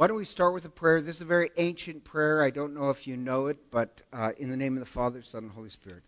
Why 0.00 0.06
don't 0.06 0.16
we 0.16 0.24
start 0.24 0.54
with 0.54 0.64
a 0.64 0.70
prayer? 0.70 1.02
This 1.02 1.16
is 1.16 1.22
a 1.22 1.26
very 1.26 1.50
ancient 1.58 2.04
prayer. 2.04 2.42
I 2.42 2.48
don't 2.48 2.72
know 2.72 2.88
if 2.88 3.06
you 3.06 3.18
know 3.18 3.48
it, 3.48 3.58
but 3.70 4.00
uh, 4.14 4.30
in 4.38 4.48
the 4.48 4.56
name 4.56 4.72
of 4.72 4.80
the 4.80 4.86
Father, 4.86 5.20
Son, 5.22 5.42
and 5.42 5.52
Holy 5.52 5.68
Spirit. 5.68 6.02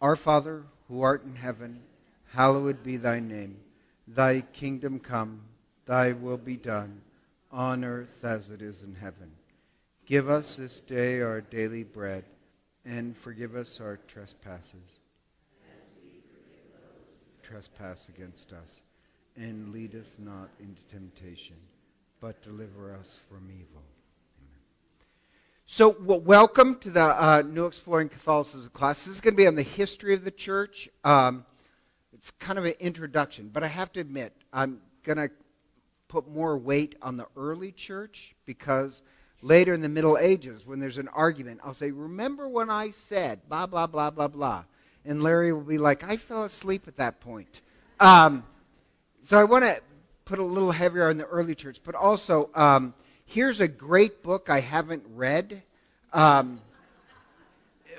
Our 0.00 0.14
Father, 0.14 0.62
who 0.86 1.02
art 1.02 1.24
in 1.24 1.34
heaven, 1.34 1.80
hallowed 2.32 2.84
be 2.84 2.96
thy 2.98 3.18
name. 3.18 3.56
Thy 4.06 4.42
kingdom 4.52 5.00
come, 5.00 5.40
thy 5.86 6.12
will 6.12 6.36
be 6.36 6.54
done, 6.54 7.00
on 7.50 7.84
earth 7.84 8.22
as 8.22 8.50
it 8.50 8.62
is 8.62 8.84
in 8.84 8.94
heaven. 8.94 9.32
Give 10.06 10.30
us 10.30 10.54
this 10.54 10.78
day 10.78 11.20
our 11.20 11.40
daily 11.40 11.82
bread, 11.82 12.22
and 12.84 13.16
forgive 13.16 13.56
us 13.56 13.80
our 13.80 13.98
trespasses. 14.06 15.00
Trespass 17.42 18.08
against 18.08 18.52
us, 18.52 18.82
and 19.36 19.72
lead 19.72 19.96
us 19.96 20.12
not 20.20 20.48
into 20.60 20.84
temptation 20.84 21.56
but 22.20 22.42
deliver 22.42 22.94
us 22.94 23.20
from 23.28 23.50
evil. 23.50 23.82
Amen. 24.40 24.58
So, 25.66 25.96
well, 26.00 26.20
welcome 26.20 26.78
to 26.80 26.90
the 26.90 27.02
uh, 27.02 27.42
New 27.46 27.66
Exploring 27.66 28.08
Catholicism 28.08 28.70
class. 28.72 29.04
This 29.04 29.14
is 29.14 29.20
going 29.20 29.34
to 29.34 29.36
be 29.36 29.46
on 29.46 29.54
the 29.54 29.62
history 29.62 30.14
of 30.14 30.24
the 30.24 30.30
church. 30.30 30.88
Um, 31.04 31.44
it's 32.12 32.30
kind 32.30 32.58
of 32.58 32.64
an 32.64 32.74
introduction, 32.80 33.50
but 33.52 33.62
I 33.62 33.68
have 33.68 33.92
to 33.92 34.00
admit, 34.00 34.32
I'm 34.52 34.80
going 35.02 35.18
to 35.18 35.30
put 36.08 36.28
more 36.28 36.56
weight 36.56 36.94
on 37.02 37.16
the 37.16 37.26
early 37.36 37.72
church 37.72 38.34
because 38.46 39.02
later 39.42 39.74
in 39.74 39.82
the 39.82 39.88
Middle 39.88 40.16
Ages, 40.16 40.66
when 40.66 40.80
there's 40.80 40.98
an 40.98 41.08
argument, 41.08 41.60
I'll 41.62 41.74
say, 41.74 41.90
Remember 41.90 42.48
when 42.48 42.70
I 42.70 42.90
said 42.90 43.40
blah, 43.48 43.66
blah, 43.66 43.86
blah, 43.86 44.10
blah, 44.10 44.28
blah. 44.28 44.64
And 45.04 45.22
Larry 45.22 45.52
will 45.52 45.60
be 45.60 45.78
like, 45.78 46.02
I 46.02 46.16
fell 46.16 46.44
asleep 46.44 46.88
at 46.88 46.96
that 46.96 47.20
point. 47.20 47.60
Um, 48.00 48.44
so 49.22 49.38
I 49.38 49.44
want 49.44 49.64
to 49.64 49.80
put 50.26 50.40
a 50.40 50.44
little 50.44 50.72
heavier 50.72 51.08
on 51.08 51.16
the 51.16 51.24
early 51.24 51.54
church, 51.54 51.80
but 51.82 51.94
also 51.94 52.50
um, 52.54 52.92
here's 53.24 53.60
a 53.60 53.68
great 53.68 54.22
book 54.22 54.50
I 54.50 54.60
haven't 54.60 55.04
read, 55.14 55.62
um, 56.12 56.60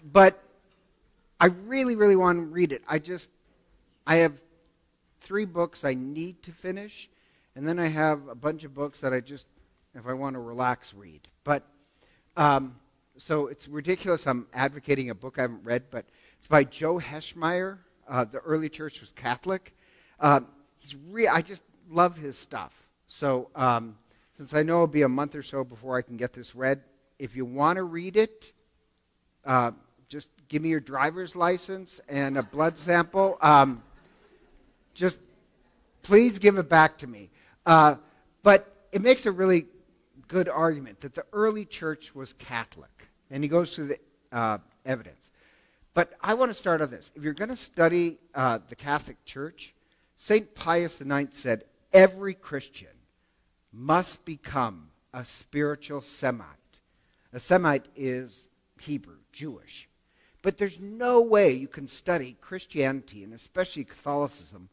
but 0.03 0.44
I 1.39 1.47
really, 1.47 1.95
really 1.95 2.17
want 2.17 2.38
to 2.38 2.44
read 2.44 2.73
it. 2.73 2.84
I 2.88 3.00
just, 3.00 3.30
I 4.06 4.17
have 4.17 4.39
three 5.22 5.45
books 5.45 5.86
I 5.86 5.94
need 5.94 6.44
to 6.44 6.52
finish, 6.52 7.09
and 7.56 7.66
then 7.66 7.80
I 7.80 7.88
have 7.88 8.28
a 8.28 8.36
bunch 8.36 8.66
of 8.66 8.75
books 8.75 9.02
that 9.02 9.14
I 9.14 9.22
just, 9.22 9.47
if 9.95 10.06
I 10.06 10.14
want 10.14 10.34
to 10.34 10.39
relax, 10.39 10.94
read. 10.94 11.22
But 11.45 11.64
um, 12.36 12.75
so 13.17 13.47
it's 13.47 13.69
ridiculous. 13.69 14.28
I'm 14.28 14.47
advocating 14.53 15.09
a 15.09 15.16
book 15.16 15.39
I 15.39 15.44
haven't 15.44 15.64
read, 15.64 15.84
but 15.89 16.03
it's 16.39 16.47
by 16.47 16.66
Joe 16.66 17.00
Heschmeyer. 17.00 17.78
Uh, 18.06 18.25
the 18.25 18.39
early 18.39 18.67
church 18.67 19.00
was 19.00 19.14
Catholic. 19.14 19.73
Uh, 20.19 20.41
he's 20.80 20.95
re- 21.09 21.28
I 21.30 21.41
just 21.41 21.64
love 21.90 22.18
his 22.18 22.38
stuff. 22.38 22.74
So, 23.08 23.50
um, 23.56 23.98
since 24.38 24.54
I 24.54 24.64
know 24.64 24.76
it'll 24.76 24.88
be 24.88 25.02
a 25.02 25.10
month 25.10 25.34
or 25.34 25.42
so 25.42 25.64
before 25.64 25.98
I 25.98 26.02
can 26.02 26.16
get 26.16 26.34
this 26.34 26.54
read, 26.54 26.82
if 27.18 27.36
you 27.36 27.46
want 27.46 27.78
to 27.78 27.84
read 27.84 28.16
it, 28.16 28.54
uh, 29.46 29.72
just 30.10 30.30
give 30.48 30.62
me 30.62 30.70
your 30.70 30.80
driver's 30.80 31.36
license 31.36 32.00
and 32.08 32.38
a 32.38 32.44
blood 32.44 32.78
sample. 32.78 33.38
Um, 33.42 33.82
just 34.94 35.18
please 36.04 36.38
give 36.38 36.58
it 36.58 36.70
back 36.70 36.98
to 37.00 37.08
me. 37.08 37.30
Uh, 37.66 37.96
but 38.44 38.88
it 38.92 39.02
makes 39.02 39.26
a 39.26 39.32
really 39.32 39.66
good 40.28 40.50
argument 40.50 41.02
that 41.02 41.16
the 41.16 41.26
early 41.34 41.66
church 41.66 42.14
was 42.14 42.34
Catholic. 42.34 43.08
And 43.32 43.44
he 43.44 43.50
goes 43.50 43.76
through 43.76 43.88
the 43.88 44.00
uh, 44.32 44.60
evidence. 44.86 45.32
But 45.94 46.14
I 46.22 46.36
want 46.36 46.50
to 46.50 46.54
start 46.54 46.82
on 46.82 46.92
this. 46.92 47.12
If 47.16 47.24
you're 47.24 47.34
going 47.34 47.50
to 47.50 47.56
study 47.56 48.20
uh, 48.36 48.60
the 48.70 48.76
Catholic 48.76 49.24
Church, 49.26 49.74
St. 50.16 50.54
Pius 50.54 51.02
IX 51.02 51.38
said, 51.38 51.64
every 51.94 52.34
Christian 52.34 52.90
must 53.72 54.26
become 54.26 54.90
a 55.14 55.26
spiritual 55.26 56.02
Semite. 56.02 56.48
A 57.34 57.40
Semite 57.40 57.88
is 57.96 58.50
Hebrew, 58.80 59.18
Jewish. 59.32 59.88
But 60.42 60.58
there's 60.58 60.80
no 60.80 61.22
way 61.22 61.54
you 61.54 61.68
can 61.68 61.88
study 61.88 62.38
Christianity, 62.40 63.24
and 63.24 63.34
especially 63.34 63.84
Catholicism, 63.84 64.70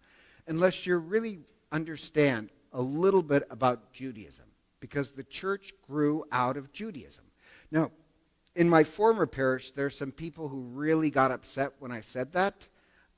unless 0.46 0.86
you 0.86 0.96
really 0.98 1.40
understand 1.72 2.50
a 2.72 2.80
little 2.80 3.22
bit 3.22 3.46
about 3.50 3.92
Judaism, 3.92 4.44
because 4.80 5.12
the 5.12 5.24
church 5.24 5.72
grew 5.86 6.24
out 6.30 6.56
of 6.56 6.72
Judaism. 6.72 7.24
Now, 7.70 7.90
in 8.54 8.68
my 8.68 8.84
former 8.84 9.26
parish, 9.26 9.72
there 9.72 9.86
are 9.86 9.90
some 9.90 10.12
people 10.12 10.48
who 10.48 10.60
really 10.60 11.10
got 11.10 11.32
upset 11.32 11.72
when 11.78 11.90
I 11.90 12.00
said 12.00 12.32
that. 12.34 12.68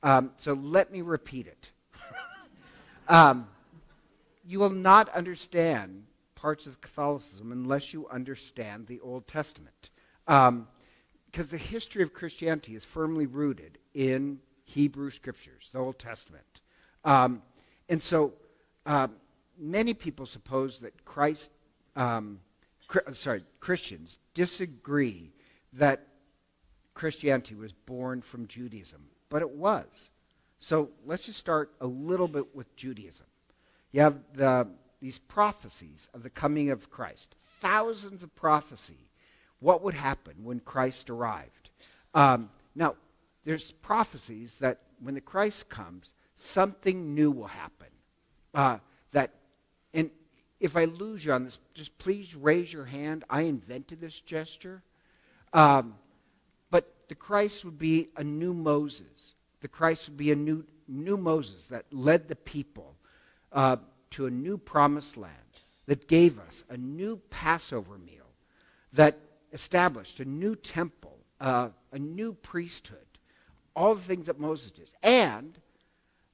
Um, 0.02 0.30
so 0.38 0.54
let 0.54 0.90
me 0.92 1.02
repeat 1.02 1.46
it. 1.46 1.70
um, 3.08 3.48
you 4.46 4.60
will 4.60 4.70
not 4.70 5.08
understand 5.10 6.04
parts 6.34 6.66
of 6.66 6.80
Catholicism 6.80 7.50
unless 7.50 7.92
you 7.92 8.06
understand 8.08 8.86
the 8.86 9.00
Old 9.00 9.26
Testament. 9.26 9.90
Because 10.24 10.48
um, 10.48 10.68
the 11.34 11.58
history 11.58 12.02
of 12.02 12.12
Christianity 12.12 12.76
is 12.76 12.84
firmly 12.84 13.26
rooted 13.26 13.78
in 13.94 14.38
Hebrew 14.64 15.10
scriptures, 15.10 15.68
the 15.72 15.80
Old 15.80 15.98
Testament. 15.98 16.60
Um, 17.04 17.42
and 17.88 18.00
so 18.00 18.34
uh, 18.84 19.08
many 19.58 19.94
people 19.94 20.26
suppose 20.26 20.78
that 20.80 21.04
Christ, 21.04 21.50
um, 21.96 22.40
sorry, 23.12 23.44
Christians 23.58 24.18
disagree 24.34 25.32
that 25.72 26.06
Christianity 26.94 27.54
was 27.54 27.72
born 27.72 28.22
from 28.22 28.46
Judaism, 28.46 29.08
but 29.28 29.42
it 29.42 29.50
was. 29.50 30.10
So 30.58 30.90
let's 31.04 31.26
just 31.26 31.38
start 31.38 31.72
a 31.80 31.86
little 31.86 32.28
bit 32.28 32.54
with 32.54 32.74
Judaism. 32.76 33.26
You 33.96 34.02
have 34.02 34.18
the, 34.34 34.68
these 35.00 35.16
prophecies 35.16 36.10
of 36.12 36.22
the 36.22 36.28
coming 36.28 36.68
of 36.68 36.90
Christ, 36.90 37.34
thousands 37.62 38.22
of 38.22 38.36
prophecy. 38.36 39.08
What 39.58 39.82
would 39.82 39.94
happen 39.94 40.34
when 40.44 40.60
Christ 40.60 41.08
arrived? 41.08 41.70
Um, 42.12 42.50
now, 42.74 42.96
there's 43.46 43.70
prophecies 43.72 44.56
that 44.56 44.80
when 45.00 45.14
the 45.14 45.22
Christ 45.22 45.70
comes, 45.70 46.10
something 46.34 47.14
new 47.14 47.30
will 47.30 47.46
happen. 47.46 47.86
Uh, 48.52 48.78
that, 49.12 49.30
and 49.94 50.10
if 50.60 50.76
I 50.76 50.84
lose 50.84 51.24
you 51.24 51.32
on 51.32 51.44
this, 51.44 51.58
just 51.72 51.96
please 51.96 52.34
raise 52.34 52.70
your 52.70 52.84
hand. 52.84 53.24
I 53.30 53.44
invented 53.44 53.98
this 53.98 54.20
gesture. 54.20 54.82
Um, 55.54 55.94
but 56.70 56.92
the 57.08 57.14
Christ 57.14 57.64
would 57.64 57.78
be 57.78 58.10
a 58.18 58.22
new 58.22 58.52
Moses. 58.52 59.32
The 59.62 59.68
Christ 59.68 60.06
would 60.10 60.18
be 60.18 60.32
a 60.32 60.36
new, 60.36 60.66
new 60.86 61.16
Moses 61.16 61.64
that 61.70 61.86
led 61.90 62.28
the 62.28 62.36
people 62.36 62.95
uh, 63.56 63.76
to 64.10 64.26
a 64.26 64.30
new 64.30 64.56
promised 64.56 65.16
land, 65.16 65.32
that 65.86 66.08
gave 66.08 66.38
us 66.38 66.64
a 66.68 66.76
new 66.76 67.16
Passover 67.30 67.96
meal, 67.98 68.26
that 68.92 69.18
established 69.52 70.20
a 70.20 70.24
new 70.24 70.54
temple, 70.54 71.16
uh, 71.40 71.68
a 71.92 71.98
new 71.98 72.32
priesthood, 72.34 72.98
all 73.74 73.94
the 73.94 74.02
things 74.02 74.26
that 74.26 74.38
Moses 74.38 74.72
did. 74.72 74.90
And 75.02 75.58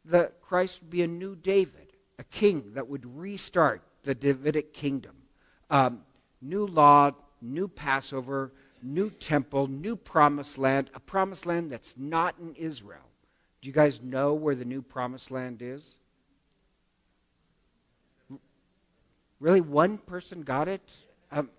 that 0.06 0.41
Christ 0.41 0.81
would 0.81 0.91
be 0.91 1.03
a 1.03 1.06
new 1.06 1.37
David, 1.37 1.93
a 2.19 2.25
king 2.25 2.72
that 2.75 2.88
would 2.88 3.05
restart 3.16 3.83
the 4.03 4.15
Davidic 4.15 4.72
kingdom. 4.72 5.15
Um, 5.71 6.03
new 6.41 6.66
law, 6.66 7.12
new 7.41 7.69
Passover, 7.69 8.53
new 8.83 9.10
temple, 9.10 9.69
new 9.69 9.97
promised 9.97 10.59
land, 10.59 10.91
a 10.94 11.00
promised 11.00 11.47
land 11.47 11.71
that's 11.71 11.97
not 11.97 12.34
in 12.41 12.54
Israel. 12.54 13.09
Do 13.60 13.69
you 13.69 13.72
guys 13.72 14.00
know 14.03 14.34
where 14.34 14.54
the 14.56 14.65
new 14.65 14.83
promised 14.83 15.31
land 15.31 15.62
is? 15.62 15.99
Really, 19.42 19.60
one 19.60 19.98
person 19.98 20.42
got 20.42 20.69
it? 20.69 20.80
Um, 21.32 21.50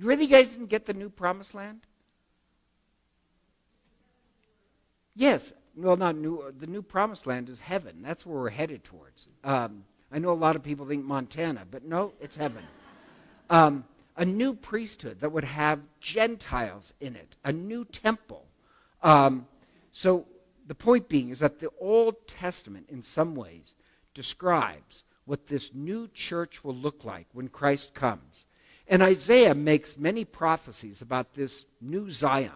really, 0.00 0.24
you 0.24 0.30
guys 0.30 0.48
didn't 0.48 0.70
get 0.70 0.86
the 0.86 0.94
new 0.94 1.10
promised 1.10 1.54
land? 1.54 1.80
Yes. 5.14 5.52
Well, 5.76 5.98
not 5.98 6.16
new. 6.16 6.42
The 6.58 6.66
new 6.66 6.80
promised 6.80 7.26
land 7.26 7.50
is 7.50 7.60
heaven. 7.60 8.00
That's 8.00 8.24
where 8.24 8.40
we're 8.40 8.48
headed 8.48 8.82
towards. 8.82 9.28
Um, 9.44 9.84
I 10.10 10.18
know 10.18 10.30
a 10.30 10.32
lot 10.32 10.56
of 10.56 10.62
people 10.62 10.86
think 10.86 11.04
Montana, 11.04 11.66
but 11.70 11.84
no, 11.84 12.14
it's 12.20 12.34
heaven. 12.34 12.64
Um, 13.50 13.84
a 14.14 14.26
new 14.26 14.52
priesthood 14.52 15.20
that 15.20 15.32
would 15.32 15.44
have 15.44 15.80
Gentiles 16.00 16.92
in 17.00 17.16
it, 17.16 17.34
a 17.42 17.50
new 17.50 17.86
temple. 17.86 18.44
Um, 19.02 19.46
so 19.90 20.26
the 20.66 20.74
point 20.74 21.08
being 21.08 21.30
is 21.30 21.38
that 21.38 21.58
the 21.58 21.70
Old 21.80 22.28
Testament, 22.28 22.90
in 22.90 23.02
some 23.02 23.34
ways, 23.34 23.72
describes 24.12 25.02
what 25.28 25.46
this 25.46 25.74
new 25.74 26.08
church 26.08 26.64
will 26.64 26.74
look 26.74 27.04
like 27.04 27.26
when 27.34 27.48
Christ 27.48 27.92
comes. 27.92 28.46
And 28.88 29.02
Isaiah 29.02 29.54
makes 29.54 29.98
many 29.98 30.24
prophecies 30.24 31.02
about 31.02 31.34
this 31.34 31.66
new 31.82 32.10
Zion 32.10 32.50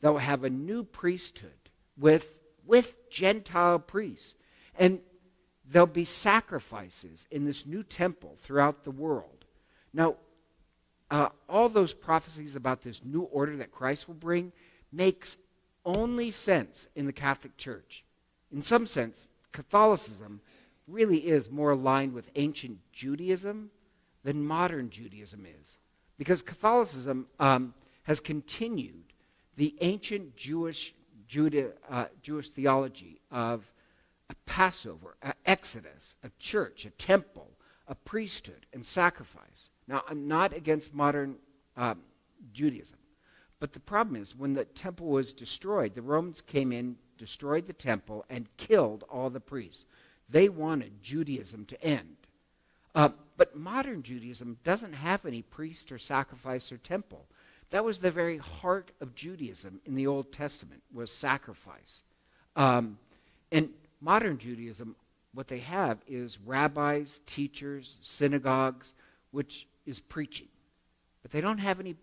that 0.00 0.10
will 0.10 0.18
have 0.18 0.42
a 0.42 0.50
new 0.50 0.82
priesthood 0.82 1.70
with, 1.96 2.34
with 2.66 3.08
Gentile 3.10 3.78
priests. 3.78 4.34
And 4.76 5.00
there'll 5.64 5.86
be 5.86 6.04
sacrifices 6.04 7.28
in 7.30 7.44
this 7.44 7.64
new 7.64 7.84
temple 7.84 8.34
throughout 8.38 8.82
the 8.82 8.90
world. 8.90 9.44
Now, 9.92 10.16
uh, 11.12 11.28
all 11.48 11.68
those 11.68 11.94
prophecies 11.94 12.56
about 12.56 12.82
this 12.82 13.02
new 13.04 13.22
order 13.22 13.56
that 13.58 13.70
Christ 13.70 14.08
will 14.08 14.16
bring 14.16 14.50
makes 14.90 15.36
only 15.84 16.32
sense 16.32 16.88
in 16.96 17.06
the 17.06 17.12
Catholic 17.12 17.56
Church. 17.56 18.04
In 18.52 18.64
some 18.64 18.86
sense, 18.86 19.28
Catholicism 19.52 20.40
really 20.90 21.18
is 21.18 21.50
more 21.50 21.70
aligned 21.70 22.12
with 22.12 22.30
ancient 22.34 22.78
Judaism 22.92 23.70
than 24.24 24.44
modern 24.44 24.90
Judaism 24.90 25.46
is. 25.60 25.76
Because 26.18 26.42
Catholicism 26.42 27.26
um, 27.38 27.74
has 28.02 28.20
continued 28.20 29.12
the 29.56 29.74
ancient 29.80 30.36
Jewish, 30.36 30.94
Judah, 31.26 31.72
uh, 31.88 32.06
Jewish 32.22 32.50
theology 32.50 33.20
of 33.30 33.70
a 34.28 34.34
Passover, 34.46 35.16
an 35.22 35.34
Exodus, 35.46 36.16
a 36.22 36.30
church, 36.38 36.84
a 36.84 36.90
temple, 36.90 37.50
a 37.88 37.94
priesthood, 37.94 38.66
and 38.72 38.84
sacrifice. 38.84 39.70
Now, 39.88 40.02
I'm 40.08 40.28
not 40.28 40.52
against 40.52 40.94
modern 40.94 41.36
um, 41.76 42.00
Judaism. 42.52 42.98
But 43.58 43.72
the 43.72 43.80
problem 43.80 44.20
is, 44.20 44.36
when 44.36 44.54
the 44.54 44.64
temple 44.64 45.08
was 45.08 45.32
destroyed, 45.32 45.94
the 45.94 46.02
Romans 46.02 46.40
came 46.40 46.72
in, 46.72 46.96
destroyed 47.18 47.66
the 47.66 47.72
temple, 47.72 48.24
and 48.30 48.48
killed 48.56 49.04
all 49.10 49.28
the 49.28 49.40
priests. 49.40 49.86
They 50.30 50.48
wanted 50.48 51.02
Judaism 51.02 51.64
to 51.66 51.82
end. 51.82 52.16
Uh, 52.94 53.10
but 53.36 53.56
modern 53.56 54.02
Judaism 54.02 54.58
doesn't 54.64 54.92
have 54.92 55.24
any 55.24 55.42
priest 55.42 55.90
or 55.92 55.98
sacrifice 55.98 56.70
or 56.70 56.76
temple. 56.78 57.26
That 57.70 57.84
was 57.84 57.98
the 57.98 58.10
very 58.10 58.38
heart 58.38 58.90
of 59.00 59.14
Judaism 59.14 59.80
in 59.86 59.94
the 59.94 60.06
Old 60.06 60.32
Testament 60.32 60.82
was 60.92 61.12
sacrifice. 61.12 62.02
Um, 62.56 62.98
and 63.52 63.70
modern 64.00 64.38
Judaism, 64.38 64.96
what 65.32 65.48
they 65.48 65.60
have 65.60 65.98
is 66.08 66.38
rabbis, 66.44 67.20
teachers, 67.26 67.96
synagogues, 68.02 68.92
which 69.30 69.68
is 69.86 70.00
preaching. 70.00 70.48
But 71.22 71.30
they 71.30 71.40
don't 71.40 71.58
have 71.58 71.78
any 71.78 71.94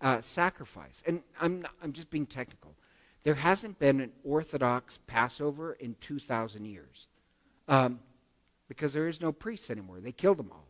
uh, 0.00 0.22
sacrifice. 0.22 1.02
And 1.06 1.22
I'm, 1.40 1.62
not, 1.62 1.72
I'm 1.82 1.92
just 1.92 2.10
being 2.10 2.26
technical. 2.26 2.74
There 3.24 3.34
hasn't 3.34 3.78
been 3.78 4.00
an 4.00 4.12
Orthodox 4.24 4.98
Passover 5.06 5.74
in 5.74 5.96
2,000 6.00 6.64
years 6.64 7.06
um, 7.68 8.00
because 8.68 8.92
there 8.92 9.08
is 9.08 9.20
no 9.20 9.32
priests 9.32 9.70
anymore. 9.70 10.00
They 10.00 10.12
killed 10.12 10.38
them 10.38 10.50
all. 10.52 10.66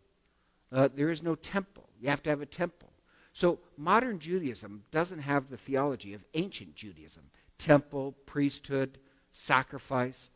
Uh, 0.70 0.88
there 0.94 1.10
is 1.10 1.22
no 1.22 1.34
temple. 1.34 1.88
You 2.00 2.10
have 2.10 2.22
to 2.24 2.30
have 2.30 2.42
a 2.42 2.46
temple. 2.46 2.90
So 3.32 3.58
modern 3.76 4.18
Judaism 4.18 4.82
doesn't 4.90 5.20
have 5.20 5.48
the 5.48 5.56
theology 5.56 6.14
of 6.14 6.24
ancient 6.34 6.74
Judaism 6.74 7.24
temple, 7.58 8.14
priesthood, 8.24 8.98
sacrifice, 9.32 10.30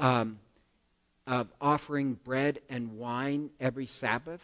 um, 0.00 0.40
of 1.26 1.52
offering 1.60 2.14
bread 2.24 2.60
and 2.68 2.98
wine 2.98 3.50
every 3.60 3.86
Sabbath. 3.86 4.42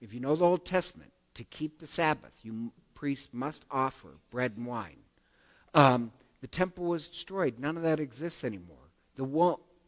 If 0.00 0.14
you 0.14 0.20
know 0.20 0.34
the 0.34 0.46
Old 0.46 0.64
Testament, 0.64 1.12
to 1.34 1.44
keep 1.44 1.78
the 1.78 1.86
Sabbath, 1.86 2.32
you 2.42 2.72
priests 2.94 3.28
must 3.32 3.64
offer 3.70 4.08
bread 4.30 4.54
and 4.56 4.66
wine. 4.66 4.98
Um, 5.74 6.12
the 6.40 6.46
temple 6.46 6.84
was 6.84 7.08
destroyed. 7.08 7.58
None 7.58 7.76
of 7.76 7.82
that 7.82 8.00
exists 8.00 8.44
anymore. 8.44 8.76
The, 9.16 9.24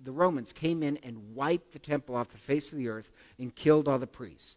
the 0.04 0.12
Romans 0.12 0.52
came 0.52 0.82
in 0.82 0.98
and 0.98 1.34
wiped 1.34 1.72
the 1.72 1.78
temple 1.78 2.14
off 2.14 2.28
the 2.28 2.38
face 2.38 2.70
of 2.72 2.78
the 2.78 2.88
earth 2.88 3.10
and 3.38 3.54
killed 3.54 3.88
all 3.88 3.98
the 3.98 4.06
priests. 4.06 4.56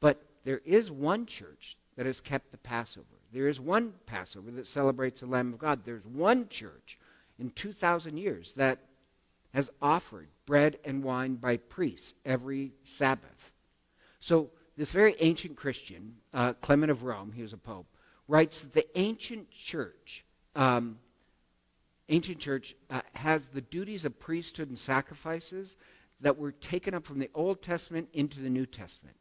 But 0.00 0.22
there 0.44 0.62
is 0.64 0.90
one 0.90 1.26
church 1.26 1.76
that 1.96 2.06
has 2.06 2.20
kept 2.20 2.50
the 2.50 2.58
Passover. 2.58 3.06
There 3.32 3.48
is 3.48 3.60
one 3.60 3.94
Passover 4.06 4.50
that 4.52 4.66
celebrates 4.66 5.20
the 5.20 5.26
Lamb 5.26 5.52
of 5.52 5.58
God. 5.58 5.80
There's 5.84 6.04
one 6.04 6.48
church 6.48 6.98
in 7.38 7.50
2,000 7.50 8.16
years 8.16 8.52
that 8.54 8.78
has 9.54 9.70
offered 9.80 10.28
bread 10.46 10.78
and 10.84 11.04
wine 11.04 11.36
by 11.36 11.56
priests 11.58 12.14
every 12.24 12.72
Sabbath. 12.84 13.52
So 14.20 14.50
this 14.76 14.92
very 14.92 15.14
ancient 15.20 15.56
Christian, 15.56 16.16
uh, 16.32 16.54
Clement 16.54 16.90
of 16.90 17.02
Rome, 17.02 17.32
he 17.32 17.42
was 17.42 17.52
a 17.52 17.58
pope, 17.58 17.86
writes 18.28 18.62
that 18.62 18.72
the 18.72 18.98
ancient 18.98 19.50
church, 19.50 20.24
um, 20.54 20.98
ancient 22.12 22.38
church 22.38 22.74
uh, 22.90 23.00
has 23.14 23.48
the 23.48 23.60
duties 23.60 24.04
of 24.04 24.18
priesthood 24.18 24.68
and 24.68 24.78
sacrifices 24.78 25.76
that 26.20 26.36
were 26.36 26.52
taken 26.52 26.94
up 26.94 27.04
from 27.04 27.18
the 27.18 27.30
Old 27.34 27.62
Testament 27.62 28.08
into 28.12 28.40
the 28.40 28.50
New 28.50 28.66
Testament. 28.66 29.16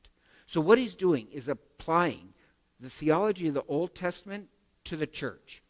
So 0.45 0.61
what 0.61 0.77
he's 0.77 0.95
doing 0.95 1.27
is 1.31 1.47
applying 1.47 2.33
the 2.79 2.89
theology 2.89 3.47
of 3.47 3.53
the 3.53 3.63
Old 3.67 3.95
Testament 3.95 4.47
to 4.85 4.97
the 4.97 5.07
church, 5.07 5.63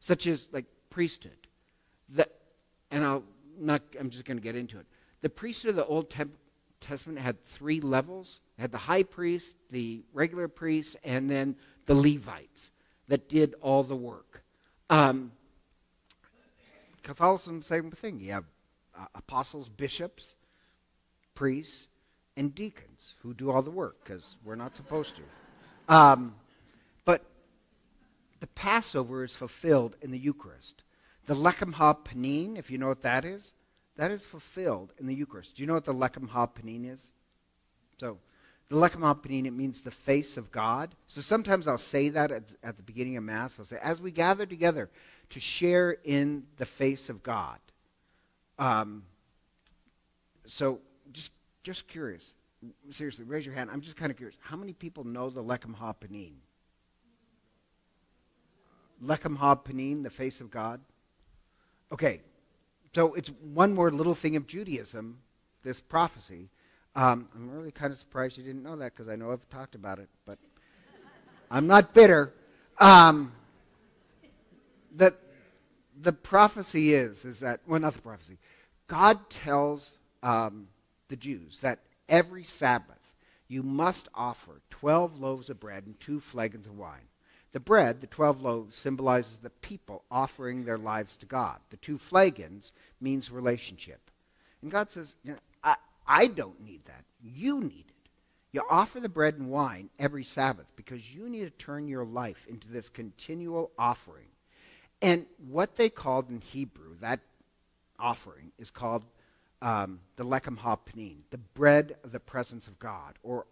such 0.00 0.26
as 0.26 0.48
like 0.52 0.66
priesthood. 0.90 1.46
The, 2.08 2.28
and 2.90 3.04
I'll 3.04 3.24
not, 3.58 3.82
I'm 3.98 4.10
just 4.10 4.24
going 4.24 4.36
to 4.36 4.42
get 4.42 4.54
into 4.54 4.78
it. 4.78 4.86
The 5.22 5.30
priesthood 5.30 5.70
of 5.70 5.76
the 5.76 5.86
Old 5.86 6.10
Testament 6.10 6.38
Testament 6.80 7.18
had 7.18 7.44
three 7.46 7.80
levels. 7.80 8.40
It 8.58 8.62
had 8.62 8.72
the 8.72 8.78
high 8.78 9.02
priest, 9.02 9.56
the 9.70 10.02
regular 10.12 10.46
priest, 10.46 10.96
and 11.02 11.28
then 11.28 11.56
the 11.86 11.94
Levites 11.94 12.70
that 13.08 13.28
did 13.28 13.54
all 13.60 13.82
the 13.82 13.96
work. 13.96 14.42
Um, 14.90 15.32
Catholicism, 17.06 17.62
same 17.62 17.92
thing. 17.92 18.18
You 18.18 18.32
have 18.32 18.44
uh, 18.98 19.06
apostles, 19.14 19.68
bishops, 19.68 20.34
priests, 21.36 21.86
and 22.36 22.52
deacons 22.52 23.14
who 23.22 23.32
do 23.32 23.48
all 23.48 23.62
the 23.62 23.70
work 23.70 24.02
because 24.02 24.36
we're 24.44 24.56
not 24.56 24.74
supposed 24.74 25.14
to. 25.16 25.22
Um, 25.94 26.34
but 27.04 27.22
the 28.40 28.48
Passover 28.48 29.22
is 29.22 29.36
fulfilled 29.36 29.96
in 30.02 30.10
the 30.10 30.18
Eucharist. 30.18 30.82
The 31.26 31.34
Lechem 31.34 31.74
HaPanim, 31.74 32.58
if 32.58 32.72
you 32.72 32.78
know 32.78 32.88
what 32.88 33.02
that 33.02 33.24
is, 33.24 33.52
that 33.96 34.10
is 34.10 34.26
fulfilled 34.26 34.92
in 34.98 35.06
the 35.06 35.14
Eucharist. 35.14 35.54
Do 35.54 35.62
you 35.62 35.68
know 35.68 35.74
what 35.74 35.84
the 35.84 35.94
Lechem 35.94 36.28
HaPanim 36.28 36.92
is? 36.92 37.10
So, 38.00 38.18
the 38.68 38.76
Lechem 38.76 39.00
HaPanim, 39.00 39.46
it 39.46 39.52
means 39.52 39.80
the 39.80 39.92
face 39.92 40.36
of 40.36 40.50
God. 40.50 40.96
So 41.06 41.20
sometimes 41.20 41.68
I'll 41.68 41.78
say 41.78 42.08
that 42.08 42.32
at, 42.32 42.42
at 42.64 42.76
the 42.76 42.82
beginning 42.82 43.16
of 43.16 43.22
Mass. 43.22 43.60
I'll 43.60 43.64
say, 43.64 43.78
as 43.80 44.00
we 44.00 44.10
gather 44.10 44.44
together 44.44 44.90
to 45.30 45.40
share 45.40 45.96
in 46.04 46.44
the 46.56 46.66
face 46.66 47.08
of 47.08 47.22
God. 47.22 47.58
Um, 48.58 49.04
so 50.46 50.80
just, 51.12 51.32
just 51.62 51.88
curious. 51.88 52.34
Seriously, 52.90 53.24
raise 53.24 53.44
your 53.44 53.54
hand. 53.54 53.70
I'm 53.72 53.80
just 53.80 53.96
kind 53.96 54.10
of 54.10 54.16
curious. 54.16 54.38
How 54.40 54.56
many 54.56 54.72
people 54.72 55.04
know 55.04 55.30
the 55.30 55.42
Lechem 55.42 55.76
HaPanim? 55.76 56.32
Lechem 59.04 59.36
HaPanim, 59.36 60.02
the 60.02 60.10
face 60.10 60.40
of 60.40 60.50
God? 60.50 60.80
Okay, 61.92 62.20
so 62.94 63.14
it's 63.14 63.30
one 63.52 63.74
more 63.74 63.90
little 63.90 64.14
thing 64.14 64.36
of 64.36 64.46
Judaism, 64.46 65.18
this 65.62 65.80
prophecy. 65.80 66.48
Um, 66.94 67.28
I'm 67.34 67.50
really 67.50 67.70
kind 67.70 67.92
of 67.92 67.98
surprised 67.98 68.38
you 68.38 68.44
didn't 68.44 68.62
know 68.62 68.76
that 68.76 68.92
because 68.94 69.08
I 69.08 69.16
know 69.16 69.32
I've 69.32 69.46
talked 69.50 69.74
about 69.74 69.98
it, 69.98 70.08
but 70.24 70.38
I'm 71.50 71.66
not 71.66 71.92
bitter. 71.92 72.32
Um, 72.78 73.32
that 74.94 75.16
the 76.00 76.12
prophecy 76.12 76.94
is 76.94 77.24
is 77.24 77.40
that 77.40 77.60
well, 77.66 77.80
not 77.80 77.94
the 77.94 78.02
prophecy. 78.02 78.38
God 78.86 79.28
tells 79.30 79.94
um, 80.22 80.68
the 81.08 81.16
Jews 81.16 81.58
that 81.60 81.80
every 82.08 82.44
Sabbath 82.44 82.96
you 83.48 83.62
must 83.62 84.08
offer 84.14 84.60
twelve 84.70 85.18
loaves 85.18 85.50
of 85.50 85.60
bread 85.60 85.84
and 85.86 85.98
two 85.98 86.20
flagons 86.20 86.66
of 86.66 86.76
wine. 86.76 87.08
The 87.52 87.60
bread, 87.60 88.02
the 88.02 88.06
12 88.06 88.42
loaves, 88.42 88.76
symbolizes 88.76 89.38
the 89.38 89.48
people 89.48 90.04
offering 90.10 90.66
their 90.66 90.76
lives 90.76 91.16
to 91.16 91.24
God. 91.24 91.58
The 91.70 91.78
two 91.78 91.96
flagons 91.96 92.70
means 93.00 93.30
relationship. 93.30 94.10
And 94.60 94.70
God 94.70 94.90
says, 94.90 95.14
I, 95.64 95.76
I 96.06 96.26
don't 96.26 96.60
need 96.62 96.84
that. 96.84 97.04
You 97.22 97.60
need 97.60 97.86
it. 97.88 98.10
You 98.52 98.62
offer 98.68 99.00
the 99.00 99.08
bread 99.08 99.36
and 99.36 99.48
wine 99.48 99.88
every 99.98 100.22
Sabbath 100.22 100.66
because 100.76 101.14
you 101.14 101.30
need 101.30 101.44
to 101.44 101.50
turn 101.50 101.88
your 101.88 102.04
life 102.04 102.46
into 102.46 102.68
this 102.68 102.90
continual 102.90 103.70
offering. 103.78 104.28
And 105.02 105.26
what 105.48 105.76
they 105.76 105.88
called 105.88 106.30
in 106.30 106.40
Hebrew, 106.40 106.96
that 107.00 107.20
offering, 107.98 108.52
is 108.58 108.70
called 108.70 109.04
um, 109.62 110.00
the 110.16 110.24
lechem 110.24 110.58
ha-panim, 110.58 111.18
the 111.30 111.38
bread 111.38 111.96
of 112.04 112.12
the 112.12 112.20
presence 112.20 112.66
of 112.66 112.78
God, 112.78 113.14
or 113.22 113.46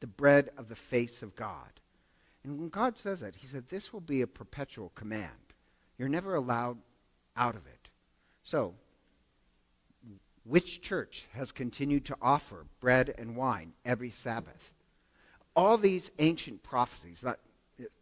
the 0.00 0.06
bread 0.06 0.50
of 0.56 0.68
the 0.68 0.76
face 0.76 1.22
of 1.22 1.34
God. 1.36 1.80
And 2.44 2.58
when 2.58 2.68
God 2.68 2.96
says 2.96 3.20
that, 3.20 3.36
he 3.36 3.46
said, 3.46 3.68
this 3.68 3.92
will 3.92 4.00
be 4.00 4.22
a 4.22 4.26
perpetual 4.26 4.92
command. 4.94 5.30
You're 5.98 6.08
never 6.08 6.34
allowed 6.34 6.78
out 7.36 7.56
of 7.56 7.66
it. 7.66 7.88
So, 8.42 8.74
which 10.44 10.80
church 10.80 11.26
has 11.32 11.50
continued 11.50 12.04
to 12.06 12.16
offer 12.22 12.66
bread 12.80 13.12
and 13.18 13.34
wine 13.34 13.72
every 13.84 14.10
Sabbath? 14.10 14.72
All 15.56 15.76
these 15.76 16.10
ancient 16.18 16.62
prophecies, 16.62 17.22
that 17.22 17.40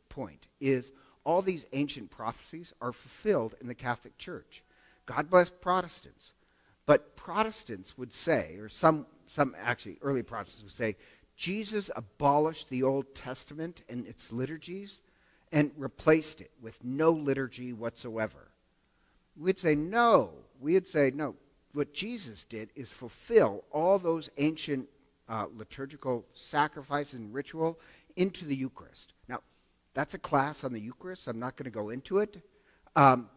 point 0.09 0.47
is 0.61 0.93
all 1.25 1.43
these 1.43 1.67
ancient 1.73 2.11
prophecies 2.11 2.73
are 2.81 2.93
fulfilled 2.93 3.55
in 3.61 3.67
the 3.67 3.75
Catholic 3.75 4.17
Church. 4.19 4.63
God 5.07 5.31
bless 5.31 5.49
Protestants. 5.49 6.33
But 6.87 7.17
Protestants 7.17 7.97
would 7.97 8.13
say, 8.13 8.57
or 8.59 8.69
some, 8.69 9.07
some 9.27 9.57
actually 9.59 9.99
early 10.03 10.23
Protestants 10.23 10.63
would 10.63 10.73
say, 10.73 10.97
Jesus 11.37 11.91
abolished 11.97 12.69
the 12.69 12.83
Old 12.83 13.15
Testament 13.15 13.83
and 13.89 14.07
its 14.07 14.31
liturgies 14.31 15.01
and 15.51 15.73
replaced 15.77 16.41
it 16.41 16.51
with 16.63 16.83
no 16.85 17.11
liturgy 17.11 17.73
whatsoever. 17.73 18.49
We'd 19.37 19.59
say, 19.59 19.75
no. 19.75 20.31
We'd 20.61 20.87
say, 20.87 21.11
no. 21.15 21.35
What 21.73 21.93
Jesus 21.93 22.45
did 22.45 22.71
is 22.77 22.93
fulfill 22.93 23.65
all 23.73 23.99
those 23.99 24.31
ancient 24.37 24.89
uh, 25.29 25.47
liturgical 25.57 26.25
sacrifices 26.35 27.15
and 27.15 27.35
ritual 27.35 27.79
into 28.17 28.45
the 28.45 28.55
Eucharist. 28.55 29.13
Now, 29.29 29.41
that's 29.95 30.15
a 30.15 30.19
class 30.19 30.65
on 30.65 30.73
the 30.73 30.81
Eucharist. 30.81 31.29
I'm 31.29 31.39
not 31.39 31.57
going 31.57 31.65
to 31.65 31.71
go 31.71 31.91
into 31.91 32.19
it. 32.19 32.43
Um, 32.97 33.29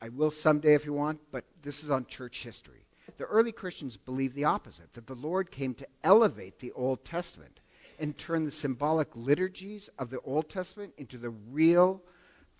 I 0.00 0.08
will 0.08 0.30
someday 0.30 0.74
if 0.74 0.86
you 0.86 0.92
want, 0.92 1.20
but 1.30 1.44
this 1.62 1.82
is 1.82 1.90
on 1.90 2.06
church 2.06 2.42
history 2.42 2.86
the 3.16 3.24
early 3.24 3.52
Christians 3.52 3.96
believed 3.96 4.34
the 4.34 4.44
opposite 4.44 4.92
that 4.94 5.06
the 5.06 5.14
Lord 5.14 5.50
came 5.50 5.74
to 5.74 5.86
elevate 6.02 6.58
the 6.58 6.72
Old 6.72 7.04
Testament. 7.04 7.60
and 7.98 8.18
turn 8.18 8.44
the 8.44 8.50
symbolic 8.50 9.08
liturgies 9.14 9.88
of 9.98 10.10
the 10.10 10.20
Old 10.20 10.50
Testament 10.50 10.92
into 10.98 11.16
the 11.16 11.30
real 11.30 12.02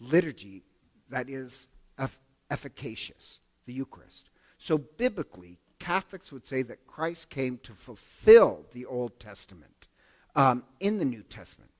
liturgy 0.01 0.63
that 1.11 1.29
is 1.29 1.67
efficacious, 2.51 3.41
the 3.67 3.75
Eucharist. 3.75 4.31
So, 4.57 4.79
biblically, 4.79 5.59
Catholics 5.79 6.33
would 6.33 6.47
say 6.47 6.63
that 6.63 6.87
Christ 6.87 7.29
came 7.29 7.59
to 7.65 7.73
fulfill 7.73 8.65
the 8.73 8.87
Old 8.87 9.21
Testament 9.21 9.89
um, 10.35 10.65
in 10.81 10.97
the 10.99 11.05
New 11.05 11.23
Testament. 11.23 11.71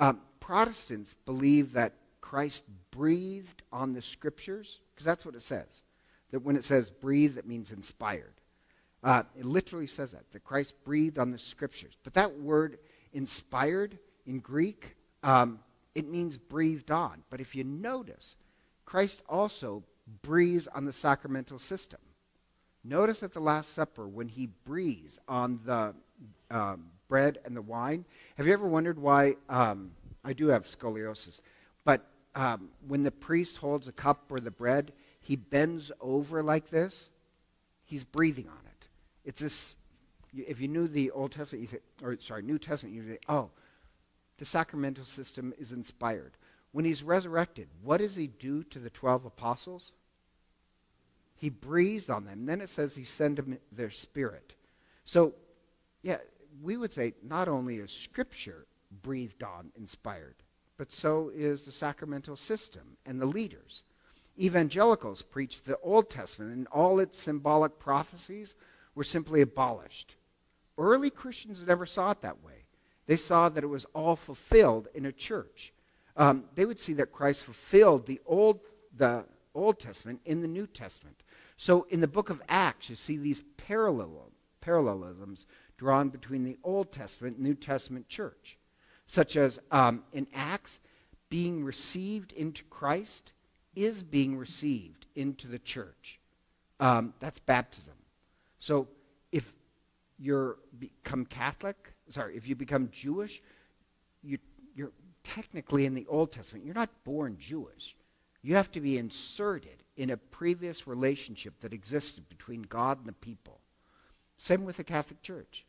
Um, 0.00 0.20
Protestants 0.40 1.14
believe 1.14 1.72
that 1.72 1.94
Christ 2.20 2.64
breathed 2.90 3.62
on 3.72 3.92
the 3.92 4.02
scriptures, 4.02 4.80
because 4.94 5.06
that's 5.06 5.24
what 5.24 5.34
it 5.34 5.42
says. 5.42 5.82
That 6.30 6.40
when 6.40 6.56
it 6.56 6.64
says 6.64 6.90
breathe, 6.90 7.38
it 7.38 7.46
means 7.46 7.70
inspired. 7.70 8.34
Uh, 9.02 9.22
it 9.38 9.44
literally 9.44 9.86
says 9.86 10.12
that, 10.12 10.30
that 10.32 10.44
Christ 10.44 10.74
breathed 10.84 11.18
on 11.18 11.30
the 11.30 11.38
scriptures. 11.38 11.94
But 12.02 12.14
that 12.14 12.38
word 12.38 12.78
inspired 13.12 13.98
in 14.26 14.40
Greek, 14.40 14.96
um, 15.22 15.60
it 15.94 16.08
means 16.08 16.36
breathed 16.36 16.90
on. 16.90 17.22
But 17.30 17.40
if 17.40 17.54
you 17.54 17.62
notice, 17.64 18.36
Christ 18.86 19.22
also 19.28 19.84
breathes 20.22 20.66
on 20.68 20.86
the 20.86 20.92
sacramental 20.92 21.58
system. 21.58 22.00
Notice 22.82 23.22
at 23.22 23.32
the 23.32 23.40
Last 23.40 23.72
Supper 23.72 24.08
when 24.08 24.28
he 24.28 24.46
breathes 24.46 25.18
on 25.28 25.60
the 25.64 25.94
um, 26.50 26.86
bread 27.08 27.38
and 27.44 27.56
the 27.56 27.62
wine. 27.62 28.04
Have 28.36 28.46
you 28.46 28.52
ever 28.52 28.66
wondered 28.66 28.98
why? 28.98 29.36
Um, 29.48 29.92
I 30.24 30.32
do 30.32 30.48
have 30.48 30.64
scoliosis, 30.64 31.40
but 31.84 32.06
um, 32.34 32.70
when 32.86 33.02
the 33.02 33.10
priest 33.10 33.58
holds 33.58 33.88
a 33.88 33.92
cup 33.92 34.30
or 34.30 34.40
the 34.40 34.50
bread, 34.50 34.92
he 35.20 35.36
bends 35.36 35.92
over 36.00 36.42
like 36.42 36.70
this. 36.70 37.10
He's 37.84 38.04
breathing 38.04 38.48
on 38.48 38.66
it. 38.66 38.88
It's 39.24 39.40
this. 39.40 39.76
If 40.34 40.60
you 40.60 40.68
knew 40.68 40.88
the 40.88 41.10
Old 41.12 41.32
Testament, 41.32 41.62
you 41.62 41.68
think, 41.68 41.82
or 42.02 42.18
sorry, 42.20 42.42
New 42.42 42.58
Testament, 42.58 42.94
you 42.94 43.02
think, 43.04 43.20
oh, 43.28 43.50
the 44.38 44.44
sacramental 44.44 45.04
system 45.04 45.54
is 45.58 45.72
inspired. 45.72 46.32
When 46.72 46.84
he's 46.84 47.04
resurrected, 47.04 47.68
what 47.82 47.98
does 47.98 48.16
he 48.16 48.26
do 48.26 48.64
to 48.64 48.80
the 48.80 48.90
12 48.90 49.24
apostles? 49.24 49.92
He 51.36 51.48
breathes 51.48 52.10
on 52.10 52.24
them. 52.24 52.46
Then 52.46 52.60
it 52.60 52.68
says 52.68 52.96
he 52.96 53.04
sent 53.04 53.36
them 53.36 53.58
their 53.70 53.90
spirit. 53.90 54.54
So, 55.04 55.34
yeah, 56.02 56.18
we 56.62 56.76
would 56.76 56.92
say 56.92 57.14
not 57.22 57.48
only 57.48 57.76
is 57.76 57.90
Scripture 57.90 58.66
breathed 59.02 59.42
on, 59.42 59.70
inspired, 59.76 60.36
but 60.76 60.92
so 60.92 61.30
is 61.34 61.64
the 61.64 61.72
sacramental 61.72 62.36
system 62.36 62.96
and 63.06 63.20
the 63.20 63.26
leaders. 63.26 63.84
Evangelicals 64.38 65.22
preach 65.22 65.62
the 65.62 65.78
Old 65.78 66.10
Testament 66.10 66.52
and 66.52 66.66
all 66.68 66.98
its 66.98 67.20
symbolic 67.20 67.78
prophecies 67.78 68.54
were 68.94 69.04
simply 69.04 69.40
abolished. 69.40 70.16
Early 70.76 71.10
Christians 71.10 71.64
never 71.64 71.86
saw 71.86 72.10
it 72.10 72.20
that 72.22 72.42
way. 72.42 72.64
They 73.06 73.16
saw 73.16 73.48
that 73.48 73.62
it 73.62 73.68
was 73.68 73.86
all 73.94 74.16
fulfilled 74.16 74.88
in 74.94 75.06
a 75.06 75.12
church 75.12 75.72
um, 76.16 76.44
they 76.54 76.64
would 76.64 76.80
see 76.80 76.92
that 76.94 77.12
Christ 77.12 77.44
fulfilled 77.44 78.06
the 78.06 78.20
Old, 78.26 78.60
the 78.96 79.24
Old 79.54 79.78
Testament 79.78 80.20
in 80.24 80.42
the 80.42 80.48
New 80.48 80.66
Testament. 80.66 81.22
So 81.56 81.86
in 81.90 82.00
the 82.00 82.08
book 82.08 82.30
of 82.30 82.42
Acts, 82.48 82.90
you 82.90 82.96
see 82.96 83.16
these 83.16 83.42
parallel, 83.56 84.30
parallelisms 84.60 85.46
drawn 85.84 86.08
between 86.08 86.44
the 86.44 86.56
Old 86.64 86.90
Testament 86.92 87.36
and 87.36 87.44
New 87.44 87.54
Testament 87.54 88.08
church, 88.08 88.56
such 89.06 89.36
as 89.36 89.60
um, 89.70 90.02
in 90.14 90.26
Acts, 90.32 90.78
being 91.28 91.62
received 91.62 92.32
into 92.32 92.64
Christ 92.64 93.34
is 93.76 94.02
being 94.02 94.38
received 94.38 95.04
into 95.14 95.46
the 95.46 95.58
church. 95.58 96.18
Um, 96.80 97.12
that's 97.20 97.38
baptism. 97.38 97.92
So 98.60 98.88
if 99.30 99.52
you 100.18 100.56
become 100.78 101.26
Catholic, 101.26 101.76
sorry, 102.08 102.34
if 102.34 102.48
you 102.48 102.54
become 102.56 102.88
Jewish, 102.90 103.42
you, 104.22 104.38
you're 104.74 104.92
technically 105.22 105.84
in 105.84 105.92
the 105.92 106.06
Old 106.08 106.32
Testament, 106.32 106.64
you're 106.64 106.74
not 106.74 107.04
born 107.04 107.36
Jewish. 107.38 107.94
You 108.40 108.54
have 108.54 108.72
to 108.72 108.80
be 108.80 108.96
inserted 108.96 109.82
in 109.98 110.08
a 110.08 110.16
previous 110.16 110.86
relationship 110.86 111.60
that 111.60 111.74
existed 111.74 112.26
between 112.30 112.62
God 112.62 113.00
and 113.00 113.06
the 113.06 113.12
people. 113.12 113.60
Same 114.38 114.64
with 114.64 114.78
the 114.78 114.84
Catholic 114.84 115.20
Church. 115.20 115.66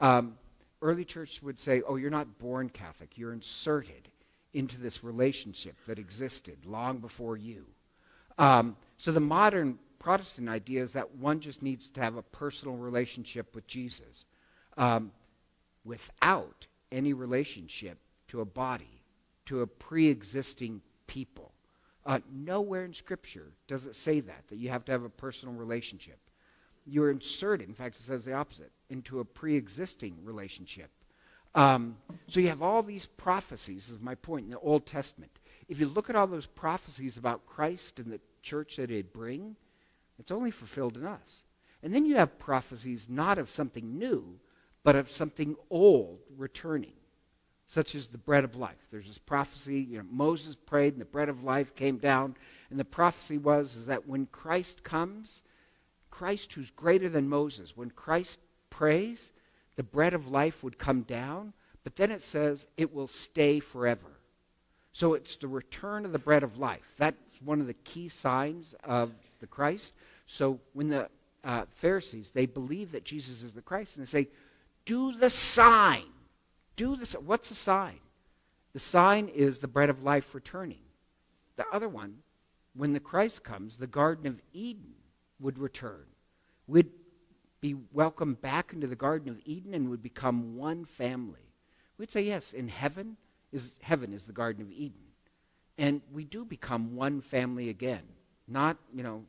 Um, 0.00 0.36
early 0.82 1.04
church 1.04 1.42
would 1.42 1.58
say, 1.58 1.82
oh, 1.86 1.96
you're 1.96 2.10
not 2.10 2.38
born 2.38 2.68
Catholic. 2.68 3.18
You're 3.18 3.32
inserted 3.32 4.08
into 4.54 4.78
this 4.80 5.04
relationship 5.04 5.76
that 5.86 5.98
existed 5.98 6.64
long 6.64 6.98
before 6.98 7.36
you. 7.36 7.66
Um, 8.38 8.76
so 8.96 9.12
the 9.12 9.20
modern 9.20 9.78
Protestant 9.98 10.48
idea 10.48 10.82
is 10.82 10.92
that 10.92 11.16
one 11.16 11.40
just 11.40 11.62
needs 11.62 11.90
to 11.90 12.00
have 12.00 12.16
a 12.16 12.22
personal 12.22 12.76
relationship 12.76 13.54
with 13.54 13.66
Jesus 13.66 14.24
um, 14.76 15.10
without 15.84 16.66
any 16.92 17.12
relationship 17.12 17.98
to 18.28 18.40
a 18.40 18.44
body 18.44 18.98
to 19.48 19.62
a 19.62 19.66
pre 19.66 20.08
existing 20.08 20.80
people. 21.06 21.52
Uh, 22.06 22.20
nowhere 22.30 22.84
in 22.84 22.92
Scripture 22.92 23.52
does 23.66 23.86
it 23.86 23.96
say 23.96 24.20
that, 24.20 24.44
that 24.48 24.56
you 24.56 24.68
have 24.68 24.84
to 24.84 24.92
have 24.92 25.04
a 25.04 25.10
personal 25.10 25.54
relationship. 25.54 26.18
You're 26.88 27.10
inserted, 27.10 27.68
in 27.68 27.74
fact, 27.74 27.96
it 27.96 28.02
says 28.02 28.24
the 28.24 28.32
opposite, 28.32 28.72
into 28.90 29.20
a 29.20 29.24
pre 29.24 29.56
existing 29.56 30.16
relationship. 30.22 30.90
Um, 31.54 31.96
so 32.28 32.40
you 32.40 32.48
have 32.48 32.62
all 32.62 32.82
these 32.82 33.06
prophecies, 33.06 33.90
is 33.90 34.00
my 34.00 34.14
point, 34.14 34.44
in 34.44 34.50
the 34.50 34.58
Old 34.58 34.86
Testament. 34.86 35.32
If 35.68 35.80
you 35.80 35.86
look 35.86 36.08
at 36.08 36.16
all 36.16 36.26
those 36.26 36.46
prophecies 36.46 37.16
about 37.16 37.46
Christ 37.46 37.98
and 37.98 38.12
the 38.12 38.20
church 38.42 38.76
that 38.76 38.90
he'd 38.90 39.12
bring, 39.12 39.56
it's 40.18 40.30
only 40.30 40.50
fulfilled 40.50 40.96
in 40.96 41.06
us. 41.06 41.42
And 41.82 41.94
then 41.94 42.04
you 42.04 42.16
have 42.16 42.38
prophecies 42.38 43.08
not 43.08 43.38
of 43.38 43.50
something 43.50 43.98
new, 43.98 44.38
but 44.82 44.96
of 44.96 45.10
something 45.10 45.56
old 45.70 46.20
returning 46.36 46.92
such 47.68 47.94
as 47.94 48.06
the 48.06 48.18
bread 48.18 48.44
of 48.44 48.56
life. 48.56 48.78
There's 48.90 49.06
this 49.06 49.18
prophecy, 49.18 49.80
you 49.80 49.98
know, 49.98 50.04
Moses 50.10 50.54
prayed 50.54 50.94
and 50.94 51.00
the 51.00 51.06
bread 51.06 51.28
of 51.28 51.44
life 51.44 51.74
came 51.74 51.98
down, 51.98 52.34
and 52.70 52.80
the 52.80 52.84
prophecy 52.84 53.36
was 53.36 53.76
is 53.76 53.86
that 53.86 54.08
when 54.08 54.26
Christ 54.26 54.82
comes, 54.82 55.42
Christ 56.18 56.52
who's 56.52 56.72
greater 56.72 57.08
than 57.08 57.28
Moses, 57.28 57.76
when 57.76 57.90
Christ 57.90 58.40
prays, 58.70 59.30
the 59.76 59.84
bread 59.84 60.14
of 60.14 60.26
life 60.26 60.64
would 60.64 60.76
come 60.76 61.02
down, 61.02 61.52
but 61.84 61.94
then 61.94 62.10
it 62.10 62.22
says 62.22 62.66
it 62.76 62.92
will 62.92 63.06
stay 63.06 63.60
forever. 63.60 64.18
So 64.92 65.14
it's 65.14 65.36
the 65.36 65.46
return 65.46 66.04
of 66.04 66.10
the 66.10 66.18
bread 66.18 66.42
of 66.42 66.58
life. 66.58 66.92
That's 66.98 67.16
one 67.44 67.60
of 67.60 67.68
the 67.68 67.74
key 67.74 68.08
signs 68.08 68.74
of 68.82 69.12
the 69.40 69.46
Christ. 69.46 69.92
So 70.26 70.58
when 70.72 70.88
the 70.88 71.08
uh, 71.44 71.66
Pharisees, 71.76 72.30
they 72.30 72.46
believe 72.46 72.90
that 72.92 73.04
Jesus 73.04 73.42
is 73.44 73.52
the 73.52 73.62
Christ, 73.62 73.96
and 73.96 74.04
they 74.04 74.10
say, 74.10 74.28
do 74.84 75.12
the 75.12 75.30
sign 75.30 76.02
do 76.74 76.96
this. 76.96 77.12
What's 77.14 77.50
the 77.50 77.54
sign? 77.54 77.98
The 78.72 78.78
sign 78.78 79.28
is 79.28 79.58
the 79.58 79.68
bread 79.68 79.90
of 79.90 80.02
life 80.02 80.34
returning. 80.34 80.80
The 81.56 81.66
other 81.72 81.88
one, 81.88 82.18
when 82.74 82.92
the 82.92 83.00
Christ 83.00 83.44
comes, 83.44 83.76
the 83.76 83.86
Garden 83.86 84.26
of 84.26 84.40
Eden 84.52 84.94
would 85.40 85.58
return. 85.58 86.04
We'd 86.66 86.90
be 87.60 87.74
welcomed 87.92 88.40
back 88.40 88.72
into 88.72 88.86
the 88.86 88.96
Garden 88.96 89.28
of 89.28 89.40
Eden 89.44 89.74
and 89.74 89.88
would 89.90 90.02
become 90.02 90.56
one 90.56 90.84
family. 90.84 91.52
We'd 91.96 92.12
say, 92.12 92.22
yes, 92.22 92.52
in 92.52 92.68
heaven 92.68 93.16
is 93.52 93.78
heaven 93.80 94.12
is 94.12 94.26
the 94.26 94.32
Garden 94.32 94.62
of 94.62 94.70
Eden. 94.70 95.00
And 95.76 96.02
we 96.12 96.24
do 96.24 96.44
become 96.44 96.96
one 96.96 97.20
family 97.20 97.68
again, 97.68 98.02
not, 98.46 98.76
you 98.92 99.02
know, 99.02 99.24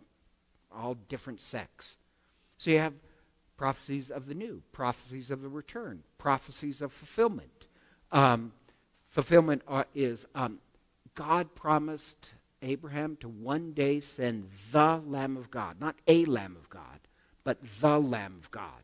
all 0.71 0.95
different 1.07 1.39
sects. 1.39 1.97
So 2.57 2.71
you 2.71 2.79
have 2.79 2.93
prophecies 3.57 4.09
of 4.09 4.27
the 4.27 4.33
new, 4.33 4.61
prophecies 4.71 5.31
of 5.31 5.41
the 5.41 5.49
return, 5.49 6.03
prophecies 6.17 6.81
of 6.81 6.91
fulfillment. 6.91 7.67
Um, 8.11 8.53
fulfillment 9.09 9.61
are, 9.67 9.85
is 9.93 10.25
um, 10.33 10.59
God 11.15 11.53
promised 11.55 12.29
Abraham 12.61 13.17
to 13.21 13.29
one 13.29 13.73
day 13.73 13.99
send 13.99 14.49
the 14.71 15.01
Lamb 15.05 15.37
of 15.37 15.49
God, 15.49 15.79
not 15.79 15.95
a 16.07 16.25
Lamb 16.25 16.57
of 16.59 16.69
God, 16.69 16.99
but 17.43 17.57
the 17.79 17.99
Lamb 17.99 18.37
of 18.39 18.51
God. 18.51 18.83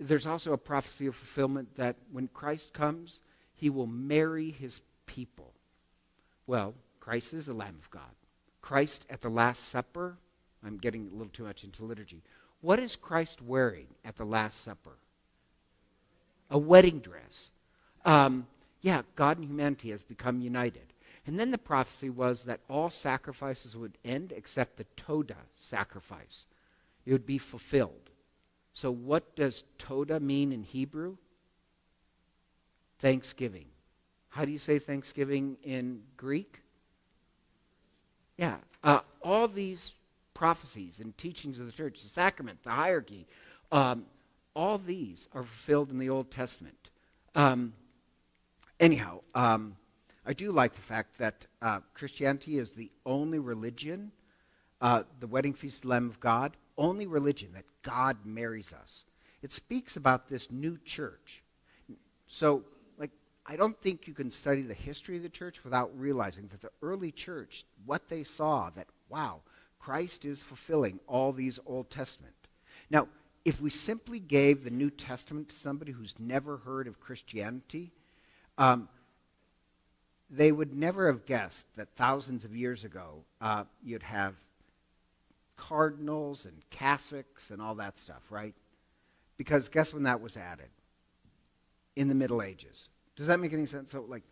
There's 0.00 0.26
also 0.26 0.52
a 0.52 0.58
prophecy 0.58 1.06
of 1.06 1.14
fulfillment 1.14 1.76
that 1.76 1.96
when 2.10 2.28
Christ 2.28 2.72
comes, 2.72 3.20
he 3.54 3.70
will 3.70 3.86
marry 3.86 4.50
his 4.50 4.80
people. 5.06 5.52
Well, 6.46 6.74
Christ 6.98 7.32
is 7.34 7.46
the 7.46 7.54
Lamb 7.54 7.76
of 7.80 7.90
God. 7.90 8.02
Christ 8.60 9.04
at 9.08 9.20
the 9.20 9.28
Last 9.28 9.68
Supper, 9.68 10.16
I'm 10.64 10.78
getting 10.78 11.08
a 11.08 11.16
little 11.16 11.32
too 11.32 11.44
much 11.44 11.64
into 11.64 11.84
liturgy. 11.84 12.22
What 12.60 12.78
is 12.78 12.96
Christ 12.96 13.42
wearing 13.42 13.88
at 14.04 14.16
the 14.16 14.24
Last 14.24 14.62
Supper? 14.62 14.98
A 16.50 16.58
wedding 16.58 17.00
dress. 17.00 17.50
Um, 18.04 18.46
yeah, 18.80 19.02
God 19.16 19.38
and 19.38 19.46
humanity 19.48 19.90
has 19.90 20.02
become 20.02 20.40
united. 20.40 20.91
And 21.26 21.38
then 21.38 21.50
the 21.50 21.58
prophecy 21.58 22.10
was 22.10 22.44
that 22.44 22.60
all 22.68 22.90
sacrifices 22.90 23.76
would 23.76 23.96
end 24.04 24.32
except 24.34 24.76
the 24.76 24.86
Toda 24.96 25.36
sacrifice. 25.54 26.46
It 27.06 27.12
would 27.12 27.26
be 27.26 27.38
fulfilled. 27.38 28.10
So, 28.72 28.90
what 28.90 29.36
does 29.36 29.64
Toda 29.78 30.18
mean 30.18 30.52
in 30.52 30.62
Hebrew? 30.62 31.16
Thanksgiving. 32.98 33.66
How 34.30 34.44
do 34.44 34.50
you 34.50 34.58
say 34.58 34.78
Thanksgiving 34.78 35.58
in 35.62 36.02
Greek? 36.16 36.60
Yeah, 38.36 38.56
uh, 38.82 39.00
all 39.22 39.46
these 39.46 39.92
prophecies 40.34 41.00
and 41.00 41.16
teachings 41.18 41.58
of 41.58 41.66
the 41.66 41.72
church, 41.72 42.02
the 42.02 42.08
sacrament, 42.08 42.62
the 42.64 42.70
hierarchy, 42.70 43.26
um, 43.70 44.06
all 44.54 44.78
these 44.78 45.28
are 45.34 45.42
fulfilled 45.42 45.90
in 45.90 45.98
the 45.98 46.08
Old 46.08 46.30
Testament. 46.30 46.90
Um, 47.34 47.74
anyhow, 48.80 49.20
um, 49.34 49.76
I 50.24 50.32
do 50.32 50.52
like 50.52 50.74
the 50.74 50.80
fact 50.80 51.18
that 51.18 51.46
uh, 51.60 51.80
Christianity 51.94 52.58
is 52.58 52.70
the 52.70 52.90
only 53.04 53.38
religion, 53.38 54.12
uh, 54.80 55.02
the 55.20 55.26
wedding 55.26 55.52
feast 55.52 55.78
of 55.78 55.82
the 55.82 55.88
Lamb 55.88 56.08
of 56.08 56.20
God, 56.20 56.56
only 56.78 57.06
religion 57.06 57.50
that 57.54 57.64
God 57.82 58.18
marries 58.24 58.72
us. 58.72 59.04
It 59.42 59.52
speaks 59.52 59.96
about 59.96 60.28
this 60.28 60.50
new 60.50 60.78
church. 60.84 61.42
So, 62.28 62.62
like, 62.98 63.10
I 63.44 63.56
don't 63.56 63.78
think 63.80 64.06
you 64.06 64.14
can 64.14 64.30
study 64.30 64.62
the 64.62 64.74
history 64.74 65.16
of 65.16 65.24
the 65.24 65.28
church 65.28 65.64
without 65.64 65.90
realizing 65.98 66.46
that 66.48 66.60
the 66.60 66.70
early 66.82 67.10
church, 67.10 67.64
what 67.84 68.08
they 68.08 68.22
saw, 68.22 68.70
that, 68.70 68.86
wow, 69.08 69.40
Christ 69.80 70.24
is 70.24 70.42
fulfilling 70.42 71.00
all 71.08 71.32
these 71.32 71.58
Old 71.66 71.90
Testament. 71.90 72.34
Now, 72.88 73.08
if 73.44 73.60
we 73.60 73.70
simply 73.70 74.20
gave 74.20 74.62
the 74.62 74.70
New 74.70 74.90
Testament 74.90 75.48
to 75.48 75.56
somebody 75.56 75.90
who's 75.90 76.14
never 76.20 76.58
heard 76.58 76.86
of 76.86 77.00
Christianity, 77.00 77.90
um, 78.56 78.88
they 80.32 80.50
would 80.50 80.74
never 80.74 81.06
have 81.06 81.26
guessed 81.26 81.66
that 81.76 81.88
thousands 81.94 82.44
of 82.44 82.56
years 82.56 82.84
ago 82.84 83.22
uh, 83.42 83.64
you'd 83.84 84.02
have 84.02 84.34
cardinals 85.56 86.46
and 86.46 86.56
cassocks 86.70 87.50
and 87.50 87.60
all 87.60 87.74
that 87.74 87.98
stuff, 87.98 88.22
right? 88.30 88.54
Because 89.36 89.68
guess 89.68 89.92
when 89.92 90.04
that 90.04 90.22
was 90.22 90.36
added? 90.36 90.68
In 91.94 92.08
the 92.08 92.14
Middle 92.14 92.40
Ages. 92.40 92.88
Does 93.16 93.26
that 93.26 93.38
make 93.38 93.52
any 93.52 93.66
sense? 93.66 93.90
So, 93.90 94.06
like, 94.08 94.22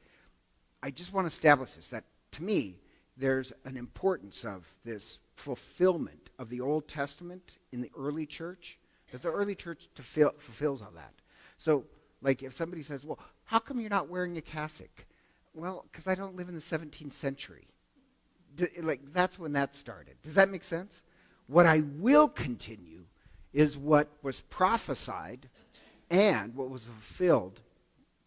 I 0.83 0.90
just 0.90 1.12
want 1.12 1.26
to 1.26 1.33
establish 1.33 1.73
this 1.73 1.90
that 1.90 2.04
to 2.33 2.42
me, 2.42 2.78
there's 3.19 3.52
an 3.66 3.76
importance 3.76 4.47
of 4.47 4.66
this 4.83 5.19
fulfillment 5.35 6.30
of 6.38 6.49
the 6.49 6.62
Old 6.62 6.88
Testament 6.88 7.59
in 7.73 7.83
the 7.83 7.90
early 7.99 8.25
church, 8.25 8.78
that 9.12 9.21
the 9.21 9.30
early 9.30 9.54
church 9.54 9.88
fulfill, 9.95 10.33
fulfills 10.38 10.80
all 10.80 10.92
that. 10.95 11.12
So, 11.59 11.85
like, 12.23 12.42
if 12.42 12.54
somebody 12.54 12.83
says, 12.83 13.04
well, 13.04 13.19
how 13.45 13.59
come 13.59 13.78
you're 13.78 13.90
not 13.90 14.09
wearing 14.09 14.38
a 14.38 14.42
cassock? 14.42 15.04
Well, 15.54 15.85
because 15.90 16.07
I 16.07 16.14
don't 16.14 16.37
live 16.37 16.49
in 16.49 16.54
the 16.54 16.61
17th 16.61 17.12
century. 17.12 17.66
D- 18.57 18.69
like, 18.80 19.00
that's 19.12 19.38
when 19.38 19.52
that 19.52 19.75
started. 19.75 20.16
Does 20.23 20.35
that 20.35 20.49
make 20.49 20.64
sense? 20.64 21.02
What 21.47 21.66
I 21.66 21.83
will 21.99 22.28
continue 22.28 23.04
is 23.52 23.76
what 23.76 24.09
was 24.23 24.40
prophesied 24.42 25.49
and 26.11 26.54
what 26.54 26.71
was 26.71 26.85
fulfilled 26.85 27.61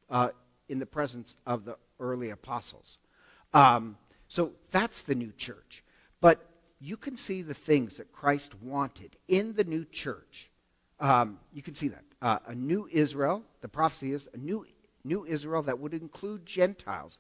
uh, 0.10 0.30
in 0.68 0.80
the 0.80 0.86
presence 0.86 1.38
of 1.46 1.66
the 1.66 1.78
early 2.00 2.30
apostles. 2.30 2.98
Um, 3.54 3.98
so 4.28 4.52
that's 4.72 5.04
the 5.04 5.16
new 5.16 5.32
church. 5.32 5.84
But 6.20 6.46
you 6.80 6.98
can 6.98 7.16
see 7.16 7.42
the 7.42 7.54
things 7.54 7.98
that 7.98 8.12
Christ 8.12 8.56
wanted 8.62 9.16
in 9.28 9.54
the 9.54 9.64
new 9.64 9.86
church. 9.86 10.50
Um, 11.00 11.40
you 11.54 11.62
can 11.62 11.76
see 11.76 11.90
that. 11.90 12.04
Uh, 12.22 12.40
a 12.48 12.56
new 12.56 12.88
Israel, 12.92 13.44
the 13.62 13.68
prophecy 13.68 14.12
is 14.12 14.28
a 14.34 14.38
new 14.38 14.66
new 15.04 15.26
Israel 15.26 15.64
that 15.64 15.80
would 15.80 15.94
include 15.94 16.46
Gentiles, 16.46 17.20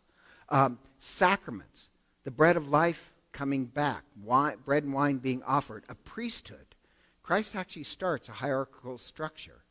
um, 0.49 0.79
sacraments, 0.99 1.89
the 2.23 2.31
bread 2.31 2.57
of 2.57 2.69
life 2.69 3.13
coming 3.31 3.65
back, 3.65 4.03
wine, 4.23 4.57
bread 4.63 4.83
and 4.83 4.93
wine 4.93 5.17
being 5.17 5.43
offered, 5.43 5.83
a 5.89 5.95
priesthood. 5.95 6.75
Christ 7.23 7.55
actually 7.55 7.83
starts 7.83 8.29
a 8.29 8.33
hierarchical 8.33 8.97
structure. 8.97 9.63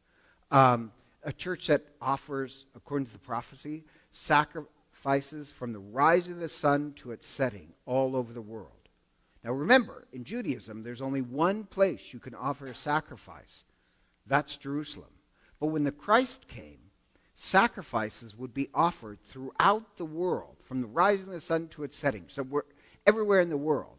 Um, 0.51 0.93
a 1.25 1.33
church 1.33 1.69
that 1.69 1.83
offers, 2.01 2.67
according 2.75 3.07
to 3.07 3.13
the 3.13 3.19
prophecy, 3.19 3.85
sacrifices 4.11 5.51
from 5.51 5.73
the 5.73 5.79
rising 5.79 6.35
of 6.35 6.41
the 6.41 6.49
sun 6.49 6.93
to 6.97 7.13
its 7.13 7.27
setting 7.27 7.73
all 7.87 8.17
over 8.17 8.33
the 8.33 8.43
world. 8.43 8.69
Now 9.45 9.53
remember, 9.53 10.07
in 10.13 10.25
Judaism, 10.25 10.83
there's 10.83 11.03
only 11.03 11.21
one 11.21 11.65
place 11.65 12.13
you 12.13 12.21
can 12.21 12.35
offer 12.35 12.67
a 12.67 12.75
sacrifice. 12.75 13.65
That's 14.27 14.57
Jerusalem. 14.57 15.11
But 15.59 15.67
when 15.69 15.85
the 15.85 15.93
Christ 15.93 16.47
came, 16.49 16.79
sacrifices 17.35 18.37
would 18.37 18.53
be 18.53 18.69
offered 18.75 19.19
throughout 19.23 19.97
the 19.97 20.05
world, 20.05 20.57
from 20.63 20.81
the 20.81 20.87
rising 20.87 21.29
of 21.29 21.33
the 21.33 21.41
sun 21.41 21.69
to 21.69 21.85
its 21.85 21.97
setting. 21.97 22.25
So 22.29 22.43
we're 22.43 22.63
everywhere 23.07 23.41
in 23.41 23.49
the 23.49 23.57
world, 23.57 23.99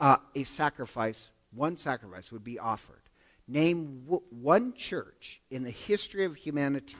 uh, 0.00 0.16
a 0.34 0.44
sacrifice, 0.44 1.30
one 1.52 1.76
sacrifice 1.76 2.32
would 2.32 2.44
be 2.44 2.58
offered. 2.58 3.02
Name 3.46 4.02
w- 4.04 4.22
one 4.30 4.72
church 4.72 5.40
in 5.50 5.62
the 5.62 5.70
history 5.70 6.24
of 6.24 6.36
humanity 6.36 6.96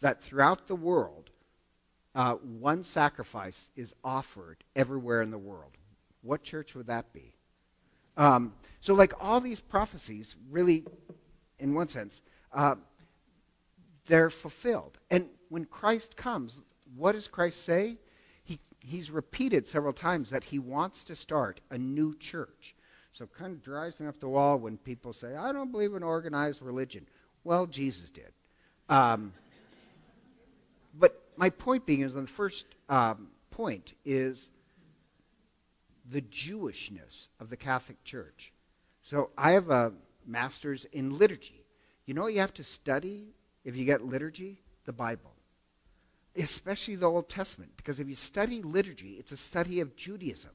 that 0.00 0.22
throughout 0.22 0.66
the 0.66 0.76
world, 0.76 1.30
uh, 2.14 2.34
one 2.34 2.82
sacrifice 2.82 3.70
is 3.74 3.94
offered 4.04 4.62
everywhere 4.76 5.22
in 5.22 5.30
the 5.30 5.38
world. 5.38 5.72
What 6.22 6.42
church 6.42 6.74
would 6.74 6.86
that 6.86 7.12
be? 7.12 7.34
Um, 8.16 8.54
so, 8.80 8.94
like 8.94 9.12
all 9.20 9.40
these 9.40 9.60
prophecies, 9.60 10.36
really, 10.50 10.84
in 11.58 11.74
one 11.74 11.88
sense, 11.88 12.22
uh, 12.52 12.76
they're 14.06 14.30
fulfilled. 14.30 14.98
And 15.10 15.28
when 15.48 15.64
Christ 15.64 16.16
comes, 16.16 16.56
what 16.96 17.12
does 17.12 17.28
Christ 17.28 17.64
say? 17.64 17.96
He, 18.42 18.58
he's 18.80 19.10
repeated 19.10 19.66
several 19.66 19.92
times 19.92 20.30
that 20.30 20.44
he 20.44 20.58
wants 20.58 21.04
to 21.04 21.16
start 21.16 21.60
a 21.70 21.78
new 21.78 22.14
church. 22.14 22.74
So 23.12 23.24
it 23.24 23.34
kind 23.34 23.52
of 23.52 23.62
drives 23.62 24.00
me 24.00 24.06
up 24.06 24.18
the 24.18 24.28
wall 24.28 24.58
when 24.58 24.76
people 24.76 25.12
say, 25.12 25.36
I 25.36 25.52
don't 25.52 25.70
believe 25.70 25.94
in 25.94 26.02
organized 26.02 26.60
religion. 26.62 27.06
Well, 27.44 27.66
Jesus 27.66 28.10
did. 28.10 28.32
Um, 28.88 29.32
but 30.98 31.22
my 31.36 31.50
point 31.50 31.86
being 31.86 32.00
is, 32.00 32.14
on 32.14 32.22
the 32.22 32.30
first 32.30 32.66
um, 32.88 33.28
point, 33.50 33.92
is 34.04 34.50
the 36.10 36.22
Jewishness 36.22 37.28
of 37.40 37.50
the 37.50 37.56
Catholic 37.56 38.02
Church. 38.04 38.52
So 39.02 39.30
I 39.38 39.52
have 39.52 39.70
a 39.70 39.92
master's 40.26 40.84
in 40.86 41.16
liturgy. 41.16 41.64
You 42.06 42.14
know, 42.14 42.26
you 42.26 42.40
have 42.40 42.54
to 42.54 42.64
study 42.64 43.28
if 43.64 43.76
you 43.76 43.84
get 43.84 44.04
liturgy, 44.04 44.60
the 44.84 44.92
Bible, 44.92 45.32
especially 46.36 46.96
the 46.96 47.06
Old 47.06 47.28
Testament, 47.28 47.72
because 47.76 48.00
if 48.00 48.08
you 48.08 48.16
study 48.16 48.62
liturgy, 48.62 49.16
it's 49.18 49.32
a 49.32 49.36
study 49.36 49.80
of 49.80 49.96
Judaism. 49.96 50.50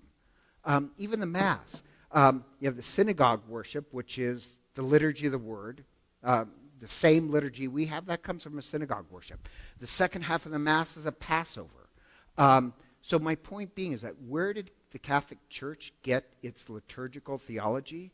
Um, 0.65 0.91
even 0.97 1.19
the 1.19 1.25
Mass. 1.25 1.81
Um, 2.11 2.43
you 2.59 2.67
have 2.67 2.75
the 2.75 2.83
synagogue 2.83 3.41
worship, 3.47 3.87
which 3.91 4.17
is 4.17 4.57
the 4.75 4.81
liturgy 4.81 5.25
of 5.27 5.31
the 5.31 5.37
Word. 5.37 5.83
Um, 6.23 6.51
the 6.79 6.87
same 6.87 7.29
liturgy 7.29 7.67
we 7.67 7.85
have, 7.87 8.05
that 8.05 8.23
comes 8.23 8.43
from 8.43 8.57
a 8.57 8.61
synagogue 8.61 9.05
worship. 9.09 9.47
The 9.79 9.87
second 9.87 10.23
half 10.23 10.45
of 10.45 10.51
the 10.51 10.59
Mass 10.59 10.97
is 10.97 11.05
a 11.05 11.11
Passover. 11.11 11.89
Um, 12.37 12.73
so, 13.01 13.19
my 13.19 13.35
point 13.35 13.75
being 13.75 13.93
is 13.93 14.01
that 14.01 14.21
where 14.27 14.53
did 14.53 14.71
the 14.91 14.99
Catholic 14.99 15.39
Church 15.49 15.93
get 16.03 16.25
its 16.41 16.69
liturgical 16.69 17.37
theology? 17.37 18.11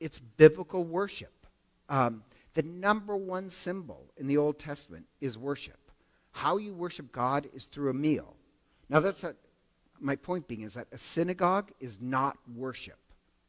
It's 0.00 0.18
biblical 0.18 0.84
worship. 0.84 1.32
Um, 1.88 2.24
the 2.54 2.62
number 2.62 3.16
one 3.16 3.50
symbol 3.50 4.06
in 4.16 4.26
the 4.26 4.36
Old 4.36 4.58
Testament 4.58 5.06
is 5.20 5.36
worship. 5.36 5.78
How 6.32 6.56
you 6.56 6.74
worship 6.74 7.12
God 7.12 7.48
is 7.54 7.66
through 7.66 7.90
a 7.90 7.94
meal. 7.94 8.34
Now, 8.88 9.00
that's 9.00 9.24
a, 9.24 9.34
my 10.00 10.16
point 10.16 10.48
being 10.48 10.62
is 10.62 10.74
that 10.74 10.88
a 10.92 10.98
synagogue 10.98 11.72
is 11.80 12.00
not 12.00 12.36
worship. 12.54 12.98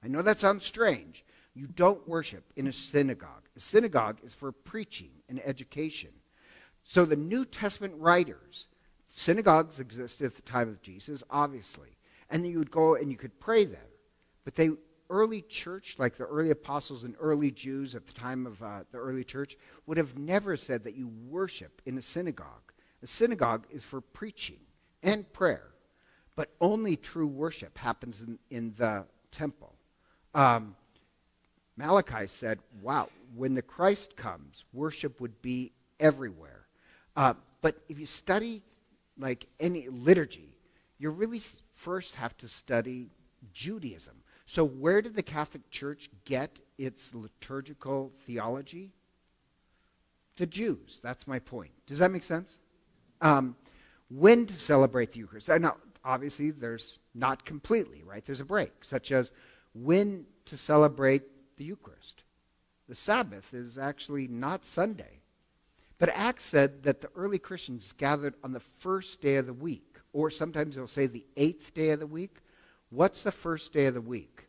I 0.04 0.08
know 0.08 0.22
that 0.22 0.40
sounds 0.40 0.66
strange. 0.66 1.26
You 1.56 1.68
don't 1.68 2.08
worship 2.08 2.44
in 2.56 2.68
a 2.68 2.74
synagogue. 2.74 3.44
A 3.56 3.60
synagogue 3.60 4.20
is 4.24 4.34
for 4.34 4.52
preaching 4.52 5.12
and 5.30 5.42
education. 5.46 6.10
So 6.84 7.06
the 7.06 7.16
New 7.16 7.46
Testament 7.46 7.94
writers, 7.98 8.68
synagogues 9.10 9.80
existed 9.80 10.26
at 10.26 10.36
the 10.36 10.42
time 10.42 10.70
of 10.70 10.82
Jesus, 10.82 11.24
obviously. 11.30 11.90
And 12.30 12.44
then 12.44 12.52
you 12.52 12.60
would 12.60 12.72
go 12.72 12.96
and 12.96 13.10
you 13.10 13.18
could 13.18 13.40
pray 13.40 13.66
there. 13.66 13.88
But 14.44 14.56
they 14.56 14.72
early 15.10 15.42
church, 15.42 15.96
like 15.98 16.18
the 16.18 16.26
early 16.26 16.52
apostles 16.52 17.04
and 17.04 17.16
early 17.20 17.52
Jews 17.52 17.96
at 17.96 18.06
the 18.06 18.14
time 18.14 18.46
of 18.46 18.62
uh, 18.62 18.80
the 18.92 18.98
early 18.98 19.24
church, 19.24 19.58
would 19.86 19.98
have 19.98 20.18
never 20.18 20.58
said 20.58 20.84
that 20.84 20.96
you 20.96 21.12
worship 21.28 21.82
in 21.86 21.98
a 21.98 22.02
synagogue. 22.02 22.74
A 23.04 23.08
synagogue 23.08 23.66
is 23.70 23.86
for 23.86 24.02
preaching 24.02 24.60
and 25.04 25.32
prayer, 25.34 25.68
but 26.36 26.50
only 26.60 26.96
true 26.96 27.28
worship 27.28 27.78
happens 27.78 28.22
in, 28.22 28.40
in 28.50 28.74
the 28.78 29.06
temple. 29.32 29.76
Um, 30.34 30.76
Malachi 31.78 32.28
said, 32.28 32.60
wow, 32.82 33.10
when 33.36 33.54
the 33.54 33.62
Christ 33.62 34.16
comes, 34.16 34.64
worship 34.74 35.20
would 35.22 35.42
be 35.42 35.74
everywhere. 36.00 36.68
Uh, 37.16 37.34
but 37.62 37.78
if 37.90 38.00
you 38.00 38.06
study 38.06 38.64
like 39.18 39.46
any 39.60 39.88
liturgy, 39.90 40.56
you 40.98 41.10
really 41.10 41.42
first 41.74 42.16
have 42.16 42.36
to 42.38 42.48
study 42.48 43.10
Judaism. 43.54 44.16
So, 44.46 44.64
where 44.64 45.02
did 45.02 45.16
the 45.16 45.24
Catholic 45.24 45.70
Church 45.70 46.10
get 46.24 46.60
its 46.78 47.16
liturgical 47.16 48.12
theology? 48.26 48.92
The 50.38 50.46
Jews. 50.46 51.00
That's 51.02 51.28
my 51.28 51.40
point. 51.40 51.72
Does 51.88 52.00
that 52.00 52.12
make 52.12 52.24
sense? 52.24 52.58
Um, 53.22 53.56
when 54.10 54.46
to 54.46 54.60
celebrate 54.60 55.14
the 55.14 55.20
Eucharist? 55.20 55.50
Now, 55.50 55.78
obviously, 56.04 56.52
there's 56.52 57.00
not 57.16 57.46
completely, 57.46 58.04
right? 58.04 58.24
There's 58.24 58.42
a 58.42 58.46
break, 58.46 58.72
such 58.84 59.12
as 59.12 59.32
when 59.74 60.26
to 60.46 60.58
celebrate 60.58 61.24
the 61.58 61.64
Eucharist. 61.64 62.24
The 62.88 62.96
Sabbath 62.96 63.54
is 63.54 63.78
actually 63.78 64.28
not 64.28 64.64
Sunday. 64.64 65.22
But 65.98 66.10
Acts 66.10 66.46
said 66.46 66.84
that 66.84 67.02
the 67.02 67.10
early 67.16 67.40
Christians 67.40 67.94
gathered 67.94 68.36
on 68.44 68.52
the 68.52 68.60
first 68.60 69.22
day 69.22 69.38
of 69.38 69.46
the 69.46 69.54
week, 69.54 70.00
or 70.14 70.30
sometimes 70.30 70.76
they'll 70.76 70.88
say 70.88 71.08
the 71.08 71.26
eighth 71.38 71.74
day 71.74 71.92
of 71.92 72.00
the 72.00 72.08
week. 72.08 72.42
What's 72.90 73.24
the 73.24 73.32
first 73.32 73.74
day 73.74 73.86
of 73.88 73.94
the 73.94 74.02
week? 74.02 74.48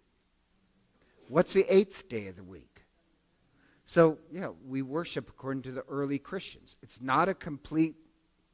What's 1.29 1.53
the 1.53 1.67
eighth 1.69 2.09
day 2.09 2.29
of 2.29 2.37
the 2.37 2.45
week? 2.45 2.83
So, 3.87 4.19
yeah, 4.33 4.49
we 4.67 4.83
worship 4.83 5.29
according 5.29 5.63
to 5.63 5.73
the 5.73 5.85
early 5.89 6.19
Christians. 6.19 6.77
It's 6.83 7.01
not 7.01 7.29
a 7.29 7.35
complete 7.35 7.95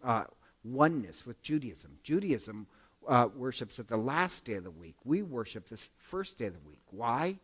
uh, 0.05 0.25
oneness 0.65 1.25
with 1.27 1.41
Judaism. 1.43 1.99
Judaism 2.03 2.67
uh, 3.09 3.29
worships 3.35 3.79
at 3.79 3.89
the 3.89 3.97
last 3.97 4.45
day 4.45 4.55
of 4.55 4.65
the 4.65 4.71
week. 4.71 4.97
We 5.05 5.23
worship 5.23 5.69
this 5.69 5.91
first 5.99 6.39
day 6.39 6.47
of 6.47 6.55
the 6.55 6.69
week. 6.69 6.83
Why? 6.91 7.39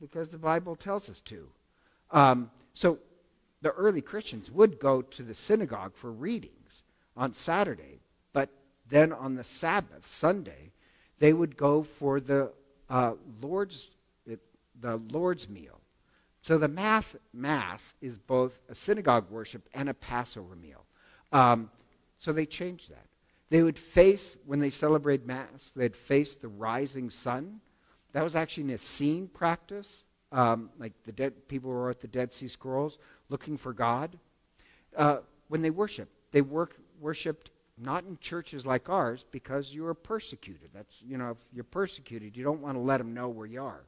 Because 0.00 0.30
the 0.30 0.38
Bible 0.38 0.76
tells 0.76 1.08
us 1.08 1.20
to. 1.22 1.48
Um, 2.10 2.50
so 2.74 2.98
the 3.62 3.70
early 3.70 4.02
Christians 4.02 4.50
would 4.50 4.78
go 4.78 5.02
to 5.02 5.22
the 5.22 5.34
synagogue 5.34 5.94
for 5.94 6.12
readings 6.12 6.82
on 7.16 7.32
Saturday, 7.32 8.00
but 8.32 8.50
then 8.88 9.12
on 9.12 9.36
the 9.36 9.44
Sabbath, 9.44 10.08
Sunday, 10.08 10.71
they 11.22 11.32
would 11.32 11.56
go 11.56 11.84
for 11.84 12.18
the 12.18 12.50
uh, 12.90 13.12
Lord's 13.40 13.92
the 14.80 14.96
Lord's 15.12 15.48
meal. 15.48 15.78
So 16.42 16.58
the 16.58 16.66
math, 16.66 17.14
mass 17.32 17.94
is 18.00 18.18
both 18.18 18.58
a 18.68 18.74
synagogue 18.74 19.30
worship 19.30 19.68
and 19.72 19.88
a 19.88 19.94
Passover 19.94 20.56
meal. 20.56 20.84
Um, 21.30 21.70
so 22.18 22.32
they 22.32 22.44
changed 22.44 22.90
that. 22.90 23.06
They 23.50 23.62
would 23.62 23.78
face, 23.78 24.36
when 24.46 24.58
they 24.58 24.70
celebrate 24.70 25.24
Mass, 25.24 25.72
they'd 25.76 25.94
face 25.94 26.34
the 26.34 26.48
rising 26.48 27.08
sun. 27.10 27.60
That 28.12 28.24
was 28.24 28.34
actually 28.34 28.64
an 28.64 28.70
Essene 28.70 29.28
practice, 29.28 30.02
um, 30.32 30.70
like 30.76 30.94
the 31.04 31.12
dead 31.12 31.46
people 31.46 31.70
who 31.70 31.76
wrote 31.76 32.00
the 32.00 32.08
Dead 32.08 32.32
Sea 32.34 32.48
Scrolls, 32.48 32.98
looking 33.28 33.56
for 33.56 33.72
God. 33.72 34.18
Uh, 34.96 35.18
when 35.46 35.62
they 35.62 35.70
worshiped, 35.70 36.12
they 36.32 36.42
work, 36.42 36.76
worshipped 37.00 37.52
not 37.82 38.04
in 38.04 38.18
churches 38.18 38.64
like 38.64 38.88
ours 38.88 39.24
because 39.30 39.72
you 39.72 39.86
are 39.86 39.94
persecuted. 39.94 40.70
That's, 40.74 41.02
you 41.02 41.18
know, 41.18 41.30
if 41.30 41.38
you're 41.52 41.64
persecuted, 41.64 42.36
you 42.36 42.44
don't 42.44 42.60
want 42.60 42.76
to 42.76 42.80
let 42.80 42.98
them 42.98 43.14
know 43.14 43.28
where 43.28 43.46
you 43.46 43.62
are. 43.62 43.82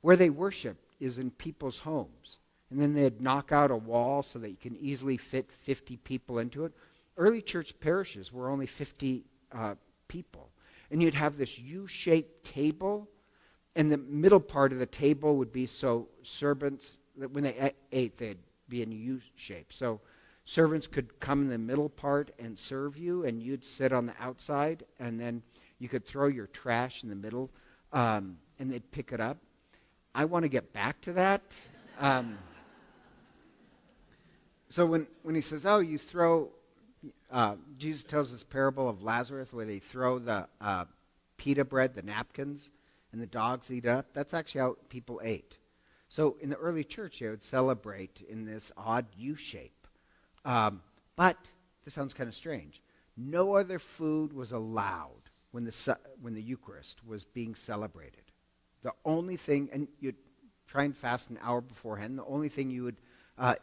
Where 0.00 0.16
they 0.16 0.30
worship 0.30 0.76
is 1.00 1.18
in 1.18 1.30
people's 1.30 1.78
homes. 1.78 2.38
And 2.70 2.80
then 2.80 2.92
they'd 2.92 3.20
knock 3.20 3.52
out 3.52 3.70
a 3.70 3.76
wall 3.76 4.22
so 4.22 4.38
that 4.40 4.50
you 4.50 4.56
can 4.60 4.76
easily 4.76 5.16
fit 5.16 5.50
50 5.50 5.96
people 5.98 6.38
into 6.38 6.64
it 6.64 6.72
early 7.18 7.42
church 7.42 7.74
parishes 7.80 8.32
were 8.32 8.48
only 8.48 8.66
50 8.66 9.24
uh, 9.52 9.74
people. 10.06 10.48
And 10.90 11.02
you'd 11.02 11.14
have 11.14 11.36
this 11.36 11.58
U 11.58 11.86
shaped 11.86 12.44
table, 12.44 13.08
and 13.76 13.92
the 13.92 13.98
middle 13.98 14.40
part 14.40 14.72
of 14.72 14.78
the 14.78 14.86
table 14.86 15.36
would 15.36 15.52
be 15.52 15.66
so 15.66 16.08
servants, 16.22 16.94
that 17.18 17.30
when 17.32 17.44
they 17.44 17.74
ate, 17.92 18.16
they'd 18.16 18.38
be 18.68 18.82
in 18.82 18.92
U 18.92 19.20
shape. 19.34 19.72
So 19.72 20.00
servants 20.48 20.86
could 20.86 21.20
come 21.20 21.42
in 21.42 21.48
the 21.50 21.58
middle 21.58 21.90
part 21.90 22.30
and 22.38 22.58
serve 22.58 22.96
you, 22.96 23.24
and 23.24 23.42
you'd 23.42 23.62
sit 23.62 23.92
on 23.92 24.06
the 24.06 24.14
outside, 24.18 24.82
and 24.98 25.20
then 25.20 25.42
you 25.78 25.88
could 25.88 26.06
throw 26.06 26.26
your 26.26 26.46
trash 26.46 27.02
in 27.02 27.10
the 27.10 27.14
middle, 27.14 27.50
um, 27.92 28.38
and 28.58 28.72
they'd 28.72 28.90
pick 28.90 29.12
it 29.12 29.20
up. 29.20 29.36
I 30.14 30.24
want 30.24 30.44
to 30.44 30.48
get 30.48 30.72
back 30.72 31.02
to 31.02 31.12
that. 31.12 31.42
Um, 32.00 32.38
so 34.70 34.86
when, 34.86 35.06
when 35.22 35.34
he 35.34 35.42
says, 35.42 35.66
oh, 35.66 35.80
you 35.80 35.98
throw 35.98 36.48
uh, 37.30 37.56
Jesus 37.76 38.02
tells 38.02 38.32
this 38.32 38.42
parable 38.42 38.88
of 38.88 39.02
Lazarus 39.02 39.52
where 39.52 39.66
they 39.66 39.78
throw 39.78 40.18
the 40.18 40.48
uh, 40.62 40.86
pita 41.36 41.64
bread, 41.64 41.94
the 41.94 42.02
napkins, 42.02 42.70
and 43.12 43.20
the 43.20 43.26
dogs 43.26 43.70
eat 43.70 43.86
up. 43.86 44.06
That's 44.14 44.32
actually 44.32 44.62
how 44.62 44.76
people 44.88 45.20
ate. 45.22 45.58
So 46.08 46.36
in 46.40 46.48
the 46.48 46.56
early 46.56 46.84
church, 46.84 47.18
they 47.18 47.28
would 47.28 47.42
celebrate 47.42 48.24
in 48.28 48.46
this 48.46 48.72
odd 48.78 49.04
U 49.16 49.34
shape. 49.34 49.77
Um, 50.48 50.80
but 51.14 51.36
this 51.84 51.92
sounds 51.92 52.14
kind 52.14 52.26
of 52.26 52.34
strange. 52.34 52.80
No 53.18 53.54
other 53.54 53.78
food 53.78 54.32
was 54.32 54.52
allowed 54.52 55.30
when 55.50 55.64
the, 55.64 55.98
when 56.22 56.34
the 56.34 56.42
Eucharist 56.42 57.06
was 57.06 57.24
being 57.24 57.54
celebrated. 57.54 58.22
The 58.82 58.92
only 59.04 59.36
thing, 59.36 59.68
and 59.72 59.88
you'd 60.00 60.16
try 60.66 60.84
and 60.84 60.96
fast 60.96 61.28
an 61.28 61.38
hour 61.42 61.60
beforehand, 61.60 62.18
the 62.18 62.24
only 62.24 62.48
thing 62.48 62.70
you 62.70 62.84
would 62.84 62.96
uh, 63.36 63.56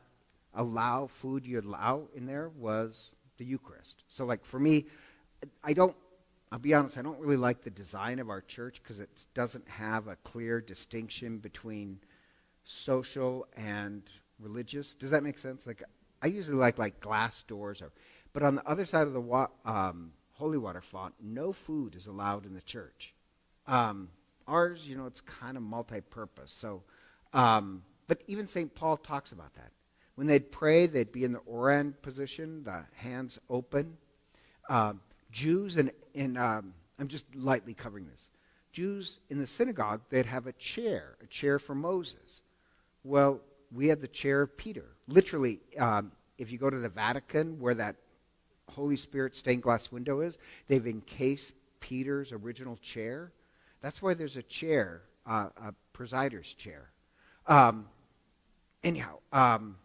allow, 0.53 1.07
food 1.07 1.45
you'd 1.45 1.65
allow 1.65 2.07
in 2.13 2.27
there 2.27 2.49
was 2.49 3.09
the 3.37 3.45
Eucharist. 3.45 4.03
So, 4.07 4.25
like 4.25 4.45
for 4.45 4.59
me, 4.59 4.85
I 5.63 5.73
don't. 5.73 5.95
I'll 6.51 6.59
be 6.59 6.73
honest. 6.73 6.97
I 6.97 7.01
don't 7.01 7.19
really 7.19 7.35
like 7.35 7.63
the 7.63 7.71
design 7.71 8.19
of 8.19 8.29
our 8.29 8.41
church 8.41 8.81
because 8.81 8.99
it 8.99 9.09
doesn't 9.33 9.67
have 9.67 10.07
a 10.07 10.15
clear 10.17 10.61
distinction 10.61 11.39
between 11.39 11.99
social 12.63 13.47
and 13.57 14.03
religious. 14.39 14.93
Does 14.93 15.09
that 15.11 15.23
make 15.23 15.37
sense? 15.37 15.65
Like 15.65 15.83
I 16.21 16.27
usually 16.27 16.57
like 16.57 16.77
like 16.77 16.99
glass 16.99 17.43
doors, 17.43 17.81
or, 17.81 17.91
but 18.33 18.43
on 18.43 18.55
the 18.55 18.67
other 18.67 18.85
side 18.85 19.07
of 19.07 19.13
the 19.13 19.21
wa- 19.21 19.49
um, 19.65 20.11
holy 20.33 20.57
water 20.57 20.81
font, 20.81 21.13
no 21.21 21.51
food 21.53 21.95
is 21.95 22.07
allowed 22.07 22.45
in 22.45 22.53
the 22.53 22.61
church. 22.61 23.13
Um, 23.67 24.09
ours, 24.47 24.87
you 24.87 24.95
know, 24.95 25.05
it's 25.05 25.21
kind 25.21 25.57
of 25.57 25.63
multi-purpose. 25.63 26.51
So, 26.51 26.83
um, 27.33 27.83
but 28.07 28.21
even 28.27 28.47
St. 28.47 28.73
Paul 28.75 28.97
talks 28.97 29.31
about 29.31 29.53
that. 29.55 29.71
When 30.15 30.27
they'd 30.27 30.51
pray, 30.51 30.87
they'd 30.87 31.11
be 31.11 31.23
in 31.23 31.33
the 31.33 31.39
orans 31.39 31.95
position, 32.01 32.63
the 32.63 32.85
hands 32.95 33.39
open. 33.49 33.97
Uh, 34.69 34.93
Jews, 35.31 35.77
and 35.77 35.91
in 36.13 36.37
um, 36.37 36.73
I'm 36.99 37.07
just 37.07 37.25
lightly 37.35 37.73
covering 37.73 38.07
this. 38.07 38.29
Jews 38.71 39.19
in 39.29 39.39
the 39.39 39.47
synagogue, 39.47 40.01
they'd 40.09 40.25
have 40.25 40.47
a 40.47 40.53
chair, 40.53 41.15
a 41.23 41.27
chair 41.27 41.59
for 41.59 41.75
Moses. 41.75 42.41
Well, 43.03 43.41
we 43.75 43.87
have 43.89 44.01
the 44.01 44.07
chair 44.07 44.41
of 44.41 44.55
Peter. 44.57 44.85
Literally, 45.07 45.59
um, 45.77 46.11
if 46.37 46.51
you 46.51 46.57
go 46.57 46.69
to 46.69 46.77
the 46.77 46.89
Vatican, 46.89 47.59
where 47.59 47.75
that 47.75 47.95
Holy 48.69 48.97
Spirit 48.97 49.35
stained 49.35 49.61
glass 49.61 49.91
window 49.91 50.21
is, 50.21 50.37
they've 50.67 50.87
encased 50.87 51.53
Peter's 51.79 52.31
original 52.31 52.77
chair. 52.77 53.31
That's 53.81 54.01
why 54.01 54.13
there's 54.13 54.37
a 54.37 54.43
chair, 54.43 55.03
uh, 55.27 55.49
a 55.57 55.73
presider's 55.93 56.53
chair. 56.53 56.89
Um, 57.47 57.87
anyhow, 58.83 59.19
um, 59.31 59.77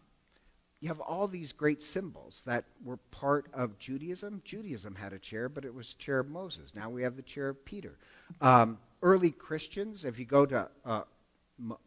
you 0.81 0.89
have 0.89 1.01
all 1.01 1.29
these 1.29 1.53
great 1.53 1.83
symbols 1.83 2.43
that 2.47 2.65
were 2.83 2.97
part 3.11 3.47
of 3.53 3.79
Judaism. 3.79 4.41
Judaism 4.45 4.95
had 4.95 5.13
a 5.13 5.19
chair, 5.19 5.49
but 5.49 5.65
it 5.65 5.75
was 5.75 5.93
chair 5.95 6.21
of 6.21 6.29
Moses. 6.29 6.75
Now 6.75 6.89
we 6.89 7.03
have 7.03 7.17
the 7.17 7.23
chair 7.23 7.51
of 7.51 7.63
Peter. 7.67 7.99
Um, 8.41 8.79
early 9.03 9.31
Christians, 9.31 10.05
if 10.07 10.19
you 10.19 10.25
go 10.25 10.47
to 10.47 10.69
uh, 10.87 11.03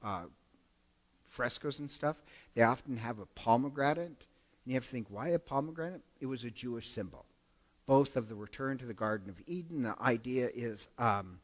uh, 0.04 0.26
frescoes 1.34 1.80
and 1.80 1.90
stuff, 1.90 2.18
they 2.54 2.62
often 2.62 2.98
have 2.98 3.20
a 3.20 3.26
pomegranate. 3.26 3.98
And 4.08 4.16
you 4.66 4.76
have 4.76 4.86
to 4.86 4.92
think, 4.92 5.08
why 5.10 5.30
a 5.30 5.40
pomegranate? 5.40 6.02
It 6.22 6.28
was 6.28 6.44
a 6.44 6.52
Jewish 6.52 6.90
symbol, 6.90 7.26
both 7.86 8.16
of 8.16 8.30
the 8.30 8.36
return 8.36 8.78
to 8.78 8.86
the 8.86 8.94
Garden 8.94 9.30
of 9.30 9.42
Eden. 9.48 9.82
The 9.82 9.96
idea 10.00 10.50
is 10.54 10.88
um, 11.00 11.40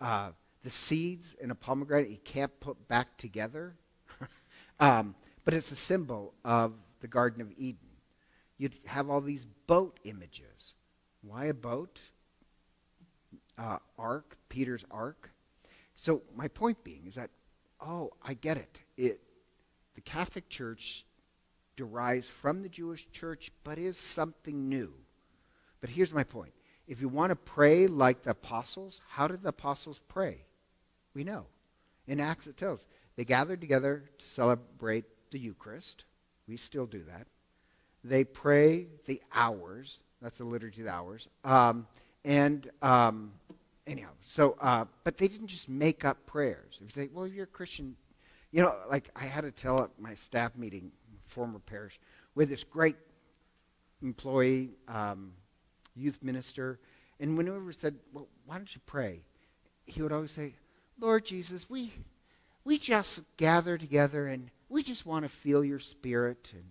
uh, 0.00 0.30
the 0.62 0.70
seeds 0.70 1.36
in 1.40 1.50
a 1.50 1.54
pomegranate 1.54 2.10
you 2.10 2.18
can't 2.24 2.58
put 2.58 2.88
back 2.88 3.16
together. 3.18 3.76
um, 4.80 5.14
but 5.44 5.54
it's 5.54 5.70
a 5.70 5.76
symbol 5.76 6.32
of 6.44 6.72
the 7.00 7.08
Garden 7.08 7.42
of 7.42 7.52
Eden. 7.58 7.78
You'd 8.56 8.74
have 8.86 9.10
all 9.10 9.20
these 9.20 9.44
boat 9.66 10.00
images. 10.04 10.74
Why 11.22 11.46
a 11.46 11.54
boat? 11.54 12.00
Uh, 13.58 13.78
ark, 13.98 14.36
Peter's 14.48 14.84
ark. 14.90 15.30
So 15.96 16.22
my 16.34 16.48
point 16.48 16.82
being 16.82 17.02
is 17.06 17.14
that, 17.16 17.30
oh, 17.80 18.12
I 18.22 18.34
get 18.34 18.56
it. 18.56 18.80
It 18.96 19.20
the 19.94 20.00
Catholic 20.00 20.48
Church 20.48 21.04
derives 21.76 22.28
from 22.28 22.62
the 22.62 22.68
Jewish 22.68 23.08
church, 23.10 23.50
but 23.64 23.78
is 23.78 23.98
something 23.98 24.68
new. 24.68 24.92
But 25.80 25.90
here's 25.90 26.12
my 26.12 26.24
point. 26.24 26.52
If 26.86 27.00
you 27.00 27.08
want 27.08 27.30
to 27.30 27.36
pray 27.36 27.86
like 27.86 28.22
the 28.22 28.30
apostles, 28.30 29.00
how 29.08 29.26
did 29.26 29.42
the 29.42 29.48
apostles 29.48 30.00
pray? 30.08 30.44
We 31.14 31.24
know. 31.24 31.46
In 32.06 32.20
Acts 32.20 32.46
it 32.46 32.56
tells. 32.56 32.86
They 33.16 33.24
gathered 33.24 33.60
together 33.60 34.04
to 34.18 34.28
celebrate 34.28 35.04
the 35.30 35.38
Eucharist. 35.38 36.04
We 36.46 36.56
still 36.56 36.86
do 36.86 37.02
that. 37.04 37.26
They 38.02 38.24
pray 38.24 38.88
the 39.06 39.22
hours. 39.32 40.00
That's 40.20 40.38
the 40.38 40.44
liturgy 40.44 40.82
of 40.82 40.86
the 40.86 40.92
hours. 40.92 41.28
Um, 41.42 41.86
and 42.24 42.70
um, 42.82 43.32
anyhow, 43.86 44.10
so, 44.20 44.56
uh, 44.60 44.84
but 45.04 45.16
they 45.16 45.28
didn't 45.28 45.46
just 45.46 45.68
make 45.68 46.04
up 46.04 46.26
prayers. 46.26 46.78
If 46.86 46.92
they, 46.92 47.08
well, 47.12 47.26
you're 47.26 47.44
a 47.44 47.46
Christian, 47.46 47.96
you 48.54 48.62
know, 48.62 48.72
like 48.88 49.10
I 49.16 49.24
had 49.24 49.40
to 49.40 49.50
tell 49.50 49.82
at 49.82 49.90
my 49.98 50.14
staff 50.14 50.54
meeting, 50.54 50.92
former 51.24 51.58
parish, 51.58 51.98
with 52.36 52.50
this 52.50 52.62
great 52.62 52.94
employee, 54.00 54.70
um, 54.86 55.32
youth 55.96 56.20
minister, 56.22 56.78
and 57.18 57.36
whenever 57.36 57.72
said, 57.72 57.96
well, 58.12 58.28
why 58.46 58.56
don't 58.56 58.72
you 58.72 58.80
pray? 58.86 59.22
He 59.86 60.02
would 60.02 60.12
always 60.12 60.30
say, 60.30 60.54
Lord 61.00 61.24
Jesus, 61.24 61.68
we, 61.68 61.94
we 62.64 62.78
just 62.78 63.22
gather 63.38 63.76
together 63.76 64.28
and 64.28 64.52
we 64.68 64.84
just 64.84 65.04
want 65.04 65.24
to 65.24 65.28
feel 65.28 65.64
your 65.64 65.80
spirit. 65.80 66.50
And 66.52 66.62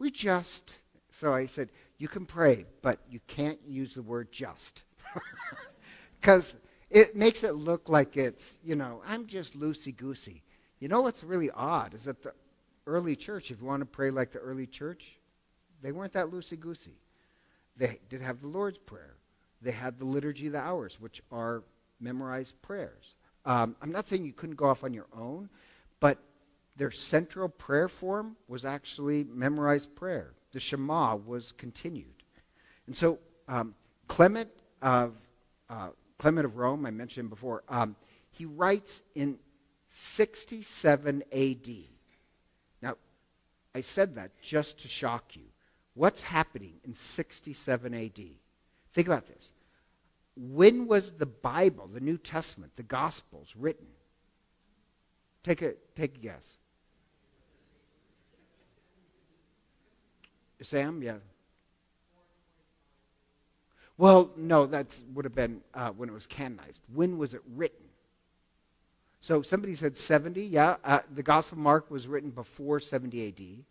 we 0.00 0.10
just, 0.10 0.78
so 1.12 1.32
I 1.32 1.46
said, 1.46 1.68
you 1.96 2.08
can 2.08 2.26
pray, 2.26 2.66
but 2.82 2.98
you 3.08 3.20
can't 3.28 3.60
use 3.64 3.94
the 3.94 4.02
word 4.02 4.32
just. 4.32 4.82
Because 6.20 6.54
it 6.90 7.16
makes 7.16 7.44
it 7.44 7.54
look 7.54 7.88
like 7.88 8.18
it's, 8.18 8.56
you 8.62 8.74
know, 8.74 9.00
I'm 9.06 9.26
just 9.26 9.58
loosey 9.58 9.96
goosey. 9.96 10.42
You 10.80 10.88
know 10.88 11.02
what's 11.02 11.22
really 11.22 11.50
odd 11.50 11.94
is 11.94 12.04
that 12.04 12.22
the 12.22 12.32
early 12.86 13.14
church, 13.14 13.50
if 13.50 13.60
you 13.60 13.66
want 13.66 13.80
to 13.80 13.86
pray 13.86 14.10
like 14.10 14.32
the 14.32 14.38
early 14.38 14.66
church, 14.66 15.12
they 15.82 15.92
weren't 15.92 16.14
that 16.14 16.26
loosey 16.26 16.58
goosey. 16.58 16.96
They 17.76 18.00
did 18.08 18.20
have 18.20 18.40
the 18.40 18.48
Lord's 18.48 18.78
Prayer. 18.78 19.14
They 19.62 19.70
had 19.70 19.98
the 19.98 20.06
Liturgy 20.06 20.46
of 20.46 20.54
the 20.54 20.60
Hours, 20.60 20.98
which 20.98 21.22
are 21.30 21.62
memorized 22.00 22.60
prayers. 22.62 23.16
Um, 23.44 23.76
I'm 23.80 23.92
not 23.92 24.08
saying 24.08 24.24
you 24.24 24.32
couldn't 24.32 24.56
go 24.56 24.66
off 24.66 24.84
on 24.84 24.94
your 24.94 25.06
own, 25.16 25.48
but 26.00 26.18
their 26.76 26.90
central 26.90 27.48
prayer 27.48 27.88
form 27.88 28.36
was 28.48 28.64
actually 28.64 29.24
memorized 29.24 29.94
prayer. 29.94 30.32
The 30.52 30.60
Shema 30.60 31.16
was 31.16 31.52
continued. 31.52 32.24
And 32.86 32.96
so 32.96 33.18
um, 33.48 33.74
Clement 34.08 34.48
of 34.82 35.14
uh, 35.68 35.90
Clement 36.18 36.44
of 36.44 36.56
Rome, 36.56 36.84
I 36.86 36.90
mentioned 36.90 37.30
before, 37.30 37.62
um, 37.68 37.96
he 38.30 38.44
writes 38.44 39.02
in 39.14 39.38
67 39.90 41.24
AD. 41.32 41.68
Now, 42.80 42.94
I 43.74 43.80
said 43.80 44.14
that 44.14 44.30
just 44.40 44.80
to 44.80 44.88
shock 44.88 45.36
you. 45.36 45.42
What's 45.94 46.22
happening 46.22 46.74
in 46.84 46.94
67 46.94 47.92
AD? 47.92 48.20
Think 48.92 49.06
about 49.06 49.26
this. 49.26 49.52
When 50.36 50.86
was 50.86 51.12
the 51.12 51.26
Bible, 51.26 51.88
the 51.92 52.00
New 52.00 52.16
Testament, 52.16 52.72
the 52.76 52.84
Gospels 52.84 53.52
written? 53.58 53.86
Take 55.42 55.60
a, 55.62 55.74
take 55.94 56.16
a 56.16 56.20
guess. 56.20 56.54
Sam, 60.62 61.02
yeah. 61.02 61.16
Well, 63.98 64.30
no, 64.36 64.66
that 64.66 64.98
would 65.14 65.24
have 65.24 65.34
been 65.34 65.62
uh, 65.74 65.90
when 65.90 66.08
it 66.08 66.12
was 66.12 66.26
canonized. 66.26 66.80
When 66.92 67.18
was 67.18 67.34
it 67.34 67.42
written? 67.54 67.89
So 69.20 69.42
somebody 69.42 69.74
said 69.74 69.98
70. 69.98 70.42
Yeah, 70.42 70.76
uh, 70.82 71.00
the 71.14 71.22
Gospel 71.22 71.58
of 71.58 71.62
Mark 71.62 71.90
was 71.90 72.06
written 72.06 72.30
before 72.30 72.80
70 72.80 73.64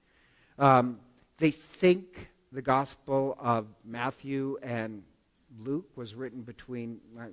AD. 0.60 0.64
Um, 0.64 1.00
they 1.40 1.52
think 1.52 2.30
the 2.52 2.62
Gospel 2.62 3.36
of 3.40 3.66
Matthew 3.84 4.60
and 4.62 5.04
Luke 5.60 5.90
was 5.96 6.14
written 6.14 6.42
between 6.44 7.00
uh, 7.20 7.26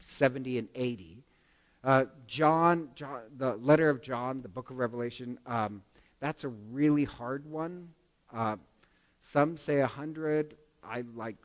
70 0.00 0.58
and 0.58 0.68
80. 0.74 1.22
Uh, 1.82 2.04
John, 2.26 2.90
John, 2.94 3.22
the 3.38 3.56
letter 3.56 3.88
of 3.88 4.02
John, 4.02 4.42
the 4.42 4.48
book 4.48 4.70
of 4.70 4.76
Revelation, 4.78 5.38
um, 5.46 5.82
that's 6.20 6.44
a 6.44 6.48
really 6.48 7.04
hard 7.04 7.44
one. 7.50 7.88
Uh, 8.32 8.56
some 9.22 9.56
say 9.56 9.80
100. 9.80 10.56
I 10.84 11.04
like 11.14 11.36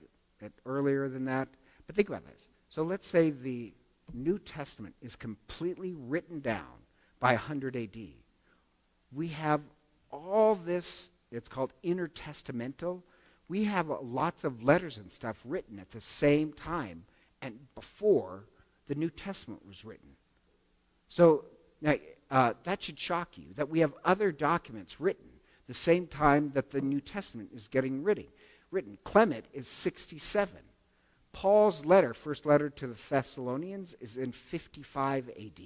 it 0.42 0.52
earlier 0.66 1.08
than 1.10 1.26
that. 1.26 1.48
But 1.86 1.96
think 1.96 2.10
about 2.10 2.26
this. 2.26 2.50
So 2.70 2.84
let's 2.84 3.08
say 3.08 3.32
the 3.32 3.74
New 4.14 4.40
Testament 4.40 4.96
is 5.02 5.16
completely 5.16 5.94
written 5.94 6.40
down 6.40 6.86
by 7.20 7.34
100 7.34 7.76
AD. 7.76 7.98
We 9.12 9.28
have 9.30 9.62
all 10.12 10.56
this, 10.56 11.10
it's 11.32 11.50
called 11.50 11.74
intertestamental. 11.84 13.02
We 13.50 13.66
have 13.66 13.90
lots 14.02 14.44
of 14.44 14.64
letters 14.64 14.98
and 14.98 15.12
stuff 15.12 15.42
written 15.46 15.80
at 15.80 15.92
the 15.92 16.02
same 16.02 16.54
time 16.54 17.06
and 17.42 17.60
before 17.76 18.44
the 18.88 18.96
New 18.96 19.10
Testament 19.10 19.66
was 19.68 19.86
written. 19.86 20.10
So 21.10 21.46
now, 21.82 21.96
uh, 22.30 22.54
that 22.64 22.82
should 22.82 23.00
shock 23.00 23.38
you 23.38 23.46
that 23.56 23.70
we 23.70 23.80
have 23.80 23.94
other 24.04 24.32
documents 24.32 25.00
written 25.00 25.28
the 25.68 25.74
same 25.74 26.08
time 26.08 26.52
that 26.54 26.72
the 26.72 26.82
New 26.82 27.02
Testament 27.02 27.50
is 27.54 27.68
getting 27.68 28.04
written. 28.04 28.26
written. 28.72 28.98
Clement 29.04 29.46
is 29.54 29.68
67. 29.68 30.58
Paul's 31.38 31.86
letter, 31.86 32.16
first 32.16 32.48
letter 32.48 32.68
to 32.68 32.88
the 32.88 32.96
Thessalonians, 33.10 33.96
is 34.00 34.18
in 34.18 34.32
55 34.32 35.30
AD. 35.30 35.62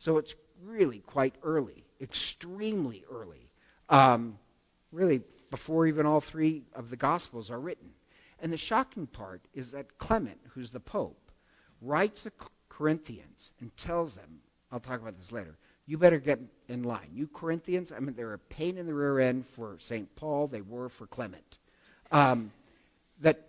So 0.00 0.18
it's 0.18 0.34
really 0.60 0.98
quite 1.06 1.36
early, 1.44 1.84
extremely 2.00 3.04
early. 3.08 3.48
Um, 3.88 4.40
really, 4.90 5.22
before 5.52 5.86
even 5.86 6.04
all 6.04 6.20
three 6.20 6.64
of 6.74 6.90
the 6.90 6.96
Gospels 6.96 7.48
are 7.48 7.60
written. 7.60 7.90
And 8.40 8.52
the 8.52 8.56
shocking 8.56 9.06
part 9.06 9.42
is 9.54 9.70
that 9.70 9.98
Clement, 9.98 10.40
who's 10.48 10.70
the 10.70 10.80
Pope, 10.80 11.30
writes 11.80 12.24
the 12.24 12.32
Corinthians 12.68 13.52
and 13.60 13.70
tells 13.76 14.16
them, 14.16 14.40
I'll 14.72 14.80
talk 14.80 15.00
about 15.00 15.16
this 15.16 15.30
later, 15.30 15.56
you 15.86 15.96
better 15.96 16.18
get 16.18 16.40
in 16.68 16.82
line. 16.82 17.10
You 17.12 17.28
Corinthians, 17.28 17.92
I 17.92 18.00
mean, 18.00 18.16
they're 18.16 18.34
a 18.34 18.38
pain 18.38 18.78
in 18.78 18.86
the 18.86 18.94
rear 18.94 19.20
end 19.20 19.46
for 19.46 19.76
St. 19.78 20.12
Paul, 20.16 20.48
they 20.48 20.62
were 20.62 20.88
for 20.88 21.06
Clement. 21.06 21.58
Um, 22.10 22.50
that 23.20 23.46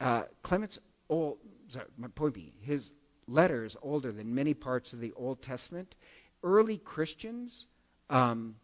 uh, 0.00 0.22
Clement's 0.42 0.78
old, 1.08 1.38
sorry, 1.68 1.86
my 1.96 2.08
point 2.08 2.34
being, 2.34 2.52
his 2.60 2.92
letter 3.26 3.64
is 3.64 3.76
older 3.82 4.12
than 4.12 4.34
many 4.34 4.54
parts 4.54 4.92
of 4.92 5.00
the 5.00 5.12
Old 5.16 5.42
Testament. 5.42 5.94
Early 6.42 6.78
Christians, 6.78 7.66
um, 8.10 8.56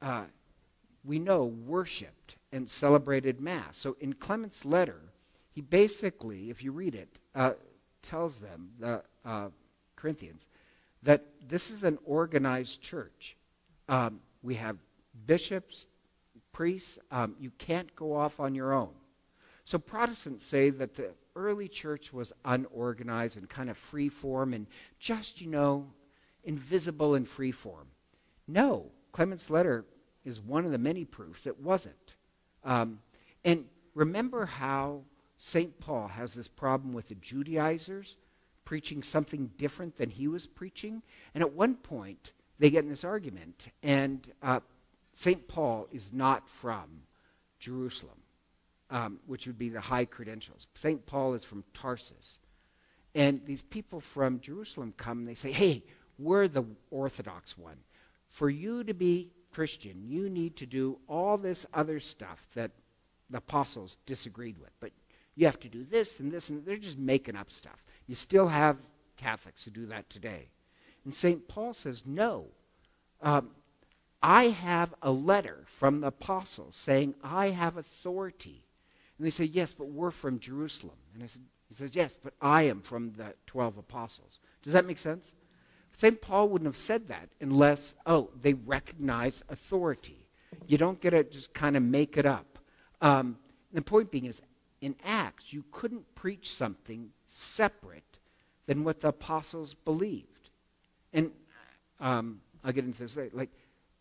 uh, 0.00 0.24
we 1.04 1.18
know, 1.18 1.44
worshipped 1.44 2.36
and 2.52 2.68
celebrated 2.68 3.40
Mass. 3.40 3.76
So 3.76 3.96
in 4.00 4.12
Clement's 4.14 4.64
letter, 4.64 5.00
he 5.52 5.60
basically, 5.60 6.50
if 6.50 6.62
you 6.62 6.72
read 6.72 6.94
it, 6.94 7.08
uh, 7.34 7.52
tells 8.02 8.40
them, 8.40 8.70
the 8.78 9.02
uh, 9.24 9.48
Corinthians, 9.96 10.46
that 11.02 11.24
this 11.48 11.70
is 11.70 11.84
an 11.84 11.98
organized 12.04 12.80
church. 12.80 13.36
Um, 13.88 14.20
we 14.42 14.54
have 14.54 14.76
bishops, 15.26 15.86
priests. 16.52 16.98
Um, 17.10 17.34
you 17.38 17.50
can't 17.58 17.94
go 17.94 18.14
off 18.14 18.40
on 18.40 18.54
your 18.54 18.72
own. 18.72 18.90
So 19.64 19.78
Protestants 19.78 20.44
say 20.44 20.70
that 20.70 20.94
the 20.94 21.12
early 21.36 21.68
church 21.68 22.12
was 22.12 22.32
unorganized 22.44 23.36
and 23.36 23.48
kind 23.48 23.70
of 23.70 23.76
free 23.76 24.08
form 24.08 24.52
and 24.54 24.66
just, 24.98 25.40
you 25.40 25.48
know, 25.48 25.86
invisible 26.44 27.14
and 27.14 27.28
free 27.28 27.52
form. 27.52 27.86
No, 28.48 28.90
Clement's 29.12 29.50
letter 29.50 29.84
is 30.24 30.40
one 30.40 30.64
of 30.64 30.72
the 30.72 30.78
many 30.78 31.04
proofs 31.04 31.46
it 31.46 31.60
wasn't. 31.60 32.16
Um, 32.64 33.00
and 33.44 33.66
remember 33.94 34.46
how 34.46 35.02
St. 35.38 35.78
Paul 35.80 36.08
has 36.08 36.34
this 36.34 36.48
problem 36.48 36.92
with 36.92 37.08
the 37.08 37.14
Judaizers 37.16 38.16
preaching 38.64 39.02
something 39.02 39.50
different 39.58 39.96
than 39.96 40.10
he 40.10 40.28
was 40.28 40.46
preaching. 40.46 41.02
And 41.34 41.42
at 41.42 41.52
one 41.52 41.74
point, 41.74 42.32
they 42.58 42.70
get 42.70 42.84
in 42.84 42.90
this 42.90 43.04
argument, 43.04 43.66
and 43.82 44.24
uh, 44.40 44.60
St. 45.14 45.48
Paul 45.48 45.88
is 45.90 46.12
not 46.12 46.48
from 46.48 47.02
Jerusalem, 47.58 48.21
um, 48.92 49.18
which 49.26 49.46
would 49.46 49.58
be 49.58 49.70
the 49.70 49.80
high 49.80 50.04
credentials. 50.04 50.68
St. 50.74 51.04
Paul 51.06 51.32
is 51.32 51.44
from 51.44 51.64
Tarsus. 51.72 52.38
And 53.14 53.40
these 53.46 53.62
people 53.62 54.00
from 54.00 54.38
Jerusalem 54.38 54.92
come 54.96 55.20
and 55.20 55.28
they 55.28 55.34
say, 55.34 55.50
hey, 55.50 55.82
we're 56.18 56.46
the 56.46 56.64
Orthodox 56.90 57.56
one. 57.56 57.78
For 58.28 58.50
you 58.50 58.84
to 58.84 58.94
be 58.94 59.30
Christian, 59.50 60.04
you 60.06 60.28
need 60.28 60.56
to 60.56 60.66
do 60.66 60.98
all 61.08 61.38
this 61.38 61.64
other 61.72 62.00
stuff 62.00 62.46
that 62.54 62.70
the 63.30 63.38
apostles 63.38 63.96
disagreed 64.04 64.58
with. 64.58 64.70
But 64.78 64.92
you 65.36 65.46
have 65.46 65.60
to 65.60 65.68
do 65.68 65.84
this 65.84 66.20
and 66.20 66.30
this, 66.30 66.50
and 66.50 66.64
they're 66.64 66.76
just 66.76 66.98
making 66.98 67.36
up 67.36 67.50
stuff. 67.50 67.82
You 68.06 68.14
still 68.14 68.48
have 68.48 68.76
Catholics 69.16 69.64
who 69.64 69.70
do 69.70 69.86
that 69.86 70.10
today. 70.10 70.48
And 71.06 71.14
St. 71.14 71.48
Paul 71.48 71.72
says, 71.72 72.02
no. 72.04 72.46
Um, 73.22 73.50
I 74.22 74.48
have 74.48 74.94
a 75.00 75.10
letter 75.10 75.64
from 75.66 76.00
the 76.00 76.08
apostles 76.08 76.76
saying 76.76 77.14
I 77.24 77.48
have 77.50 77.78
authority. 77.78 78.64
And 79.22 79.26
they 79.28 79.30
say, 79.30 79.44
yes, 79.44 79.72
but 79.72 79.88
we're 79.88 80.10
from 80.10 80.40
Jerusalem. 80.40 80.96
And 81.14 81.22
I 81.22 81.28
said, 81.28 81.42
he 81.68 81.76
says, 81.76 81.94
yes, 81.94 82.18
but 82.20 82.34
I 82.40 82.62
am 82.62 82.80
from 82.80 83.12
the 83.12 83.34
12 83.46 83.78
apostles. 83.78 84.40
Does 84.64 84.72
that 84.72 84.84
make 84.84 84.98
sense? 84.98 85.34
St. 85.96 86.20
Paul 86.20 86.48
wouldn't 86.48 86.66
have 86.66 86.76
said 86.76 87.06
that 87.06 87.28
unless, 87.40 87.94
oh, 88.04 88.30
they 88.42 88.54
recognize 88.54 89.44
authority. 89.48 90.26
You 90.66 90.76
don't 90.76 91.00
get 91.00 91.10
to 91.10 91.22
just 91.22 91.54
kind 91.54 91.76
of 91.76 91.84
make 91.84 92.16
it 92.16 92.26
up. 92.26 92.58
Um, 93.00 93.38
the 93.72 93.80
point 93.80 94.10
being 94.10 94.24
is, 94.24 94.42
in 94.80 94.96
Acts, 95.04 95.52
you 95.52 95.66
couldn't 95.70 96.16
preach 96.16 96.52
something 96.52 97.10
separate 97.28 98.18
than 98.66 98.82
what 98.82 99.02
the 99.02 99.08
apostles 99.10 99.74
believed. 99.74 100.50
And 101.12 101.30
um, 102.00 102.40
I'll 102.64 102.72
get 102.72 102.84
into 102.84 102.98
this 102.98 103.16
later. 103.16 103.36
Like, 103.36 103.50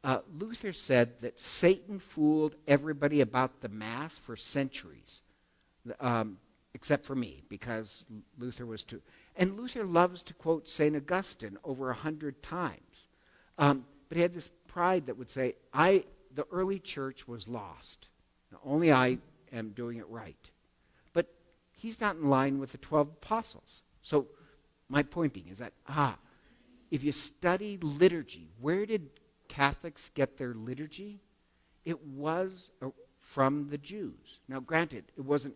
uh, 0.04 0.20
Luther 0.40 0.74
said 0.74 1.22
that 1.22 1.40
Satan 1.40 2.00
fooled 2.00 2.56
everybody 2.68 3.22
about 3.22 3.62
the 3.62 3.70
Mass 3.70 4.18
for 4.18 4.36
centuries, 4.36 5.22
um, 6.00 6.38
except 6.74 7.06
for 7.06 7.16
me, 7.16 7.44
because 7.50 8.04
Luther 8.40 8.66
was 8.66 8.84
too. 8.84 9.02
And 9.36 9.58
Luther 9.58 9.84
loves 9.84 10.24
to 10.24 10.34
quote 10.34 10.68
St. 10.68 10.96
Augustine 10.96 11.58
over 11.64 11.92
a 11.92 11.96
hundred 11.96 12.42
times. 12.42 13.08
Um, 13.58 13.86
but 14.10 14.16
he 14.16 14.22
had 14.22 14.34
this 14.34 14.50
pride 14.68 15.06
that 15.06 15.18
would 15.18 15.30
say, 15.30 15.56
I, 15.74 16.06
the 16.34 16.48
early 16.52 16.80
church 16.80 17.28
was 17.28 17.48
lost. 17.48 18.08
Now, 18.52 18.60
only 18.66 18.92
I 18.92 19.20
am 19.54 19.70
doing 19.70 19.98
it 19.98 20.08
right 20.10 20.36
But 21.14 21.28
he's 21.74 22.02
not 22.02 22.16
in 22.16 22.30
line 22.30 22.60
with 22.60 22.72
the 22.72 22.78
12 22.80 23.08
apostles. 23.08 23.84
So, 24.02 24.28
my 24.90 25.04
point 25.04 25.32
being 25.32 25.48
is 25.48 25.60
that, 25.60 25.74
ah, 25.88 26.18
if 26.90 27.04
you 27.04 27.14
study 27.14 27.78
liturgy, 27.82 28.50
where 28.60 28.86
did 28.86 29.10
Catholics 29.52 30.10
get 30.14 30.38
their 30.38 30.54
liturgy? 30.54 31.20
It 31.84 32.02
was 32.06 32.72
uh, 32.82 32.88
from 33.20 33.68
the 33.70 33.78
Jews. 33.78 34.40
Now, 34.48 34.62
granted, 34.62 35.04
it 35.18 35.26
wasn't 35.26 35.56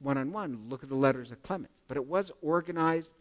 one 0.00 0.18
on 0.18 0.32
one. 0.32 0.66
Look 0.68 0.82
at 0.82 0.88
the 0.88 0.96
letters 0.96 1.30
of 1.30 1.40
Clement. 1.42 1.72
But 1.86 1.96
it 1.96 2.04
was 2.04 2.32
organized. 2.42 3.14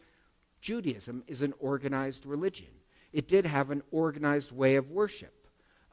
Judaism 0.59 1.23
is 1.27 1.43
an 1.43 1.53
organized 1.59 2.25
religion, 2.25 2.67
it 3.13 3.27
did 3.27 3.45
have 3.45 3.69
an 3.69 3.83
organized 3.91 4.51
way 4.51 4.75
of 4.75 4.89
worship. 4.89 5.33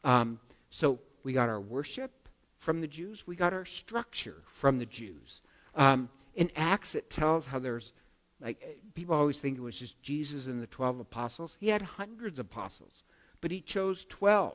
Um, 0.02 0.40
so, 0.70 0.98
we 1.22 1.32
got 1.32 1.48
our 1.48 1.60
worship 1.60 2.10
from 2.58 2.80
the 2.80 2.86
Jews, 2.86 3.26
we 3.26 3.36
got 3.36 3.52
our 3.52 3.66
structure 3.66 4.42
from 4.46 4.78
the 4.78 4.86
Jews. 4.86 5.42
Um, 5.74 6.08
in 6.34 6.50
Acts, 6.56 6.94
it 6.94 7.10
tells 7.10 7.46
how 7.46 7.58
there's, 7.58 7.92
like, 8.40 8.58
eh, 8.62 8.72
people 8.94 9.14
always 9.14 9.38
think 9.38 9.58
it 9.58 9.60
was 9.60 9.78
just 9.78 10.00
Jesus 10.02 10.46
and 10.46 10.62
the 10.62 10.66
12 10.66 11.00
apostles. 11.00 11.58
He 11.60 11.68
had 11.68 11.82
hundreds 11.82 12.38
of 12.38 12.46
apostles, 12.46 13.02
but 13.44 13.50
he 13.50 13.60
chose 13.60 14.06
12. 14.06 14.54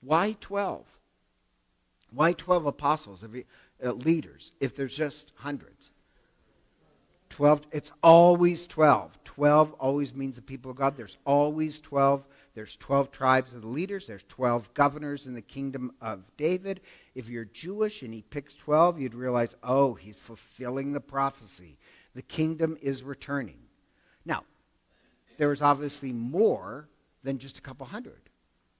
Why 0.00 0.36
12? 0.40 0.84
Why 2.10 2.32
12 2.32 2.66
apostles? 2.66 3.22
If 3.22 3.32
you, 3.32 3.44
uh, 3.80 3.92
leaders 3.92 4.50
if 4.58 4.74
there's 4.74 4.96
just 4.96 5.30
hundreds? 5.36 5.92
12, 7.30 7.60
it's 7.70 7.92
always 8.02 8.66
12. 8.66 9.22
12 9.22 9.72
always 9.74 10.16
means 10.16 10.34
the 10.34 10.42
people 10.42 10.72
of 10.72 10.76
God. 10.76 10.96
There's 10.96 11.16
always 11.24 11.78
12. 11.78 12.26
There's 12.56 12.74
12 12.74 13.12
tribes 13.12 13.54
of 13.54 13.62
the 13.62 13.68
leaders. 13.68 14.08
There's 14.08 14.24
12 14.24 14.74
governors 14.74 15.28
in 15.28 15.34
the 15.34 15.40
kingdom 15.40 15.92
of 16.00 16.28
David. 16.36 16.80
If 17.14 17.28
you're 17.28 17.44
Jewish 17.44 18.02
and 18.02 18.12
he 18.12 18.22
picks 18.22 18.56
12, 18.56 18.98
you'd 18.98 19.14
realize, 19.14 19.54
oh, 19.62 19.94
he's 19.94 20.18
fulfilling 20.18 20.92
the 20.92 21.00
prophecy. 21.00 21.78
The 22.16 22.22
kingdom 22.22 22.78
is 22.82 23.04
returning. 23.04 23.60
Now, 24.24 24.42
there 25.38 25.50
was 25.50 25.62
obviously 25.62 26.12
more 26.12 26.88
than 27.24 27.38
just 27.38 27.58
a 27.58 27.62
couple 27.62 27.86
hundred. 27.86 28.23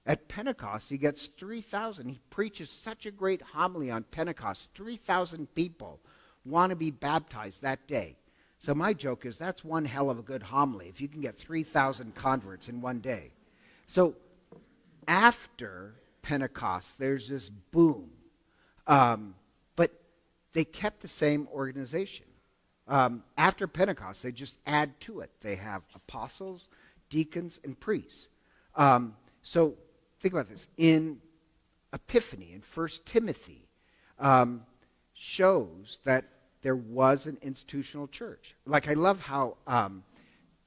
At 0.05 0.27
Pentecost, 0.27 0.89
he 0.89 0.97
gets 0.97 1.27
3,000. 1.27 2.07
He 2.09 2.19
preaches 2.29 2.69
such 2.69 3.05
a 3.05 3.11
great 3.11 3.41
homily 3.41 3.89
on 3.89 4.03
Pentecost. 4.03 4.69
3,000 4.75 5.53
people 5.55 5.99
want 6.45 6.69
to 6.69 6.75
be 6.75 6.91
baptized 6.91 7.63
that 7.63 7.87
day. 7.87 8.15
So 8.59 8.75
my 8.75 8.93
joke 8.93 9.25
is 9.25 9.37
that's 9.37 9.63
one 9.63 9.85
hell 9.85 10.09
of 10.09 10.19
a 10.19 10.23
good 10.23 10.43
homily 10.43 10.87
if 10.87 11.01
you 11.01 11.07
can 11.07 11.21
get 11.21 11.37
3,000 11.37 12.13
converts 12.15 12.69
in 12.69 12.81
one 12.81 12.99
day. 12.99 13.31
So 13.87 14.15
after 15.07 15.95
Pentecost, 16.21 16.97
there's 16.99 17.27
this 17.27 17.49
boom. 17.49 18.09
Um, 18.87 19.35
but 19.75 19.91
they 20.53 20.65
kept 20.65 21.01
the 21.01 21.07
same 21.07 21.47
organization. 21.53 22.25
Um, 22.87 23.23
after 23.37 23.67
Pentecost, 23.67 24.21
they 24.21 24.31
just 24.31 24.59
add 24.67 24.99
to 25.01 25.21
it. 25.21 25.31
They 25.41 25.55
have 25.55 25.81
apostles, 25.95 26.67
deacons, 27.09 27.59
and 27.63 27.79
priests. 27.79 28.27
Um, 28.75 29.15
so 29.41 29.75
think 30.19 30.33
about 30.33 30.49
this. 30.49 30.67
In 30.77 31.19
Epiphany, 31.93 32.51
in 32.53 32.61
1 32.61 32.89
Timothy, 33.05 33.67
um, 34.19 34.63
shows 35.13 35.99
that 36.03 36.25
there 36.61 36.75
was 36.75 37.25
an 37.25 37.37
institutional 37.41 38.07
church. 38.07 38.55
Like, 38.65 38.87
I 38.87 38.93
love 38.93 39.21
how 39.21 39.57
um, 39.67 40.03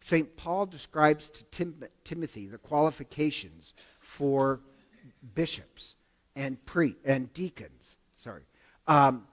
St. 0.00 0.36
Paul 0.36 0.66
describes 0.66 1.28
to 1.30 1.44
Tim- 1.44 1.84
Timothy 2.04 2.46
the 2.46 2.58
qualifications 2.58 3.74
for 4.00 4.60
bishops 5.34 5.96
and 6.36 6.64
pre 6.64 6.94
and 7.04 7.32
deacons. 7.34 7.96
Sorry, 8.16 8.42
um, 8.86 9.26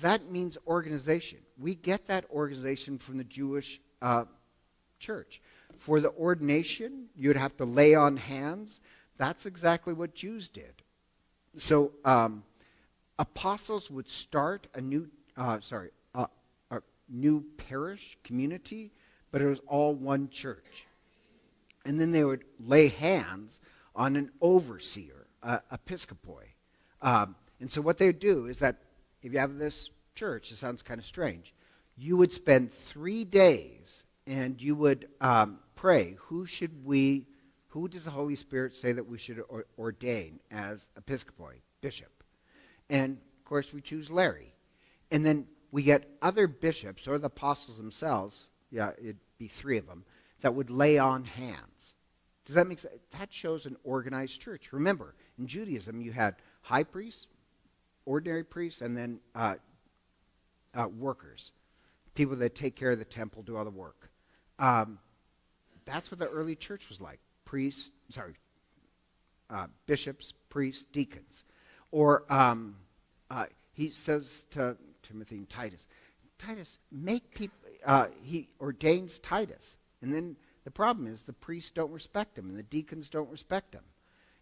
that 0.00 0.30
means 0.30 0.56
organization. 0.66 1.38
We 1.58 1.74
get 1.74 2.06
that 2.06 2.24
organization 2.30 2.98
from 2.98 3.18
the 3.18 3.24
Jewish 3.24 3.80
uh, 4.00 4.24
church. 4.98 5.40
For 5.78 6.00
the 6.00 6.10
ordination, 6.10 7.06
you'd 7.14 7.36
have 7.36 7.56
to 7.58 7.64
lay 7.64 7.94
on 7.94 8.16
hands. 8.16 8.80
That's 9.18 9.46
exactly 9.46 9.92
what 9.92 10.14
Jews 10.14 10.48
did. 10.48 10.82
So 11.56 11.92
um, 12.04 12.44
apostles 13.18 13.90
would 13.90 14.10
start 14.10 14.66
a 14.74 14.80
new, 14.80 15.08
uh, 15.36 15.60
sorry, 15.60 15.90
uh, 16.14 16.26
a 16.70 16.80
new 17.08 17.44
parish 17.56 18.18
community 18.24 18.92
but 19.36 19.42
it 19.42 19.48
was 19.48 19.60
all 19.66 19.94
one 19.94 20.30
church. 20.30 20.86
And 21.84 22.00
then 22.00 22.10
they 22.10 22.24
would 22.24 22.44
lay 22.58 22.88
hands 22.88 23.60
on 23.94 24.16
an 24.16 24.30
overseer, 24.40 25.26
uh, 25.42 25.58
episcopoi. 25.70 26.54
Um, 27.02 27.36
and 27.60 27.70
so 27.70 27.82
what 27.82 27.98
they 27.98 28.06
would 28.06 28.18
do 28.18 28.46
is 28.46 28.60
that 28.60 28.76
if 29.22 29.34
you 29.34 29.38
have 29.38 29.58
this 29.58 29.90
church, 30.14 30.50
it 30.50 30.56
sounds 30.56 30.80
kind 30.80 30.98
of 30.98 31.06
strange, 31.06 31.52
you 31.98 32.16
would 32.16 32.32
spend 32.32 32.72
three 32.72 33.24
days 33.24 34.04
and 34.26 34.60
you 34.60 34.74
would 34.74 35.06
um, 35.20 35.58
pray, 35.74 36.16
who 36.18 36.46
should 36.46 36.84
we, 36.86 37.26
who 37.80 37.88
does 37.88 38.04
the 38.04 38.10
Holy 38.10 38.36
Spirit 38.36 38.74
say 38.74 38.92
that 38.92 39.06
we 39.06 39.18
should 39.18 39.42
or- 39.48 39.66
ordain 39.78 40.40
as 40.50 40.88
episcopoi, 40.98 41.60
bishop? 41.80 42.24
And 42.88 43.18
of 43.38 43.44
course, 43.44 43.72
we 43.72 43.80
choose 43.80 44.10
Larry. 44.10 44.54
And 45.10 45.24
then 45.24 45.46
we 45.70 45.82
get 45.82 46.08
other 46.22 46.46
bishops 46.46 47.06
or 47.06 47.18
the 47.18 47.26
apostles 47.26 47.76
themselves 47.76 48.48
yeah, 48.70 48.90
it'd 48.98 49.18
be 49.38 49.48
three 49.48 49.78
of 49.78 49.86
them, 49.86 50.04
that 50.40 50.54
would 50.54 50.70
lay 50.70 50.98
on 50.98 51.24
hands. 51.24 51.94
Does 52.44 52.54
that 52.54 52.66
make 52.66 52.78
sense? 52.78 52.94
That 53.18 53.32
shows 53.32 53.66
an 53.66 53.76
organized 53.84 54.40
church. 54.40 54.72
Remember, 54.72 55.14
in 55.38 55.46
Judaism, 55.46 56.00
you 56.00 56.12
had 56.12 56.36
high 56.62 56.84
priests, 56.84 57.26
ordinary 58.04 58.44
priests, 58.44 58.82
and 58.82 58.96
then 58.96 59.20
uh, 59.34 59.56
uh, 60.74 60.88
workers, 60.88 61.52
people 62.14 62.36
that 62.36 62.54
take 62.54 62.76
care 62.76 62.90
of 62.90 62.98
the 62.98 63.04
temple, 63.04 63.42
do 63.42 63.56
all 63.56 63.64
the 63.64 63.70
work. 63.70 64.10
Um, 64.58 64.98
that's 65.84 66.10
what 66.10 66.18
the 66.18 66.28
early 66.28 66.54
church 66.54 66.88
was 66.88 67.00
like. 67.00 67.20
Priests, 67.46 67.90
sorry, 68.10 68.34
uh, 69.48 69.68
bishops, 69.86 70.34
priests, 70.50 70.84
deacons. 70.92 71.44
Or 71.90 72.30
um, 72.30 72.76
uh, 73.30 73.46
he 73.72 73.88
says 73.88 74.44
to 74.50 74.76
Timothy 75.02 75.36
and 75.36 75.48
Titus, 75.48 75.86
Titus, 76.38 76.78
make 76.92 77.34
people, 77.34 77.56
uh, 77.86 78.08
he 78.22 78.50
ordains 78.60 79.18
Titus. 79.20 79.78
And 80.02 80.12
then 80.12 80.36
the 80.64 80.70
problem 80.70 81.06
is 81.06 81.22
the 81.22 81.32
priests 81.32 81.70
don't 81.70 81.92
respect 81.92 82.36
him 82.36 82.50
and 82.50 82.58
the 82.58 82.64
deacons 82.64 83.08
don't 83.08 83.30
respect 83.30 83.74
him. 83.74 83.84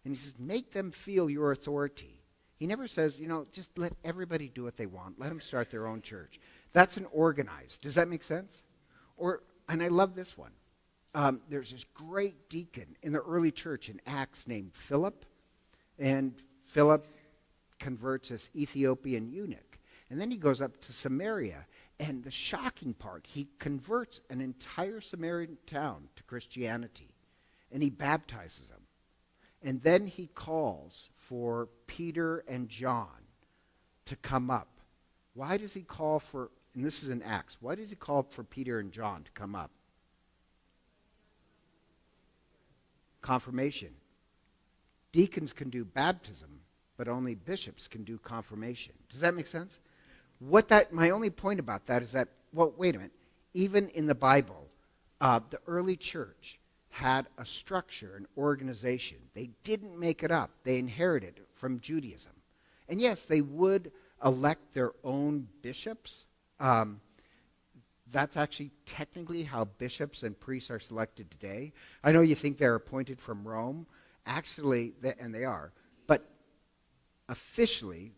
And 0.03 0.13
he 0.13 0.19
says, 0.19 0.35
make 0.37 0.73
them 0.73 0.91
feel 0.91 1.29
your 1.29 1.51
authority. 1.51 2.21
He 2.57 2.67
never 2.67 2.87
says, 2.87 3.19
you 3.19 3.27
know, 3.27 3.45
just 3.51 3.77
let 3.77 3.93
everybody 4.03 4.49
do 4.49 4.63
what 4.63 4.77
they 4.77 4.85
want. 4.85 5.19
Let 5.19 5.29
them 5.29 5.41
start 5.41 5.71
their 5.71 5.87
own 5.87 6.01
church. 6.01 6.39
That's 6.73 6.97
an 6.97 7.07
organized. 7.11 7.81
Does 7.81 7.95
that 7.95 8.07
make 8.07 8.23
sense? 8.23 8.63
Or, 9.17 9.41
and 9.69 9.81
I 9.81 9.87
love 9.87 10.15
this 10.15 10.37
one. 10.37 10.51
Um, 11.15 11.39
there's 11.49 11.71
this 11.71 11.85
great 11.93 12.49
deacon 12.49 12.97
in 13.01 13.13
the 13.13 13.21
early 13.21 13.51
church 13.51 13.87
in 13.87 14.01
Acts 14.05 14.47
named 14.47 14.73
Philip. 14.73 15.25
And 15.97 16.33
Philip 16.65 17.07
converts 17.79 18.29
this 18.29 18.49
Ethiopian 18.53 19.31
eunuch. 19.31 19.79
And 20.09 20.19
then 20.19 20.29
he 20.29 20.37
goes 20.37 20.61
up 20.61 20.79
to 20.81 20.93
Samaria 20.93 21.65
and 21.99 22.23
the 22.23 22.31
shocking 22.31 22.93
part, 22.93 23.25
he 23.25 23.47
converts 23.57 24.19
an 24.29 24.41
entire 24.41 24.99
Samaritan 24.99 25.57
town 25.65 26.09
to 26.17 26.23
Christianity 26.23 27.15
and 27.71 27.81
he 27.81 27.89
baptizes 27.89 28.67
them. 28.67 28.81
And 29.63 29.81
then 29.81 30.07
he 30.07 30.27
calls 30.27 31.09
for 31.15 31.69
Peter 31.87 32.43
and 32.47 32.67
John 32.67 33.07
to 34.05 34.17
come 34.17 34.51
up. 34.51 34.67
Why 35.33 35.55
does 35.55 35.73
he 35.73 35.81
call 35.81 36.19
for, 36.19 36.51
and 36.75 36.83
this 36.83 37.01
is 37.01 37.09
in 37.09 37.23
Acts, 37.23 37.57
why 37.61 37.75
does 37.75 37.89
he 37.89 37.95
call 37.95 38.23
for 38.23 38.43
Peter 38.43 38.79
and 38.79 38.91
John 38.91 39.23
to 39.23 39.31
come 39.31 39.55
up? 39.55 39.71
Confirmation. 43.25 43.89
Deacons 45.11 45.53
can 45.53 45.69
do 45.69 45.83
baptism, 45.83 46.49
but 46.97 47.07
only 47.07 47.35
bishops 47.35 47.87
can 47.87 48.03
do 48.03 48.17
confirmation. 48.19 48.93
Does 49.09 49.21
that 49.21 49.33
make 49.33 49.47
sense? 49.47 49.79
what 50.39 50.67
that 50.69 50.93
my 50.93 51.09
only 51.11 51.29
point 51.29 51.59
about 51.59 51.85
that 51.85 52.03
is 52.03 52.11
that 52.11 52.27
well 52.53 52.73
wait 52.77 52.95
a 52.95 52.97
minute 52.97 53.13
even 53.53 53.89
in 53.89 54.05
the 54.05 54.15
bible 54.15 54.67
uh, 55.21 55.39
the 55.49 55.59
early 55.67 55.95
church 55.95 56.59
had 56.89 57.25
a 57.37 57.45
structure 57.45 58.15
an 58.17 58.27
organization 58.37 59.17
they 59.33 59.49
didn't 59.63 59.97
make 59.97 60.23
it 60.23 60.31
up 60.31 60.49
they 60.63 60.77
inherited 60.77 61.37
it 61.37 61.47
from 61.55 61.79
judaism 61.79 62.33
and 62.89 62.99
yes 63.01 63.23
they 63.23 63.41
would 63.41 63.91
elect 64.23 64.73
their 64.73 64.91
own 65.03 65.47
bishops 65.61 66.25
um, 66.59 66.99
that's 68.11 68.37
actually 68.37 68.71
technically 68.85 69.43
how 69.43 69.65
bishops 69.77 70.23
and 70.23 70.39
priests 70.39 70.69
are 70.69 70.79
selected 70.79 71.29
today 71.31 71.73
i 72.03 72.11
know 72.11 72.21
you 72.21 72.35
think 72.35 72.57
they're 72.57 72.75
appointed 72.75 73.19
from 73.19 73.47
rome 73.47 73.85
actually 74.25 74.93
and 75.19 75.33
they 75.33 75.43
are 75.43 75.71
but 76.07 76.29
officially 77.29 78.11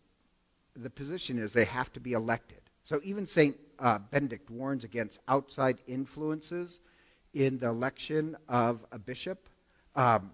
the 0.82 0.90
position 0.90 1.38
is 1.38 1.52
they 1.52 1.64
have 1.64 1.92
to 1.92 2.00
be 2.00 2.12
elected. 2.12 2.60
So 2.84 3.00
even 3.02 3.26
St. 3.26 3.56
Uh, 3.78 3.98
Benedict 3.98 4.50
warns 4.50 4.84
against 4.84 5.18
outside 5.28 5.78
influences 5.86 6.80
in 7.34 7.58
the 7.58 7.68
election 7.68 8.36
of 8.48 8.84
a 8.92 8.98
bishop. 8.98 9.48
Um, 9.94 10.30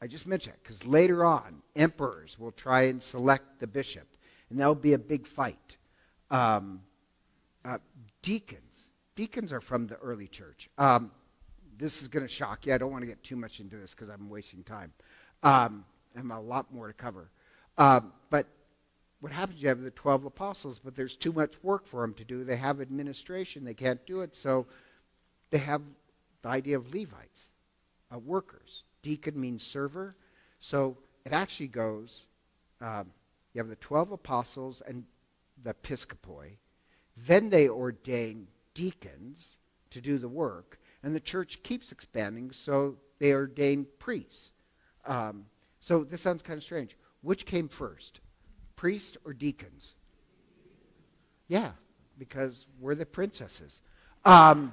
I 0.00 0.06
just 0.06 0.26
mentioned 0.26 0.54
it 0.54 0.62
because 0.62 0.84
later 0.86 1.24
on, 1.24 1.62
emperors 1.74 2.38
will 2.38 2.52
try 2.52 2.82
and 2.82 3.02
select 3.02 3.60
the 3.60 3.66
bishop, 3.66 4.06
and 4.50 4.60
that'll 4.60 4.74
be 4.74 4.92
a 4.92 4.98
big 4.98 5.26
fight. 5.26 5.76
Um, 6.30 6.82
uh, 7.68 7.78
deacons. 8.22 8.88
Deacons 9.14 9.52
are 9.52 9.60
from 9.60 9.86
the 9.86 9.96
early 9.96 10.28
church. 10.28 10.70
Um, 10.78 11.10
this 11.76 12.02
is 12.02 12.08
going 12.08 12.26
to 12.26 12.32
shock 12.32 12.66
you. 12.66 12.74
I 12.74 12.78
don't 12.78 12.90
want 12.90 13.02
to 13.02 13.08
get 13.08 13.22
too 13.22 13.36
much 13.36 13.60
into 13.60 13.76
this 13.76 13.94
because 13.94 14.08
I'm 14.08 14.30
wasting 14.30 14.62
time. 14.64 14.92
Um, 15.42 15.84
have 16.16 16.30
a 16.30 16.40
lot 16.40 16.72
more 16.72 16.86
to 16.86 16.92
cover. 16.92 17.30
Um, 17.76 18.12
but 18.30 18.46
what 19.20 19.32
happens? 19.32 19.60
You 19.60 19.68
have 19.68 19.82
the 19.82 19.90
12 19.90 20.24
apostles, 20.24 20.78
but 20.78 20.96
there's 20.96 21.14
too 21.14 21.32
much 21.32 21.52
work 21.62 21.86
for 21.86 22.00
them 22.00 22.14
to 22.14 22.24
do. 22.24 22.42
They 22.42 22.56
have 22.56 22.80
administration, 22.80 23.64
they 23.64 23.74
can't 23.74 24.04
do 24.06 24.22
it. 24.22 24.34
So 24.34 24.66
they 25.50 25.58
have 25.58 25.82
the 26.42 26.48
idea 26.48 26.76
of 26.76 26.92
Levites, 26.94 27.50
uh, 28.12 28.18
workers. 28.18 28.84
Deacon 29.02 29.40
means 29.40 29.62
server. 29.62 30.16
So 30.60 30.96
it 31.24 31.32
actually 31.32 31.68
goes 31.68 32.26
um, 32.80 33.10
you 33.52 33.60
have 33.60 33.68
the 33.68 33.76
12 33.76 34.12
apostles 34.12 34.82
and 34.86 35.04
the 35.62 35.74
episcopoi. 35.74 36.56
Then 37.26 37.50
they 37.50 37.68
ordain 37.68 38.48
deacons 38.74 39.56
to 39.90 40.00
do 40.00 40.18
the 40.18 40.28
work. 40.28 40.78
And 41.02 41.14
the 41.14 41.20
church 41.20 41.62
keeps 41.62 41.92
expanding, 41.92 42.50
so 42.50 42.96
they 43.18 43.32
ordain 43.32 43.86
priests. 43.98 44.50
Um, 45.06 45.46
so 45.80 46.04
this 46.04 46.20
sounds 46.20 46.42
kind 46.42 46.56
of 46.56 46.64
strange. 46.64 46.96
Which 47.22 47.46
came 47.46 47.68
first? 47.68 48.20
priests 48.78 49.18
or 49.24 49.34
deacons? 49.34 49.94
Yeah, 51.48 51.72
because 52.16 52.66
we're 52.80 52.94
the 52.94 53.04
princesses. 53.04 53.82
Um, 54.24 54.72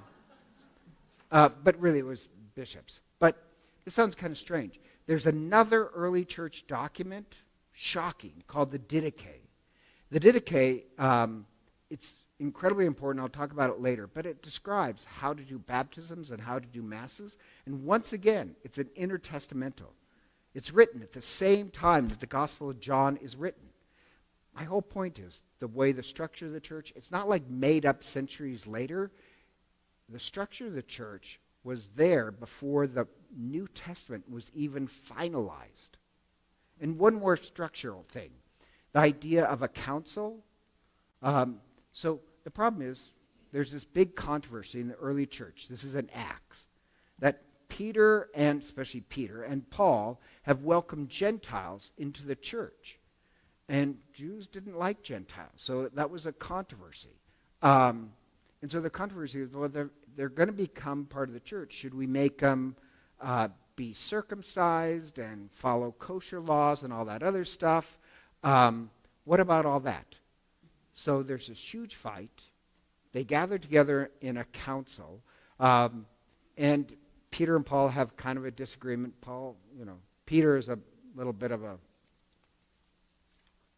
uh, 1.31 1.49
but 1.63 1.77
really, 1.81 1.99
it 1.99 2.05
was 2.05 2.29
bishops. 2.53 3.01
But 3.19 3.35
this 3.83 3.93
sounds 3.93 4.15
kind 4.15 4.31
of 4.31 4.37
strange. 4.37 4.79
There's 5.07 5.25
another 5.25 5.87
early 5.87 6.23
church 6.23 6.67
document, 6.67 7.41
shocking, 7.71 8.43
called 8.47 8.71
the 8.71 8.79
Didache. 8.79 9.41
The 10.11 10.19
Didache, 10.19 10.83
um, 10.99 11.47
it's 11.89 12.13
incredibly 12.39 12.85
important. 12.85 13.23
I'll 13.23 13.29
talk 13.29 13.51
about 13.51 13.69
it 13.69 13.79
later. 13.79 14.07
But 14.07 14.25
it 14.25 14.41
describes 14.41 15.05
how 15.05 15.33
to 15.33 15.43
do 15.43 15.57
baptisms 15.59 16.31
and 16.31 16.41
how 16.41 16.59
to 16.59 16.67
do 16.67 16.81
masses. 16.81 17.37
And 17.65 17.85
once 17.85 18.13
again, 18.13 18.55
it's 18.63 18.77
an 18.77 18.89
intertestamental. 18.97 19.93
It's 20.53 20.71
written 20.71 21.01
at 21.01 21.13
the 21.13 21.21
same 21.21 21.69
time 21.69 22.07
that 22.09 22.19
the 22.19 22.25
Gospel 22.25 22.69
of 22.69 22.79
John 22.79 23.17
is 23.17 23.35
written. 23.35 23.69
My 24.55 24.63
whole 24.63 24.81
point 24.81 25.19
is 25.19 25.43
the 25.59 25.67
way 25.67 25.91
the 25.91 26.01
structure 26.01 26.45
of 26.45 26.53
the 26.53 26.61
church, 26.61 26.93
it's 26.95 27.11
not 27.11 27.27
like 27.27 27.49
made 27.49 27.85
up 27.85 28.03
centuries 28.03 28.65
later. 28.65 29.11
The 30.07 30.19
structure 30.19 30.67
of 30.67 30.73
the 30.73 30.81
church 30.81 31.41
was 31.65 31.89
there 31.95 32.31
before 32.31 32.87
the 32.87 33.07
New 33.35 33.67
Testament 33.67 34.29
was 34.29 34.49
even 34.53 34.87
finalized. 34.87 35.89
And 36.79 36.97
one 36.97 37.15
more 37.15 37.35
structural 37.35 38.05
thing 38.09 38.31
the 38.93 38.99
idea 38.99 39.43
of 39.43 39.61
a 39.61 39.67
council. 39.67 40.39
Um, 41.21 41.59
so 41.95 42.19
the 42.43 42.51
problem 42.51 42.81
is 42.81 43.13
there's 43.53 43.71
this 43.71 43.85
big 43.85 44.17
controversy 44.17 44.81
in 44.81 44.89
the 44.89 44.95
early 44.95 45.25
church. 45.25 45.67
This 45.69 45.85
is 45.85 45.95
an 45.95 46.09
Acts 46.13 46.67
that 47.19 47.41
Peter 47.69 48.29
and 48.35 48.61
especially 48.61 48.99
Peter 48.99 49.43
and 49.43 49.67
Paul 49.69 50.19
have 50.41 50.63
welcomed 50.63 51.07
Gentiles 51.07 51.93
into 51.97 52.25
the 52.25 52.35
church. 52.35 52.99
And 53.69 53.97
Jews 54.13 54.45
didn't 54.45 54.77
like 54.77 55.03
Gentiles. 55.03 55.53
So 55.55 55.87
that 55.93 56.11
was 56.11 56.25
a 56.25 56.33
controversy. 56.33 57.15
Um, 57.61 58.11
and 58.61 58.69
so 58.69 58.81
the 58.81 58.89
controversy 58.89 59.39
is 59.39 59.53
well, 59.53 59.69
they're, 59.69 59.89
they're 60.17 60.27
going 60.27 60.47
to 60.47 60.53
become 60.53 61.05
part 61.05 61.29
of 61.29 61.33
the 61.33 61.39
church. 61.39 61.71
Should 61.71 61.93
we 61.93 62.07
make 62.07 62.39
them 62.39 62.75
uh, 63.21 63.47
be 63.77 63.93
circumcised 63.93 65.17
and 65.17 65.49
follow 65.49 65.95
kosher 65.97 66.41
laws 66.41 66.83
and 66.83 66.91
all 66.91 67.05
that 67.05 67.23
other 67.23 67.45
stuff? 67.45 67.97
Um, 68.43 68.89
what 69.23 69.39
about 69.39 69.65
all 69.65 69.79
that? 69.79 70.05
So 70.95 71.21
there's 71.21 71.47
this 71.47 71.59
huge 71.59 71.95
fight. 71.95 72.41
They 73.11 73.23
gather 73.23 73.59
together 73.59 74.09
in 74.21 74.37
a 74.37 74.45
council. 74.45 75.21
Um, 75.59 76.07
and 76.57 76.91
Peter 77.29 77.55
and 77.55 77.65
Paul 77.65 77.89
have 77.89 78.17
kind 78.17 78.37
of 78.37 78.45
a 78.45 78.51
disagreement. 78.51 79.13
Paul, 79.21 79.57
you 79.77 79.85
know, 79.85 79.97
Peter 80.25 80.57
is 80.57 80.69
a 80.69 80.79
little 81.15 81.33
bit 81.33 81.51
of 81.51 81.63
a 81.63 81.77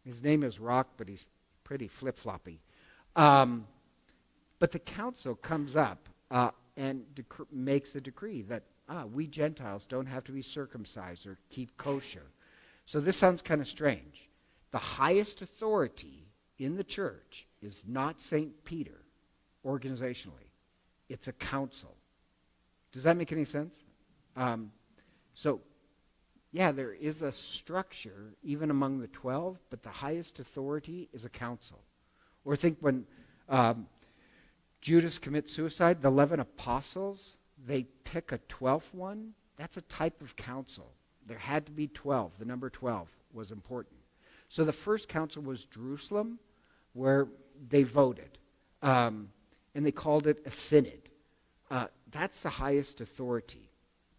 his 0.05 0.23
name 0.23 0.43
is 0.43 0.57
Rock, 0.57 0.87
but 0.95 1.09
he's 1.09 1.25
pretty 1.65 1.89
flip 1.89 2.17
floppy. 2.17 2.61
Um, 3.17 3.67
but 4.57 4.71
the 4.71 4.79
council 4.79 5.35
comes 5.35 5.75
up 5.75 6.07
uh, 6.31 6.51
and 6.77 7.03
dec- 7.13 7.51
makes 7.51 7.93
a 7.95 7.99
decree 7.99 8.43
that 8.43 8.63
ah, 8.87 9.03
we 9.05 9.27
Gentiles 9.27 9.85
don't 9.85 10.05
have 10.05 10.23
to 10.25 10.31
be 10.31 10.41
circumcised 10.41 11.27
or 11.27 11.37
keep 11.49 11.75
kosher. 11.77 12.23
So 12.85 13.01
this 13.01 13.17
sounds 13.17 13.41
kind 13.41 13.59
of 13.59 13.67
strange. 13.67 14.29
The 14.71 14.77
highest 14.77 15.41
authority 15.41 16.26
in 16.59 16.75
the 16.75 16.83
church 16.83 17.47
is 17.61 17.83
not 17.87 18.21
St. 18.21 18.63
Peter 18.63 19.03
organizationally, 19.65 20.51
it's 21.09 21.27
a 21.27 21.33
council. 21.33 21.95
Does 22.91 23.03
that 23.03 23.17
make 23.17 23.31
any 23.31 23.45
sense? 23.45 23.83
Um, 24.35 24.71
so 25.33 25.61
yeah, 26.51 26.71
there 26.71 26.93
is 26.93 27.21
a 27.21 27.31
structure 27.31 28.33
even 28.41 28.71
among 28.71 28.99
the 28.99 29.07
12, 29.07 29.59
but 29.69 29.83
the 29.83 29.89
highest 29.89 30.39
authority 30.39 31.09
is 31.13 31.25
a 31.25 31.29
council. 31.29 31.79
Or 32.45 32.55
think 32.55 32.77
when 32.79 33.05
um, 33.49 33.87
Judas 34.81 35.19
commits 35.19 35.51
suicide, 35.51 36.01
the 36.01 36.07
11 36.07 36.39
apostles, 36.39 37.37
they 37.65 37.83
pick 38.03 38.31
a 38.31 38.39
12th 38.49 38.93
one. 38.93 39.33
That's 39.57 39.77
a 39.77 39.81
type 39.81 40.21
of 40.21 40.35
council. 40.35 40.93
There 41.25 41.37
had 41.37 41.65
to 41.65 41.71
be 41.71 41.87
12. 41.87 42.31
The 42.39 42.45
number 42.45 42.69
12 42.69 43.09
was 43.33 43.51
important. 43.51 43.97
So 44.49 44.63
the 44.63 44.71
first 44.71 45.09
council 45.09 45.41
was 45.41 45.65
Jerusalem, 45.65 46.39
where 46.97 47.27
they 47.69 47.83
voted. 47.83 48.37
Um, 48.81 49.29
and 49.75 49.85
they 49.85 49.91
called 49.91 50.27
it 50.27 50.41
a 50.45 50.51
synod. 50.51 51.09
Uh, 51.69 51.87
that's 52.11 52.41
the 52.41 52.49
highest 52.49 53.01
authority. 53.01 53.69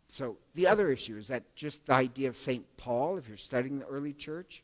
So 0.06 0.36
the 0.54 0.66
other 0.66 0.90
issue 0.90 1.16
is 1.16 1.28
that 1.28 1.54
just 1.54 1.86
the 1.86 1.94
idea 1.94 2.28
of 2.28 2.36
St. 2.36 2.64
Paul, 2.76 3.18
if 3.18 3.28
you're 3.28 3.36
studying 3.36 3.80
the 3.80 3.86
early 3.86 4.12
church, 4.12 4.62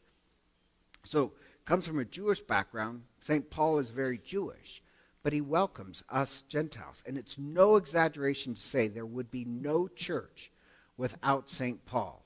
so 1.05 1.33
comes 1.65 1.87
from 1.87 1.99
a 1.99 2.05
Jewish 2.05 2.41
background. 2.41 3.03
St. 3.21 3.49
Paul 3.51 3.79
is 3.79 3.91
very 3.91 4.19
Jewish, 4.19 4.83
but 5.23 5.33
he 5.33 5.41
welcomes 5.41 6.03
us 6.09 6.43
Gentiles. 6.49 7.03
And 7.07 7.19
it's 7.19 7.39
no 7.39 7.77
exaggeration 7.77 8.55
to 8.55 8.61
say 8.61 8.89
there 8.89 9.07
would 9.07 9.31
be 9.31 9.45
no 9.45 9.89
church 9.89 10.51
without 10.97 11.51
St. 11.51 11.85
Paul 11.85 12.25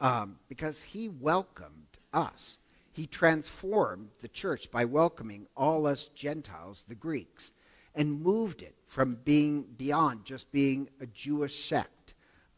um, 0.00 0.36
because 0.48 0.82
he 0.82 1.08
welcomed 1.08 1.98
us. 2.12 2.58
He 2.94 3.06
transformed 3.06 4.08
the 4.22 4.28
church 4.28 4.70
by 4.70 4.86
welcoming 4.86 5.46
all 5.54 5.86
us 5.86 6.08
Gentiles, 6.14 6.86
the 6.88 6.94
Greeks, 6.94 7.50
and 7.94 8.22
moved 8.22 8.62
it 8.62 8.74
from 8.86 9.18
being 9.24 9.64
beyond 9.76 10.24
just 10.24 10.50
being 10.50 10.88
a 11.00 11.06
Jewish 11.06 11.64
sect 11.64 12.04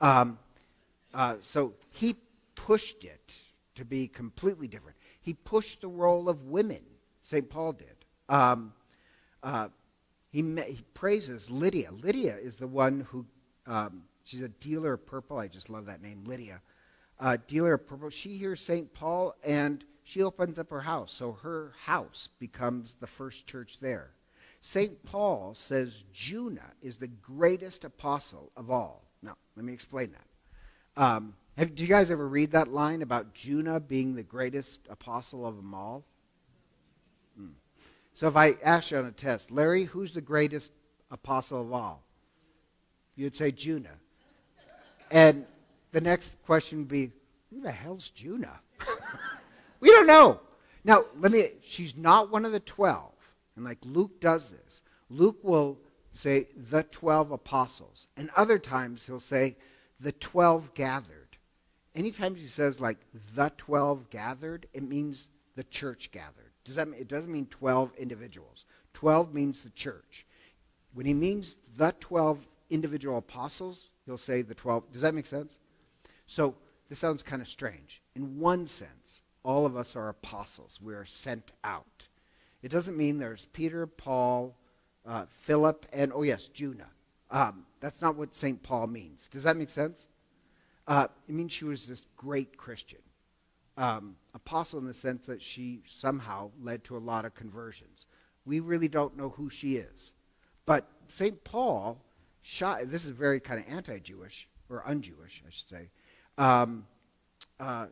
um, 0.01 0.39
uh, 1.15 1.37
so 1.41 1.75
he 1.91 2.17
pushed 2.55 3.05
it 3.05 3.33
to 3.75 3.85
be 3.85 4.09
completely 4.09 4.69
different. 4.69 4.97
He 5.21 5.35
pushed 5.35 5.81
the 5.81 5.89
role 5.89 6.29
of 6.29 6.45
women, 6.45 6.83
St. 7.23 7.49
Paul 7.49 7.73
did. 7.73 8.05
Um, 8.29 8.73
uh, 9.43 9.69
he, 10.31 10.43
he, 10.43 10.83
praises 10.95 11.51
Lydia. 11.51 11.91
Lydia 11.91 12.37
is 12.37 12.57
the 12.57 12.67
one 12.67 13.01
who, 13.01 13.25
um, 13.67 14.03
she's 14.25 14.43
a 14.43 14.49
dealer 14.49 14.95
of 14.95 15.07
purple. 15.07 15.39
I 15.39 15.49
just 15.49 15.71
love 15.71 15.87
that 15.87 16.03
name, 16.03 16.25
Lydia. 16.25 16.61
Uh, 17.19 17.39
dealer 17.47 17.75
of 17.75 17.87
purple. 17.87 18.11
She 18.11 18.37
hears 18.37 18.61
St. 18.61 18.93
Paul 18.93 19.35
and 19.43 19.85
she 20.07 20.23
opens 20.23 20.57
up 20.57 20.71
her 20.71 20.83
house. 20.83 21.13
So 21.13 21.33
her 21.43 21.73
house 21.85 22.29
becomes 22.39 22.95
the 22.95 23.09
first 23.09 23.45
church 23.49 23.79
there. 23.81 24.11
St. 24.61 25.05
Paul 25.05 25.53
says 25.55 26.05
Junia 26.13 26.71
is 26.81 26.97
the 26.97 27.09
greatest 27.09 27.85
apostle 27.85 28.53
of 28.57 28.71
all. 28.71 29.03
Now, 29.21 29.37
let 29.57 29.65
me 29.65 29.73
explain 29.73 30.13
that. 30.13 31.03
Um, 31.03 31.35
have, 31.57 31.75
do 31.75 31.83
you 31.83 31.89
guys 31.89 32.13
ever 32.13 32.29
read 32.29 32.53
that 32.53 32.69
line 32.69 33.03
about 33.03 33.35
Junia 33.35 33.81
being 33.81 34.15
the 34.15 34.23
greatest 34.23 34.81
apostle 34.89 35.45
of 35.45 35.57
them 35.57 35.75
all? 35.75 36.05
Hmm. 37.37 37.55
So 38.15 38.29
if 38.29 38.37
I 38.37 38.55
ask 38.63 38.93
you 38.93 38.99
on 38.99 39.07
a 39.07 39.11
test, 39.11 39.51
Larry, 39.51 39.85
who's 39.85 40.13
the 40.13 40.21
greatest 40.21 40.71
apostle 41.11 41.61
of 41.63 41.73
all? 41.73 42.05
You'd 43.17 43.35
say 43.35 43.51
Junia. 43.51 43.99
And 45.11 45.47
the 45.91 46.01
next 46.01 46.37
question 46.47 46.79
would 46.79 46.89
be, 46.89 47.11
who 47.51 47.61
the 47.61 47.73
hell's 47.73 48.11
Junia? 48.11 48.61
we 49.81 49.91
don't 49.91 50.07
know. 50.07 50.41
Now, 50.85 51.05
let 51.19 51.33
me, 51.33 51.51
she's 51.63 51.97
not 51.97 52.31
one 52.31 52.45
of 52.45 52.53
the 52.53 52.61
12. 52.61 53.13
And 53.57 53.65
like 53.65 53.79
Luke 53.83 54.21
does 54.21 54.51
this. 54.51 54.83
Luke 55.11 55.39
will 55.43 55.79
say 56.13 56.49
the 56.71 56.83
12 56.85 57.33
apostles. 57.33 58.07
And 58.17 58.31
other 58.37 58.59
times 58.59 59.05
he'll 59.05 59.21
say 59.21 59.57
the 60.01 60.13
12 60.13 60.75
gathered. 60.75 61.37
Anytime 61.95 62.35
he 62.35 62.47
says 62.47 62.81
like 62.81 62.99
the 63.35 63.51
12 63.57 64.11
gathered, 64.11 64.67
it 64.73 64.83
means 64.83 65.29
the 65.57 65.65
church 65.65 66.11
gathered. 66.13 66.53
Does 66.65 66.77
that 66.77 66.89
mean, 66.89 67.01
it 67.01 67.09
doesn't 67.09 67.33
mean 67.33 67.47
12 67.47 67.93
individuals. 67.97 68.65
12 68.95 69.33
means 69.33 69.63
the 69.63 69.71
church. 69.71 70.27
When 70.95 71.07
he 71.07 71.15
means 71.15 71.57
the 71.77 71.95
12 72.01 72.47
individual 72.71 73.19
apostles, 73.19 73.91
he'll 74.05 74.19
say 74.19 74.43
the 74.43 74.55
12. 74.55 74.91
Does 74.93 75.03
that 75.03 75.15
make 75.15 75.27
sense? 75.27 75.59
So 76.27 76.55
this 76.89 76.99
sounds 76.99 77.23
kind 77.23 77.41
of 77.41 77.49
strange. 77.49 78.03
In 78.15 78.39
one 78.39 78.67
sense, 78.67 79.21
all 79.47 79.65
of 79.65 79.77
us 79.77 79.95
are 79.95 80.09
apostles. 80.09 80.81
We 80.83 80.93
are 80.95 81.05
sent 81.05 81.53
out. 81.63 82.09
It 82.63 82.69
doesn't 82.69 82.97
mean 82.97 83.19
there's 83.19 83.47
Peter, 83.53 83.87
Paul, 83.87 84.57
uh, 85.07 85.27
Philip, 85.45 85.87
and, 85.93 86.13
oh 86.13 86.25
yes, 86.25 86.51
Junia. 86.53 86.89
Um, 87.31 87.65
that's 87.79 88.03
not 88.03 88.17
what 88.17 88.35
St. 88.35 88.61
Paul 88.61 88.89
means. 88.89 89.29
Does 89.29 89.45
that 89.45 89.57
make 89.57 89.71
sense? 89.71 90.07
Uh, 90.89 91.07
it 91.29 91.35
means 91.35 91.53
she 91.53 91.65
was 91.65 91.87
this 91.87 92.03
great 92.17 92.57
Christian. 92.57 92.99
Um, 93.77 94.17
apostle 94.35 94.81
in 94.81 94.87
the 94.87 94.95
sense 94.95 95.27
that 95.27 95.41
she 95.41 95.83
somehow 95.87 96.51
led 96.61 96.83
to 96.85 96.97
a 96.97 96.99
lot 96.99 97.25
of 97.25 97.35
conversions. 97.37 98.07
We 98.45 98.59
really 98.59 98.89
don't 98.89 99.17
know 99.17 99.29
who 99.29 99.49
she 99.49 99.77
is. 99.77 100.13
But 100.65 100.89
St. 101.07 101.45
Paul, 101.45 102.01
this 102.43 103.05
is 103.05 103.11
very 103.11 103.39
kind 103.39 103.61
of 103.61 103.73
anti 103.73 104.01
Jewish, 104.01 104.49
or 104.69 104.87
un 104.89 105.03
Jewish, 105.03 105.45
I 105.47 105.51
should 105.51 105.69
say. 105.69 105.91
Um, 106.37 106.87
uh, 107.61 107.87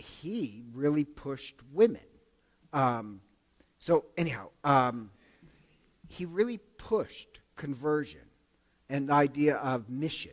he 0.00 0.64
really 0.72 1.04
pushed 1.04 1.56
women. 1.72 2.00
Um, 2.72 3.20
so, 3.78 4.04
anyhow, 4.16 4.48
um, 4.64 5.10
he 6.08 6.24
really 6.24 6.58
pushed 6.76 7.40
conversion 7.56 8.20
and 8.88 9.08
the 9.08 9.12
idea 9.12 9.56
of 9.56 9.88
mission. 9.88 10.32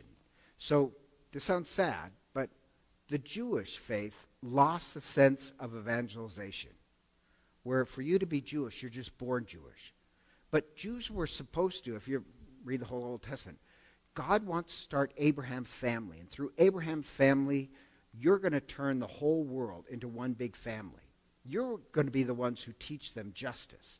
So 0.58 0.92
this 1.32 1.44
sounds 1.44 1.70
sad, 1.70 2.10
but 2.34 2.50
the 3.08 3.18
Jewish 3.18 3.78
faith 3.78 4.26
lost 4.42 4.96
a 4.96 5.00
sense 5.00 5.52
of 5.60 5.76
evangelization. 5.76 6.70
where 7.68 7.84
for 7.84 8.02
you 8.02 8.18
to 8.18 8.26
be 8.26 8.40
Jewish, 8.40 8.82
you're 8.82 8.90
just 8.90 9.16
born 9.18 9.44
Jewish. 9.46 9.92
But 10.50 10.74
Jews 10.74 11.10
were 11.10 11.26
supposed 11.26 11.84
to, 11.84 11.96
if 11.96 12.08
you 12.08 12.24
read 12.64 12.80
the 12.80 12.86
whole 12.86 13.04
Old 13.04 13.22
Testament, 13.22 13.58
God 14.14 14.46
wants 14.46 14.74
to 14.74 14.82
start 14.82 15.12
Abraham's 15.18 15.72
family. 15.72 16.18
And 16.18 16.30
through 16.30 16.52
Abraham's 16.56 17.08
family, 17.08 17.70
you're 18.20 18.38
going 18.38 18.52
to 18.52 18.60
turn 18.60 18.98
the 18.98 19.06
whole 19.06 19.44
world 19.44 19.84
into 19.90 20.08
one 20.08 20.32
big 20.32 20.56
family. 20.56 21.02
You're 21.44 21.78
going 21.92 22.06
to 22.06 22.12
be 22.12 22.24
the 22.24 22.34
ones 22.34 22.62
who 22.62 22.72
teach 22.78 23.14
them 23.14 23.32
justice. 23.34 23.98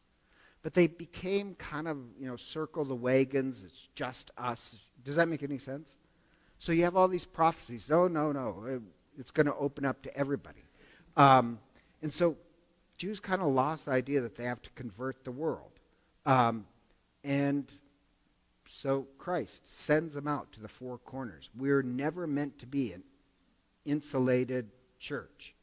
But 0.63 0.75
they 0.75 0.87
became 0.87 1.55
kind 1.55 1.87
of, 1.87 1.99
you 2.19 2.27
know, 2.27 2.37
circle 2.37 2.85
the 2.85 2.95
wagons. 2.95 3.65
It's 3.65 3.89
just 3.95 4.31
us. 4.37 4.75
Does 5.05 5.17
that 5.17 5.29
make 5.29 5.43
any 5.43 5.59
sense? 5.59 5.95
So 6.59 6.73
you 6.73 6.85
have 6.85 6.97
all 6.97 7.09
these 7.09 7.25
prophecies. 7.25 7.89
No, 7.89 8.09
no, 8.09 8.33
no. 8.33 8.81
It's 9.19 9.31
going 9.31 9.47
to 9.47 9.55
open 9.55 9.85
up 9.85 10.03
to 10.03 10.17
everybody. 10.17 10.65
Um, 11.17 11.61
and 12.03 12.13
so 12.13 12.37
Jews 12.97 13.21
kind 13.21 13.41
of 13.41 13.49
lost 13.49 13.87
the 13.87 13.93
idea 13.93 14.21
that 14.21 14.37
they 14.37 14.45
have 14.45 14.61
to 14.63 14.71
convert 14.71 15.25
the 15.25 15.31
world. 15.31 15.71
Um, 16.27 16.67
and 17.23 17.71
so 18.67 19.07
Christ 19.17 19.63
sends 19.65 20.15
them 20.15 20.27
out 20.27 20.53
to 20.53 20.61
the 20.61 20.69
four 20.69 20.99
corners. 20.99 21.51
We're 21.57 21.83
never 21.83 22.27
meant 22.27 22.59
to 22.59 22.67
be 22.67 22.93
an 22.93 23.03
insulated 23.89 24.71
church. 24.99 25.55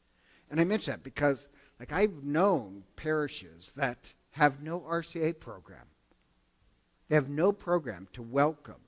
And 0.50 0.60
I 0.60 0.64
mention 0.64 0.92
that 0.92 1.02
because, 1.02 1.48
like, 1.78 1.92
I've 1.92 2.22
known 2.22 2.84
parishes 2.96 3.72
that 3.76 3.98
have 4.32 4.62
no 4.62 4.80
RCIA 4.80 5.38
program. 5.38 5.86
They 7.08 7.14
have 7.14 7.28
no 7.28 7.52
program 7.52 8.08
to 8.12 8.22
welcome 8.22 8.80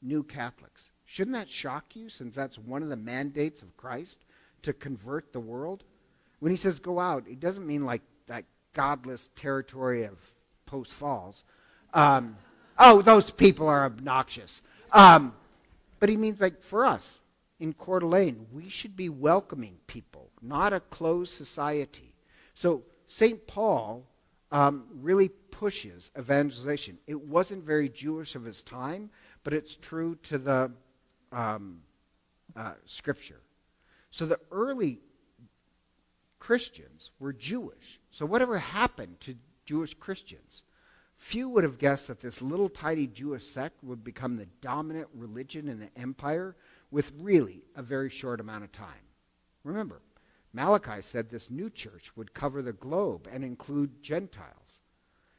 new 0.00 0.22
Catholics. 0.22 0.90
Shouldn't 1.04 1.34
that 1.36 1.50
shock 1.50 1.96
you 1.96 2.08
since 2.08 2.36
that's 2.36 2.58
one 2.58 2.82
of 2.82 2.88
the 2.88 2.96
mandates 2.96 3.62
of 3.62 3.76
Christ 3.76 4.18
to 4.62 4.72
convert 4.72 5.32
the 5.32 5.40
world? 5.40 5.84
When 6.40 6.50
he 6.50 6.56
says 6.56 6.78
go 6.78 7.00
out, 7.00 7.26
it 7.28 7.40
doesn't 7.40 7.66
mean 7.66 7.84
like 7.84 8.02
that 8.26 8.44
godless 8.74 9.30
territory 9.34 10.04
of 10.04 10.18
Post 10.66 10.94
Falls. 10.94 11.44
Um, 11.94 12.36
oh, 12.78 13.02
those 13.02 13.30
people 13.30 13.66
are 13.66 13.86
obnoxious. 13.86 14.62
Um, 14.92 15.34
but 15.98 16.08
he 16.08 16.16
means 16.16 16.40
like 16.40 16.62
for 16.62 16.84
us 16.84 17.20
in 17.60 17.72
Coeur 17.72 18.00
d'Alene, 18.00 18.46
we 18.52 18.68
should 18.68 18.96
be 18.96 19.08
welcoming 19.08 19.78
people, 19.86 20.30
not 20.40 20.72
a 20.72 20.80
closed 20.80 21.32
society. 21.32 22.14
So 22.54 22.82
St. 23.06 23.46
Paul 23.46 24.06
um, 24.52 24.84
really 24.94 25.28
pushes 25.28 26.10
evangelization. 26.18 26.98
It 27.06 27.20
wasn't 27.20 27.64
very 27.64 27.88
Jewish 27.88 28.34
of 28.34 28.44
his 28.44 28.62
time, 28.62 29.10
but 29.42 29.52
it's 29.52 29.76
true 29.76 30.14
to 30.24 30.38
the 30.38 30.72
um, 31.32 31.80
uh, 32.56 32.74
scripture. 32.86 33.40
So 34.10 34.26
the 34.26 34.40
early 34.50 35.00
Christians 36.38 37.10
were 37.18 37.32
Jewish. 37.32 38.00
So 38.10 38.24
whatever 38.24 38.58
happened 38.58 39.20
to 39.20 39.34
Jewish 39.66 39.94
Christians? 39.94 40.62
Few 41.16 41.48
would 41.48 41.64
have 41.64 41.78
guessed 41.78 42.06
that 42.06 42.20
this 42.20 42.40
little 42.40 42.68
tiny 42.68 43.08
Jewish 43.08 43.44
sect 43.44 43.82
would 43.82 44.04
become 44.04 44.36
the 44.36 44.46
dominant 44.60 45.08
religion 45.12 45.68
in 45.68 45.80
the 45.80 45.90
empire 46.00 46.54
with 46.90 47.12
really 47.18 47.62
a 47.76 47.82
very 47.82 48.10
short 48.10 48.40
amount 48.40 48.64
of 48.64 48.72
time. 48.72 49.06
Remember, 49.64 50.00
Malachi 50.52 51.02
said 51.02 51.28
this 51.28 51.50
new 51.50 51.68
church 51.68 52.16
would 52.16 52.34
cover 52.34 52.62
the 52.62 52.72
globe 52.72 53.28
and 53.30 53.44
include 53.44 54.02
Gentiles. 54.02 54.80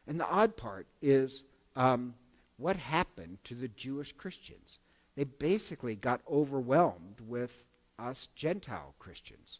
And 0.07 0.19
the 0.19 0.27
odd 0.27 0.55
part 0.55 0.87
is 1.01 1.43
um, 1.75 2.13
what 2.57 2.75
happened 2.75 3.39
to 3.45 3.55
the 3.55 3.67
Jewish 3.69 4.11
Christians? 4.13 4.79
They 5.15 5.23
basically 5.23 5.95
got 5.95 6.21
overwhelmed 6.29 7.21
with 7.27 7.63
us 7.97 8.27
Gentile 8.35 8.95
Christians. 8.99 9.59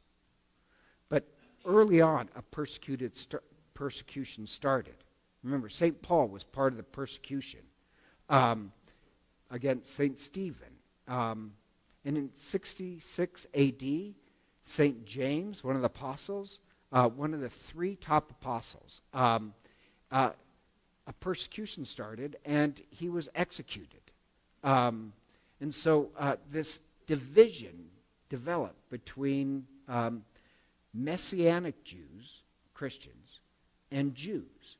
But 1.09 1.27
early 1.65 2.01
on, 2.01 2.29
a 2.35 2.41
persecuted 2.41 3.17
st- 3.17 3.43
persecution 3.73 4.45
started. 4.45 4.95
Remember, 5.43 5.69
St. 5.69 6.01
Paul 6.01 6.27
was 6.27 6.43
part 6.43 6.73
of 6.73 6.77
the 6.77 6.83
persecution 6.83 7.61
um, 8.29 8.71
against 9.49 9.93
St. 9.93 10.19
Stephen. 10.19 10.73
Um, 11.07 11.53
and 12.05 12.17
in 12.17 12.29
66 12.35 13.47
AD, 13.53 13.83
St. 14.63 15.05
James, 15.05 15.63
one 15.63 15.75
of 15.75 15.81
the 15.81 15.87
apostles, 15.87 16.59
uh, 16.91 17.07
one 17.09 17.33
of 17.33 17.41
the 17.41 17.49
three 17.49 17.95
top 17.95 18.31
apostles, 18.31 19.01
um, 19.13 19.53
uh, 20.11 20.31
a 21.07 21.13
persecution 21.13 21.85
started 21.85 22.37
and 22.45 22.81
he 22.89 23.09
was 23.09 23.29
executed. 23.35 23.99
Um, 24.63 25.13
and 25.59 25.73
so 25.73 26.09
uh, 26.17 26.35
this 26.51 26.81
division 27.07 27.89
developed 28.29 28.89
between 28.89 29.65
um, 29.87 30.23
Messianic 30.93 31.83
Jews, 31.83 32.43
Christians, 32.73 33.39
and 33.91 34.13
Jews. 34.13 34.77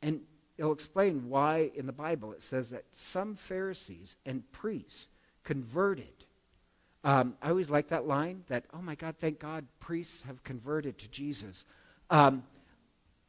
And 0.00 0.22
it'll 0.56 0.72
explain 0.72 1.28
why 1.28 1.70
in 1.74 1.86
the 1.86 1.92
Bible 1.92 2.32
it 2.32 2.42
says 2.42 2.70
that 2.70 2.84
some 2.92 3.34
Pharisees 3.34 4.16
and 4.26 4.50
priests 4.52 5.08
converted. 5.44 6.21
Um, 7.04 7.34
I 7.42 7.50
always 7.50 7.70
like 7.70 7.88
that 7.88 8.06
line 8.06 8.44
that, 8.48 8.64
oh 8.72 8.80
my 8.80 8.94
God, 8.94 9.16
thank 9.18 9.40
God 9.40 9.66
priests 9.80 10.22
have 10.22 10.42
converted 10.44 10.98
to 10.98 11.08
Jesus. 11.08 11.64
Um, 12.10 12.44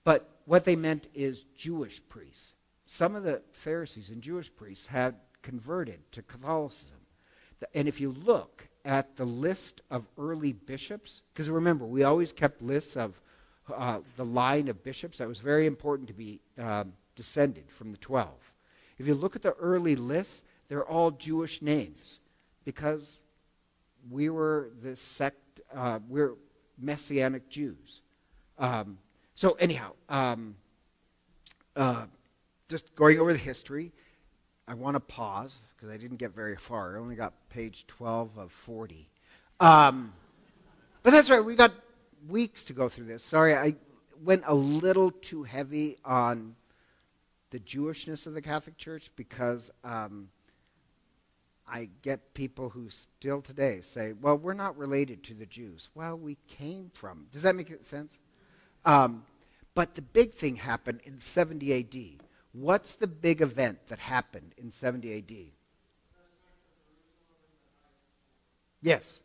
but 0.03 0.29
what 0.45 0.65
they 0.65 0.75
meant 0.75 1.07
is 1.13 1.45
Jewish 1.55 2.01
priests. 2.09 2.53
Some 2.85 3.15
of 3.15 3.23
the 3.23 3.41
Pharisees 3.51 4.09
and 4.09 4.21
Jewish 4.21 4.53
priests 4.53 4.85
had 4.85 5.15
converted 5.41 5.99
to 6.11 6.21
Catholicism. 6.21 6.97
And 7.73 7.87
if 7.87 7.99
you 7.99 8.11
look 8.11 8.67
at 8.85 9.15
the 9.15 9.25
list 9.25 9.81
of 9.89 10.05
early 10.17 10.51
bishops, 10.51 11.21
because 11.33 11.49
remember, 11.49 11.85
we 11.85 12.03
always 12.03 12.31
kept 12.31 12.61
lists 12.61 12.97
of 12.97 13.19
uh, 13.73 13.99
the 14.17 14.25
line 14.25 14.67
of 14.67 14.83
bishops. 14.83 15.19
That 15.19 15.27
was 15.27 15.39
very 15.39 15.65
important 15.65 16.07
to 16.09 16.13
be 16.13 16.41
um, 16.57 16.93
descended 17.15 17.71
from 17.71 17.91
the 17.91 17.97
12. 17.97 18.29
If 18.97 19.07
you 19.07 19.13
look 19.13 19.35
at 19.35 19.41
the 19.41 19.53
early 19.53 19.95
lists, 19.95 20.43
they're 20.67 20.85
all 20.85 21.11
Jewish 21.11 21.61
names 21.61 22.19
because 22.65 23.19
we 24.09 24.29
were 24.29 24.71
the 24.81 24.95
sect, 24.95 25.61
uh, 25.73 25.99
we're 26.07 26.35
Messianic 26.77 27.49
Jews. 27.49 28.01
Um, 28.57 28.97
so, 29.35 29.53
anyhow, 29.53 29.93
um, 30.09 30.55
uh, 31.75 32.05
just 32.69 32.93
going 32.95 33.19
over 33.19 33.33
the 33.33 33.39
history, 33.39 33.91
I 34.67 34.73
want 34.73 34.95
to 34.95 34.99
pause 34.99 35.59
because 35.75 35.89
I 35.89 35.97
didn't 35.97 36.17
get 36.17 36.33
very 36.33 36.55
far. 36.55 36.95
I 36.95 36.99
only 36.99 37.15
got 37.15 37.33
page 37.49 37.85
12 37.87 38.37
of 38.37 38.51
40. 38.51 39.09
Um, 39.59 40.13
but 41.01 41.11
that's 41.11 41.29
right, 41.29 41.43
we 41.43 41.55
got 41.55 41.73
weeks 42.27 42.63
to 42.65 42.73
go 42.73 42.89
through 42.89 43.05
this. 43.05 43.23
Sorry, 43.23 43.55
I 43.55 43.75
went 44.23 44.43
a 44.45 44.53
little 44.53 45.11
too 45.11 45.43
heavy 45.43 45.97
on 46.05 46.55
the 47.49 47.59
Jewishness 47.59 48.25
of 48.25 48.33
the 48.33 48.41
Catholic 48.41 48.77
Church 48.77 49.11
because 49.15 49.69
um, 49.83 50.29
I 51.73 51.89
get 52.03 52.35
people 52.35 52.69
who 52.69 52.89
still 52.91 53.41
today 53.41 53.81
say, 53.81 54.13
well, 54.13 54.37
we're 54.37 54.53
not 54.53 54.77
related 54.77 55.23
to 55.23 55.33
the 55.33 55.47
Jews. 55.47 55.89
Well, 55.95 56.15
we 56.15 56.37
came 56.47 56.91
from. 56.93 57.25
Does 57.31 57.41
that 57.41 57.55
make 57.55 57.73
sense? 57.83 58.19
Um, 58.85 59.25
but 59.73 59.95
the 59.95 60.03
big 60.03 60.35
thing 60.35 60.55
happened 60.57 61.01
in 61.03 61.19
70 61.19 61.73
AD. 61.73 62.25
What's 62.51 62.95
the 62.95 63.07
big 63.07 63.41
event 63.41 63.87
that 63.87 63.97
happened 63.97 64.53
in 64.55 64.69
70 64.69 65.17
AD? 65.17 65.35
Yes. 68.83 69.21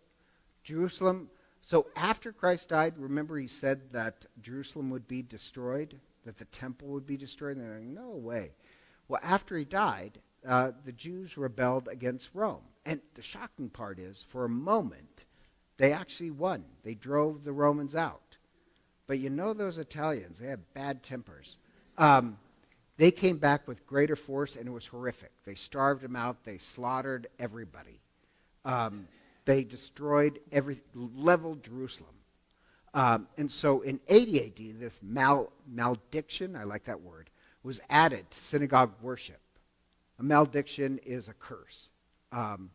Jerusalem 0.65 1.29
so 1.69 1.89
after 1.97 2.33
Christ 2.33 2.71
died, 2.71 2.95
remember 2.97 3.37
he 3.37 3.47
said 3.47 3.93
that 3.93 4.25
Jerusalem 4.41 4.89
would 4.89 5.07
be 5.07 5.21
destroyed, 5.21 6.01
that 6.25 6.39
the 6.39 6.47
temple 6.47 6.89
would 6.89 7.07
be 7.07 7.19
destroyed? 7.19 7.59
And 7.59 7.67
they're 7.67 7.75
like, 7.75 7.85
no 7.85 8.09
way. 8.09 8.53
Well, 9.07 9.21
after 9.23 9.59
he 9.59 9.67
died, 9.67 10.19
uh, 10.47 10.73
the 10.85 10.93
Jews 10.93 11.37
rebelled 11.37 11.89
against 11.89 12.31
Rome. 12.35 12.63
And 12.85 13.01
the 13.15 13.23
shocking 13.23 13.69
part 13.69 13.99
is, 13.99 14.25
for 14.29 14.45
a 14.45 14.49
moment, 14.49 15.25
they 15.77 15.93
actually 15.93 16.31
won. 16.31 16.65
They 16.85 16.95
drove 16.95 17.45
the 17.45 17.53
Romans 17.53 17.95
out. 17.95 18.37
But 19.07 19.19
you 19.19 19.31
know 19.31 19.55
those 19.55 19.79
Italians, 19.79 20.39
they 20.39 20.49
have 20.49 20.75
bad 20.75 21.03
tempers. 21.03 21.57
Um, 21.97 22.39
they 22.99 23.11
came 23.11 23.39
back 23.39 23.67
with 23.69 23.87
greater 23.87 24.17
force, 24.17 24.57
and 24.57 24.67
it 24.67 24.73
was 24.73 24.87
horrific. 24.87 25.33
They 25.45 25.55
starved 25.55 26.03
them 26.03 26.17
out, 26.17 26.45
they 26.45 26.59
slaughtered 26.59 27.29
everybody. 27.39 28.01
Um, 28.65 29.09
they 29.45 29.65
destroyed 29.65 30.41
every, 30.53 30.81
leveled 30.95 31.63
Jerusalem. 31.63 32.15
Um, 32.93 33.29
and 33.37 33.51
so 33.51 33.81
in 33.83 34.01
80 34.09 34.41
AD, 34.41 34.81
this 34.81 35.01
mal, 35.03 35.53
malediction, 35.67 36.57
I 36.57 36.65
like 36.65 36.85
that 36.85 37.01
word, 37.01 37.31
was 37.63 37.81
added 37.89 38.31
to 38.31 38.43
synagogue 38.43 38.93
worship. 39.01 39.41
A 40.19 40.23
malediction 40.23 40.99
is 41.05 41.29
a 41.29 41.35
curse. 41.35 41.91
Um, 42.33 42.71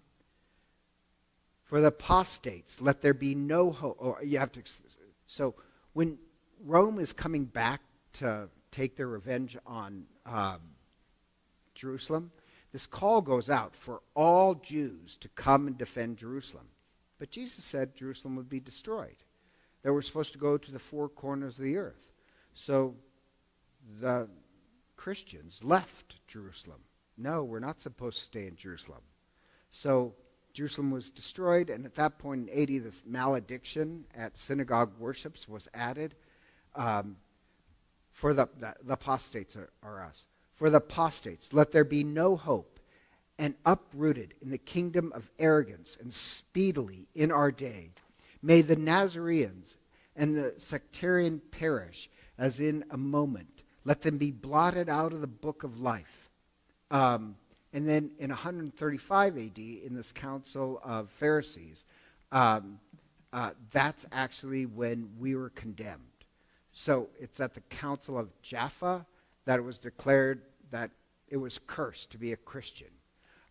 for 1.64 1.82
the 1.82 1.88
apostates, 1.88 2.82
let 2.82 3.02
there 3.02 3.14
be 3.14 3.36
no 3.36 3.72
hope. 3.72 3.98
Or 4.00 4.20
you 4.24 4.40
have 4.40 4.52
to. 4.54 4.62
So 5.28 5.56
when 5.94 6.18
Rome 6.64 7.00
is 7.00 7.14
coming 7.14 7.46
back 7.46 7.82
to 8.14 8.50
take 8.72 8.96
their 8.96 9.08
revenge 9.08 9.58
on 9.66 10.06
um, 10.26 10.60
Jerusalem, 11.76 12.32
this 12.72 12.88
call 12.88 13.22
goes 13.22 13.50
out 13.50 13.76
for 13.76 14.02
all 14.16 14.56
Jews 14.56 15.18
to 15.22 15.30
come 15.30 15.68
and 15.68 15.78
defend 15.78 16.18
Jerusalem. 16.18 16.68
But 17.20 17.30
Jesus 17.30 17.64
said 17.64 17.96
Jerusalem 17.96 18.36
would 18.36 18.50
be 18.50 18.60
destroyed. 18.60 19.16
They 19.84 19.90
were 19.90 20.02
supposed 20.02 20.34
to 20.34 20.40
go 20.40 20.58
to 20.58 20.72
the 20.72 20.80
four 20.80 21.10
corners 21.10 21.58
of 21.58 21.64
the 21.64 21.78
earth. 21.78 22.12
So 22.54 22.96
the 24.00 24.30
Christians 24.96 25.64
left 25.64 26.16
Jerusalem. 26.28 26.80
No, 27.18 27.44
we're 27.44 27.60
not 27.60 27.82
supposed 27.82 28.18
to 28.18 28.24
stay 28.24 28.48
in 28.48 28.56
Jerusalem. 28.56 29.02
So 29.72 30.14
Jerusalem 30.54 30.92
was 30.92 31.10
destroyed, 31.10 31.70
and 31.70 31.86
at 31.86 31.96
that 31.96 32.20
point 32.20 32.50
in 32.50 32.56
80, 32.56 32.80
this 32.80 33.04
malediction 33.06 34.06
at 34.16 34.38
synagogue 34.38 34.92
worships 35.00 35.48
was 35.48 35.68
added. 35.74 36.16
Um, 36.76 37.18
for 38.12 38.34
the, 38.34 38.48
the, 38.60 38.76
the 38.84 38.94
apostates 38.94 39.56
are, 39.56 39.72
are 39.82 40.04
us. 40.04 40.28
For 40.56 40.70
the 40.70 40.78
apostates, 40.78 41.54
let 41.54 41.72
there 41.72 41.84
be 41.84 42.04
no 42.04 42.36
hope, 42.36 42.80
and 43.40 43.56
uprooted 43.66 44.36
in 44.42 44.52
the 44.52 44.60
kingdom 44.60 45.12
of 45.16 45.32
arrogance, 45.40 45.98
and 46.00 46.14
speedily 46.14 47.08
in 47.16 47.32
our 47.32 47.52
day. 47.52 47.90
May 48.42 48.62
the 48.62 48.76
Nazarenes 48.76 49.78
and 50.16 50.38
the 50.38 50.54
sectarian 50.58 51.42
perish 51.52 52.10
as 52.38 52.60
in 52.60 52.84
a 52.92 52.98
moment. 52.98 53.64
Let 53.86 54.02
them 54.02 54.18
be 54.18 54.32
blotted 54.32 54.90
out 54.90 55.14
of 55.14 55.22
the 55.22 55.28
book 55.28 55.64
of 55.64 55.80
life. 55.80 56.23
Um, 56.92 57.36
and 57.74 57.88
then 57.90 58.12
in 58.20 58.30
135 58.30 59.38
AD, 59.38 59.58
in 59.58 59.96
this 59.96 60.12
council 60.12 60.80
of 60.84 61.10
Pharisees, 61.10 61.86
um, 62.32 62.80
uh, 63.32 63.52
that's 63.72 64.06
actually 64.12 64.66
when 64.66 65.10
we 65.20 65.36
were 65.36 65.50
condemned. 65.50 66.00
So 66.72 67.10
it's 67.20 67.40
at 67.40 67.54
the 67.54 67.62
council 67.62 68.18
of 68.18 68.30
Jaffa 68.42 69.06
that 69.46 69.60
it 69.60 69.64
was 69.64 69.80
declared 69.80 70.42
that 70.72 70.92
it 71.28 71.38
was 71.38 71.60
cursed 71.66 72.12
to 72.12 72.18
be 72.18 72.34
a 72.34 72.38
Christian. 72.38 72.88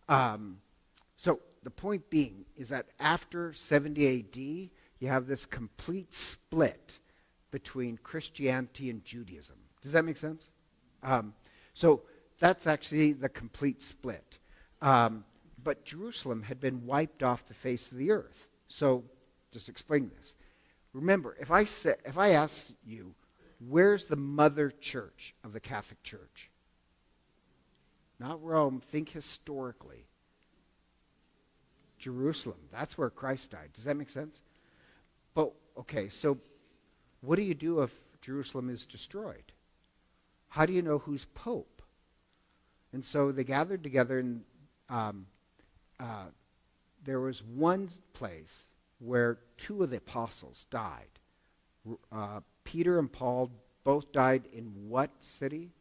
Um, 0.07 0.59
so 1.17 1.39
the 1.63 1.69
point 1.69 2.09
being 2.09 2.45
is 2.57 2.69
that 2.69 2.87
after 2.99 3.53
70 3.53 4.19
AD, 4.19 4.37
you 4.37 5.07
have 5.07 5.27
this 5.27 5.45
complete 5.45 6.13
split 6.13 6.99
between 7.51 7.97
Christianity 7.97 8.89
and 8.89 9.03
Judaism. 9.03 9.57
Does 9.81 9.91
that 9.91 10.05
make 10.05 10.17
sense? 10.17 10.49
Um, 11.01 11.33
so 11.73 12.03
that's 12.43 12.67
actually 12.67 13.13
the 13.13 13.29
complete 13.29 13.81
split. 13.81 14.37
Um, 14.81 15.23
but 15.63 15.85
Jerusalem 15.85 16.43
had 16.43 16.59
been 16.59 16.85
wiped 16.85 17.23
off 17.23 17.47
the 17.47 17.53
face 17.53 17.89
of 17.89 17.97
the 17.97 18.11
earth. 18.11 18.49
So 18.67 19.05
just 19.53 19.69
explain 19.69 20.11
this. 20.19 20.35
Remember, 20.91 21.37
if 21.39 21.51
I 21.51 21.63
say, 21.63 21.95
if 22.03 22.17
I 22.17 22.31
ask 22.31 22.73
you, 22.85 23.15
where's 23.65 24.05
the 24.05 24.17
mother 24.17 24.69
church 24.69 25.33
of 25.45 25.53
the 25.53 25.61
Catholic 25.61 26.03
Church? 26.03 26.51
Not 28.19 28.43
Rome. 28.43 28.81
Think 28.91 29.07
historically. 29.07 30.05
Jerusalem. 31.97 32.59
That's 32.73 32.97
where 32.97 33.09
Christ 33.09 33.51
died. 33.51 33.69
Does 33.71 33.85
that 33.85 33.95
make 33.95 34.09
sense? 34.09 34.41
But 35.33 35.53
okay, 35.79 36.09
so 36.09 36.37
what 37.21 37.37
do 37.37 37.43
you 37.43 37.55
do 37.55 37.79
if 37.83 37.91
Jerusalem 38.19 38.69
is 38.69 38.85
destroyed? 38.85 39.53
How 40.49 40.65
do 40.65 40.73
you 40.73 40.81
know 40.81 40.97
who's 40.97 41.23
pope? 41.33 41.72
And 42.93 43.03
so 43.03 43.31
they 43.31 43.43
gathered 43.43 43.83
together, 43.83 44.19
and 44.19 44.43
um, 44.87 45.25
uh, 45.99 46.27
there 47.03 47.19
was 47.19 47.43
one 47.43 47.89
place 48.13 48.65
where 48.99 49.39
two 49.57 49.83
of 49.83 49.89
the 49.89 49.97
apostles 49.97 50.67
died. 50.69 51.09
Uh, 52.11 52.39
Peter 52.63 52.99
and 52.99 53.11
Paul 53.11 53.51
both 53.83 54.11
died 54.11 54.43
in 54.53 54.71
what 54.87 55.09
city? 55.19 55.71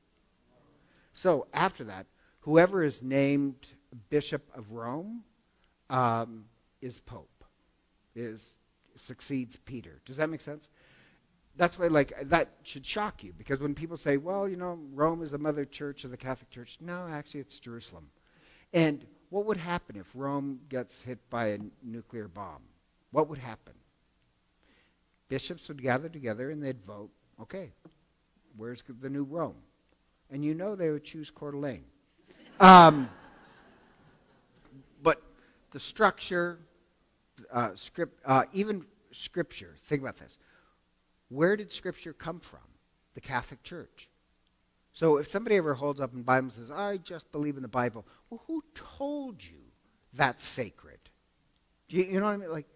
So 1.12 1.46
after 1.52 1.84
that, 1.84 2.06
whoever 2.40 2.82
is 2.82 3.02
named 3.02 3.54
Bishop 4.08 4.50
of 4.54 4.72
Rome 4.72 5.22
um, 5.90 6.46
is 6.80 6.98
Pope, 6.98 7.44
is 8.16 8.56
succeeds 8.96 9.56
Peter. 9.56 10.00
Does 10.04 10.16
that 10.16 10.30
make 10.30 10.40
sense? 10.40 10.68
That's 11.56 11.78
why 11.78 11.86
like 11.88 12.12
that 12.24 12.48
should 12.62 12.84
shock 12.84 13.22
you 13.22 13.32
because 13.36 13.60
when 13.60 13.74
people 13.74 13.96
say 13.96 14.16
well 14.16 14.48
you 14.48 14.56
know 14.56 14.78
rome 14.92 15.22
is 15.22 15.32
the 15.32 15.38
mother 15.38 15.64
church 15.64 16.04
of 16.04 16.10
the 16.10 16.16
catholic 16.16 16.50
church 16.50 16.78
no 16.80 17.06
actually 17.10 17.40
it's 17.40 17.58
jerusalem. 17.58 18.08
And 18.74 19.04
what 19.28 19.44
would 19.44 19.58
happen 19.58 19.96
if 19.96 20.10
rome 20.14 20.60
gets 20.68 21.02
hit 21.02 21.18
by 21.28 21.48
a 21.48 21.58
nuclear 21.82 22.26
bomb? 22.26 22.62
What 23.10 23.28
would 23.28 23.38
happen? 23.38 23.74
Bishops 25.28 25.68
would 25.68 25.82
gather 25.82 26.08
together 26.08 26.50
and 26.50 26.62
they'd 26.62 26.82
vote 26.84 27.10
okay 27.40 27.72
where's 28.56 28.82
the 29.00 29.08
new 29.08 29.24
rome? 29.24 29.56
And 30.30 30.44
you 30.44 30.54
know 30.54 30.74
they 30.74 30.90
would 30.90 31.04
choose 31.04 31.30
Coeur 31.30 31.52
d'Alene. 31.52 31.84
Um, 32.60 33.08
but 35.02 35.22
the 35.72 35.80
structure 35.80 36.58
uh, 37.52 37.70
script 37.74 38.20
uh, 38.24 38.44
even 38.52 38.84
scripture 39.10 39.76
think 39.86 40.00
about 40.00 40.16
this 40.16 40.38
where 41.32 41.56
did 41.56 41.72
Scripture 41.72 42.12
come 42.12 42.40
from? 42.40 42.60
The 43.14 43.20
Catholic 43.20 43.62
Church. 43.62 44.08
So 44.92 45.16
if 45.16 45.28
somebody 45.28 45.56
ever 45.56 45.74
holds 45.74 46.00
up 46.00 46.12
in 46.12 46.18
the 46.18 46.24
Bible 46.24 46.44
and 46.44 46.52
says, 46.52 46.70
I 46.70 46.98
just 46.98 47.30
believe 47.32 47.56
in 47.56 47.62
the 47.62 47.68
Bible, 47.68 48.04
well, 48.28 48.42
who 48.46 48.62
told 48.74 49.42
you 49.42 49.58
that's 50.12 50.44
sacred? 50.44 50.98
You, 51.88 52.04
you 52.04 52.20
know 52.20 52.26
what 52.26 52.32
I 52.32 52.36
mean? 52.36 52.50
Like, 52.50 52.66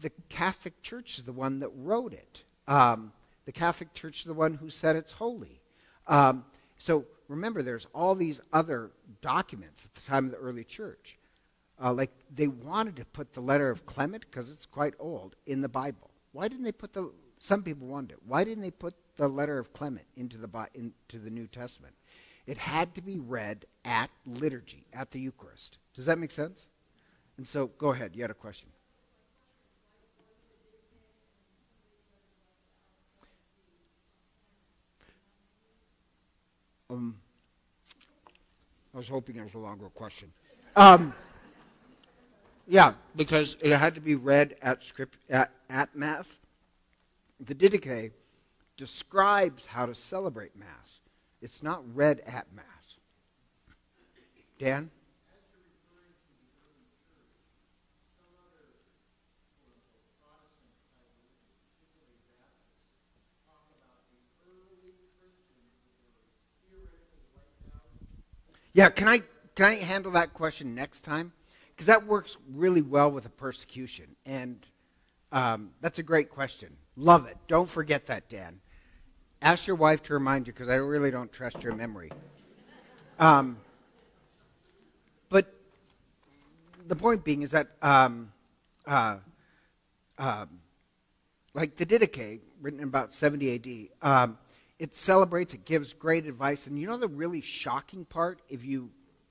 the 0.00 0.10
Catholic 0.28 0.80
Church 0.82 1.18
is 1.18 1.24
the 1.24 1.32
one 1.32 1.60
that 1.60 1.70
wrote 1.74 2.12
it. 2.12 2.44
Um, 2.68 3.12
the 3.44 3.52
Catholic 3.52 3.92
Church 3.92 4.20
is 4.20 4.24
the 4.24 4.34
one 4.34 4.54
who 4.54 4.70
said 4.70 4.96
it's 4.96 5.12
holy. 5.12 5.60
Um, 6.06 6.44
so 6.76 7.04
remember, 7.28 7.62
there's 7.62 7.86
all 7.94 8.14
these 8.14 8.40
other 8.52 8.90
documents 9.20 9.84
at 9.84 9.94
the 9.94 10.00
time 10.02 10.26
of 10.26 10.30
the 10.32 10.38
early 10.38 10.64
church. 10.64 11.18
Uh, 11.82 11.92
like 11.92 12.10
they 12.32 12.46
wanted 12.46 12.96
to 12.96 13.04
put 13.06 13.32
the 13.32 13.40
letter 13.40 13.70
of 13.70 13.86
Clement 13.86 14.24
because 14.30 14.52
it's 14.52 14.66
quite 14.66 14.94
old 15.00 15.34
in 15.46 15.60
the 15.60 15.68
Bible. 15.68 16.10
Why 16.32 16.48
didn't 16.48 16.64
they 16.64 16.72
put 16.72 16.92
the 16.92 17.10
some 17.42 17.64
people 17.64 17.88
wonder 17.88 18.14
why 18.24 18.44
didn't 18.44 18.62
they 18.62 18.70
put 18.70 18.94
the 19.16 19.26
letter 19.26 19.58
of 19.58 19.72
Clement 19.72 20.06
into 20.16 20.36
the, 20.36 20.48
into 20.76 21.18
the 21.18 21.28
New 21.28 21.48
Testament? 21.48 21.92
It 22.46 22.56
had 22.56 22.94
to 22.94 23.02
be 23.02 23.18
read 23.18 23.66
at 23.84 24.10
liturgy, 24.24 24.86
at 24.92 25.10
the 25.10 25.18
Eucharist. 25.18 25.78
Does 25.92 26.06
that 26.06 26.20
make 26.20 26.30
sense? 26.30 26.68
And 27.36 27.48
so, 27.48 27.66
go 27.78 27.90
ahead. 27.90 28.12
You 28.14 28.22
had 28.22 28.30
a 28.30 28.34
question. 28.34 28.68
Um, 36.90 37.16
I 38.94 38.98
was 38.98 39.08
hoping 39.08 39.34
it 39.34 39.42
was 39.42 39.54
a 39.54 39.58
longer 39.58 39.88
question. 39.88 40.30
Um, 40.76 41.12
yeah, 42.68 42.94
because 43.16 43.56
it 43.60 43.76
had 43.76 43.96
to 43.96 44.00
be 44.00 44.14
read 44.14 44.54
at 44.62 44.84
script 44.84 45.16
at, 45.28 45.50
at 45.68 45.96
mass 45.96 46.38
the 47.44 47.54
Didache 47.54 48.12
describes 48.76 49.66
how 49.66 49.86
to 49.86 49.94
celebrate 49.94 50.56
Mass. 50.56 51.00
It's 51.40 51.62
not 51.62 51.82
read 51.94 52.20
at 52.20 52.46
Mass. 52.54 52.98
Dan? 54.58 54.90
Yeah, 68.74 68.88
can 68.88 69.06
I 69.08 69.20
can 69.54 69.66
I 69.66 69.74
handle 69.74 70.12
that 70.12 70.32
question 70.32 70.74
next 70.74 71.02
time? 71.02 71.32
Because 71.70 71.86
that 71.86 72.06
works 72.06 72.38
really 72.50 72.80
well 72.80 73.10
with 73.10 73.26
a 73.26 73.30
persecution, 73.30 74.16
and 74.24 74.66
um, 75.30 75.70
that's 75.80 75.98
a 75.98 76.02
great 76.02 76.30
question. 76.30 76.74
Love 76.96 77.26
it. 77.26 77.36
Don't 77.48 77.70
forget 77.70 78.06
that, 78.06 78.28
Dan. 78.28 78.60
Ask 79.40 79.66
your 79.66 79.76
wife 79.76 80.02
to 80.04 80.14
remind 80.14 80.46
you 80.46 80.52
because 80.52 80.68
I 80.68 80.74
really 80.74 81.10
don't 81.10 81.32
trust 81.32 81.62
your 81.62 81.74
memory. 81.74 82.12
Um, 83.18 83.58
but 85.30 85.52
the 86.86 86.96
point 86.96 87.24
being 87.24 87.42
is 87.42 87.50
that, 87.52 87.68
um, 87.80 88.30
uh, 88.86 89.16
uh, 90.18 90.46
like 91.54 91.76
the 91.76 91.86
Didache, 91.86 92.40
written 92.60 92.80
in 92.80 92.88
about 92.88 93.14
70 93.14 93.90
AD, 94.02 94.08
um, 94.08 94.38
it 94.78 94.94
celebrates, 94.94 95.54
it 95.54 95.64
gives 95.64 95.92
great 95.92 96.26
advice. 96.26 96.66
And 96.66 96.78
you 96.78 96.86
know 96.86 96.98
the 96.98 97.08
really 97.08 97.40
shocking 97.40 98.04
part, 98.04 98.42
if 98.48 98.64
you 98.64 98.90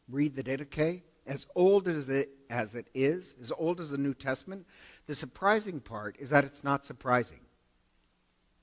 read 0.09 0.35
the 0.35 0.43
Didache, 0.43 1.03
as 1.27 1.45
old 1.55 1.87
as 1.87 2.09
it, 2.09 2.29
as 2.49 2.73
it 2.73 2.87
is, 2.95 3.35
as 3.41 3.51
old 3.57 3.79
as 3.79 3.91
the 3.91 3.97
New 3.97 4.13
Testament, 4.13 4.65
the 5.05 5.15
surprising 5.15 5.79
part 5.79 6.15
is 6.19 6.31
that 6.31 6.43
it's 6.43 6.63
not 6.63 6.85
surprising 6.85 7.39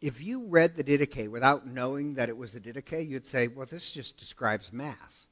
if 0.01 0.23
you 0.23 0.47
read 0.47 0.77
the 0.77 0.85
Didache 0.85 1.29
without 1.29 1.67
knowing 1.67 2.15
that 2.15 2.29
it 2.29 2.37
was 2.37 2.55
a 2.55 2.61
Didache, 2.61 3.09
you'd 3.09 3.27
say, 3.27 3.49
well, 3.49 3.67
this 3.69 3.91
just 3.91 4.17
describes 4.17 4.73
Mass. 4.73 5.27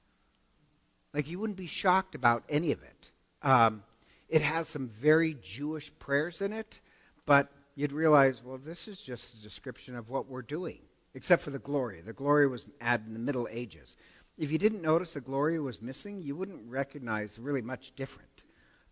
Like, 1.14 1.28
you 1.28 1.38
wouldn't 1.38 1.56
be 1.56 1.66
shocked 1.66 2.14
about 2.14 2.44
any 2.48 2.72
of 2.72 2.82
it. 2.82 3.10
Um, 3.42 3.84
it 4.28 4.42
has 4.42 4.68
some 4.68 4.88
very 4.88 5.36
Jewish 5.40 5.92
prayers 5.98 6.40
in 6.40 6.52
it, 6.52 6.80
but 7.26 7.52
you'd 7.76 7.92
realize, 7.92 8.42
well, 8.44 8.58
this 8.58 8.88
is 8.88 9.00
just 9.00 9.34
a 9.34 9.42
description 9.42 9.96
of 9.96 10.10
what 10.10 10.28
we're 10.28 10.42
doing, 10.42 10.80
except 11.14 11.42
for 11.42 11.50
the 11.50 11.58
glory. 11.60 12.00
The 12.00 12.12
glory 12.12 12.48
was 12.48 12.66
added 12.80 13.06
in 13.06 13.12
the 13.12 13.20
Middle 13.20 13.48
Ages. 13.50 13.96
If 14.36 14.50
you 14.50 14.58
didn't 14.58 14.82
notice 14.82 15.14
the 15.14 15.20
glory 15.20 15.58
was 15.60 15.80
missing, 15.80 16.20
you 16.20 16.34
wouldn't 16.36 16.68
recognize 16.68 17.38
really 17.38 17.62
much 17.62 17.92
different. 17.94 18.42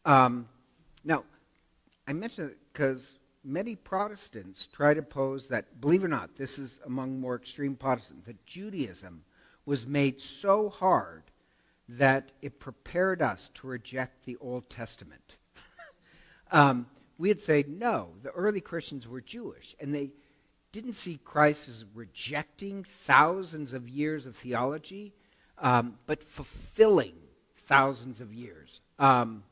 Um, 0.05 0.49
now, 1.03 1.25
I 2.07 2.13
mention 2.13 2.51
it 2.51 2.59
because 2.73 3.19
many 3.45 3.77
Protestants 3.77 4.67
try 4.67 4.95
to 4.95 5.03
pose 5.03 5.49
that, 5.49 5.81
believe 5.81 6.03
it 6.03 6.07
or 6.07 6.09
not, 6.09 6.37
this 6.37 6.59
is 6.59 6.81
among 6.87 7.21
more 7.21 7.37
extreme 7.37 7.77
Protestants, 7.77 8.27
that 8.27 8.45
Judaism 8.47 9.25
was 9.67 9.87
made 9.87 10.21
so 10.21 10.69
hard 10.69 11.23
that 11.89 12.33
it 12.41 12.59
prepared 12.59 13.21
us 13.21 13.51
to 13.55 13.67
reject 13.67 14.25
the 14.25 14.37
Old 14.41 14.71
Testament. 14.71 15.37
um, 16.51 16.87
we'd 17.19 17.41
say, 17.41 17.65
no, 17.69 18.11
the 18.23 18.31
early 18.31 18.61
Christians 18.61 19.07
were 19.07 19.21
Jewish, 19.21 19.75
and 19.79 19.95
they 19.95 20.11
didn't 20.73 20.95
see 20.95 21.21
Christ 21.23 21.69
as 21.69 21.85
rejecting 21.95 22.85
thousands 22.85 23.75
of 23.75 23.89
years 23.89 24.27
of 24.27 24.37
theology, 24.37 25.13
um, 25.59 25.99
but 26.07 26.25
fulfilling 26.25 27.15
thousands 27.57 28.21
of 28.21 28.33
years. 28.33 28.81
Um, 28.99 29.45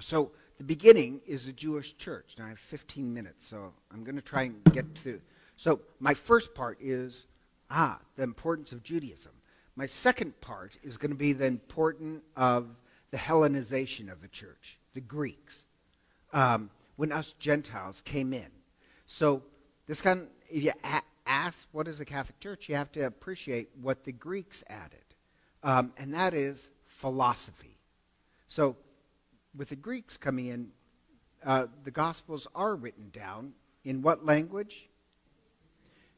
so 0.00 0.32
the 0.58 0.64
beginning 0.64 1.20
is 1.26 1.46
a 1.46 1.52
Jewish 1.52 1.96
church. 1.96 2.36
Now 2.38 2.46
I 2.46 2.50
have 2.50 2.58
15 2.58 3.12
minutes, 3.12 3.46
so 3.46 3.72
I'm 3.92 4.04
going 4.04 4.16
to 4.16 4.22
try 4.22 4.42
and 4.42 4.62
get 4.72 4.94
to. 5.02 5.20
So 5.56 5.80
my 6.00 6.14
first 6.14 6.54
part 6.54 6.78
is 6.80 7.26
ah 7.70 7.98
the 8.16 8.22
importance 8.22 8.72
of 8.72 8.82
Judaism. 8.82 9.32
My 9.76 9.86
second 9.86 10.40
part 10.40 10.76
is 10.82 10.96
going 10.96 11.10
to 11.10 11.16
be 11.16 11.32
the 11.32 11.46
importance 11.46 12.22
of 12.36 12.68
the 13.10 13.16
Hellenization 13.16 14.10
of 14.10 14.20
the 14.20 14.28
church, 14.28 14.78
the 14.92 15.00
Greeks, 15.00 15.64
um, 16.32 16.70
when 16.96 17.10
us 17.10 17.34
Gentiles 17.38 18.00
came 18.00 18.32
in. 18.32 18.50
So 19.06 19.42
this 19.86 20.00
kind, 20.00 20.28
if 20.48 20.62
you 20.62 20.72
a- 20.84 21.02
ask 21.26 21.68
what 21.72 21.88
is 21.88 22.00
a 22.00 22.04
Catholic 22.04 22.38
Church, 22.40 22.68
you 22.68 22.76
have 22.76 22.92
to 22.92 23.00
appreciate 23.00 23.70
what 23.80 24.04
the 24.04 24.12
Greeks 24.12 24.62
added, 24.68 25.04
um, 25.62 25.92
and 25.96 26.14
that 26.14 26.34
is 26.34 26.70
philosophy. 26.86 27.76
So 28.48 28.76
with 29.56 29.68
the 29.68 29.76
Greeks 29.76 30.16
coming 30.16 30.46
in, 30.46 30.68
uh, 31.44 31.66
the 31.82 31.90
Gospels 31.90 32.46
are 32.54 32.74
written 32.74 33.10
down 33.12 33.52
in 33.84 34.02
what 34.02 34.24
language? 34.24 34.88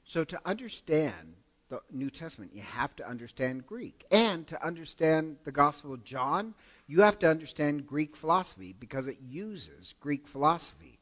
So 0.05 0.25
to 0.25 0.41
understand 0.45 1.35
the 1.69 1.81
New 1.91 2.11
Testament, 2.11 2.53
you 2.55 2.63
have 2.63 2.95
to 2.97 3.09
understand 3.09 3.67
Greek. 3.67 4.05
And 4.11 4.47
to 4.47 4.65
understand 4.65 5.39
the 5.45 5.53
Gospel 5.53 5.93
of 5.95 6.05
John, 6.05 6.55
you 6.87 7.03
have 7.03 7.19
to 7.21 7.29
understand 7.29 7.87
Greek 7.87 8.15
philosophy 8.15 8.75
because 8.79 9.09
it 9.09 9.19
uses 9.29 9.95
Greek 10.01 10.29
philosophy. 10.29 11.01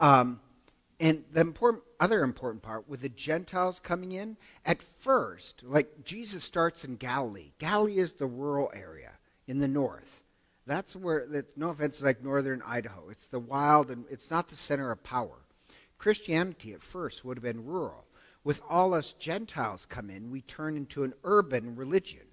Um, 0.00 0.40
and 1.00 1.24
the 1.30 1.40
important, 1.40 1.84
other 2.00 2.24
important 2.24 2.62
part, 2.62 2.88
with 2.88 3.02
the 3.02 3.08
Gentiles 3.08 3.78
coming 3.78 4.12
in, 4.12 4.36
at 4.64 4.82
first, 4.82 5.62
like 5.62 6.04
Jesus 6.04 6.42
starts 6.42 6.84
in 6.84 6.96
Galilee. 6.96 7.52
Galilee 7.58 7.98
is 7.98 8.14
the 8.14 8.26
rural 8.26 8.70
area 8.74 9.12
in 9.46 9.58
the 9.58 9.68
north. 9.68 10.17
That's 10.68 10.94
where, 10.94 11.26
that, 11.28 11.56
no 11.56 11.70
offense, 11.70 12.02
like 12.02 12.22
northern 12.22 12.62
Idaho. 12.64 13.08
It's 13.08 13.26
the 13.26 13.40
wild, 13.40 13.90
and 13.90 14.04
it's 14.10 14.30
not 14.30 14.48
the 14.48 14.56
center 14.56 14.92
of 14.92 15.02
power. 15.02 15.38
Christianity 15.96 16.72
at 16.72 16.82
first 16.82 17.24
would 17.24 17.38
have 17.38 17.42
been 17.42 17.64
rural. 17.64 18.04
With 18.44 18.60
all 18.68 18.94
us 18.94 19.14
Gentiles 19.14 19.86
come 19.86 20.10
in, 20.10 20.30
we 20.30 20.42
turn 20.42 20.76
into 20.76 21.02
an 21.02 21.14
urban 21.24 21.74
religion. 21.74 22.26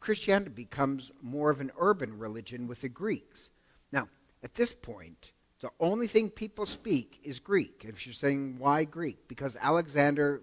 Christianity 0.00 0.50
becomes 0.50 1.10
more 1.22 1.50
of 1.50 1.60
an 1.60 1.72
urban 1.78 2.18
religion 2.18 2.66
with 2.66 2.82
the 2.82 2.88
Greeks. 2.88 3.48
Now, 3.92 4.08
at 4.42 4.54
this 4.54 4.74
point, 4.74 5.32
the 5.60 5.70
only 5.80 6.06
thing 6.06 6.30
people 6.30 6.66
speak 6.66 7.20
is 7.22 7.40
Greek. 7.40 7.84
If 7.88 8.06
you're 8.06 8.12
saying 8.12 8.56
why 8.58 8.84
Greek, 8.84 9.26
because 9.28 9.56
Alexander 9.60 10.42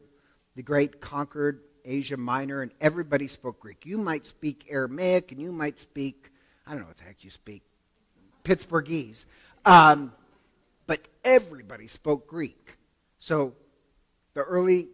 the 0.56 0.64
Great 0.64 1.02
conquered 1.02 1.62
Asia 1.84 2.18
Minor 2.18 2.62
and 2.62 2.72
everybody 2.80 3.28
spoke 3.28 3.60
Greek. 3.60 3.86
You 3.86 3.98
might 3.98 4.26
speak 4.26 4.66
Aramaic 4.70 5.32
and 5.32 5.42
you 5.42 5.52
might 5.52 5.80
speak 5.80 6.32
I 6.68 6.72
don't 6.72 6.82
know 6.82 6.88
what 6.88 6.97
the 6.97 7.03
heck 7.03 7.24
you 7.24 7.30
speak, 7.30 7.63
Pittsburghese. 8.43 9.26
Um, 9.66 10.13
but 10.88 11.01
everybody 11.24 11.88
spoke 11.88 12.28
Greek. 12.28 12.78
So 13.20 13.53
the 14.34 14.41
early 14.41 14.88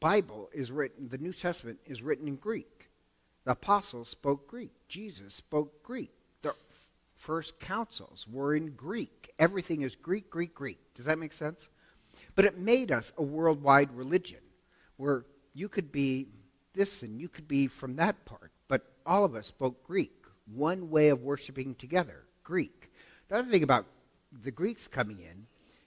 Bible 0.00 0.50
is 0.52 0.70
written, 0.70 1.08
the 1.08 1.18
New 1.18 1.32
Testament 1.32 1.78
is 1.86 2.02
written 2.02 2.28
in 2.28 2.36
Greek. 2.36 2.90
The 3.44 3.52
apostles 3.52 4.08
spoke 4.08 4.46
Greek. 4.46 4.72
Jesus 4.88 5.34
spoke 5.34 5.82
Greek. 5.82 6.12
The 6.42 6.54
first 7.14 7.58
councils 7.58 8.26
were 8.30 8.54
in 8.54 8.70
Greek. 8.70 9.32
Everything 9.38 9.82
is 9.82 9.96
Greek, 9.96 10.30
Greek, 10.30 10.54
Greek. 10.54 10.78
Does 10.94 11.06
that 11.06 11.18
make 11.18 11.32
sense? 11.32 11.68
But 12.34 12.44
it 12.44 12.58
made 12.58 12.92
us 12.92 13.12
a 13.16 13.22
worldwide 13.22 13.92
religion 13.92 14.38
where 14.96 15.24
you 15.54 15.68
could 15.68 15.90
be 15.90 16.28
this 16.74 17.02
and 17.02 17.20
you 17.20 17.28
could 17.28 17.48
be 17.48 17.66
from 17.66 17.96
that 17.96 18.24
part, 18.24 18.52
but 18.68 18.86
all 19.04 19.24
of 19.24 19.34
us 19.34 19.48
spoke 19.48 19.84
Greek 19.84 20.21
one 20.54 20.90
way 20.90 21.08
of 21.08 21.22
worshiping 21.22 21.74
together 21.74 22.24
Greek. 22.44 22.90
The 23.28 23.36
other 23.36 23.50
thing 23.50 23.62
about 23.62 23.86
the 24.42 24.50
Greeks 24.50 24.88
coming 24.88 25.18
in 25.18 25.46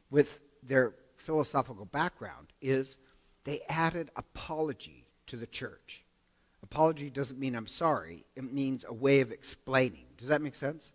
with 0.09 0.39
their 0.63 0.93
philosophical 1.17 1.85
background 1.85 2.47
is 2.61 2.97
they 3.43 3.61
added 3.69 4.09
apology 4.15 5.07
to 5.27 5.37
the 5.37 5.47
church. 5.47 6.03
Apology 6.63 7.09
doesn't 7.09 7.39
mean 7.39 7.55
I'm 7.55 7.67
sorry, 7.67 8.25
it 8.35 8.51
means 8.51 8.85
a 8.87 8.93
way 8.93 9.21
of 9.21 9.31
explaining. 9.31 10.05
Does 10.17 10.29
that 10.29 10.41
make 10.41 10.55
sense? 10.55 10.91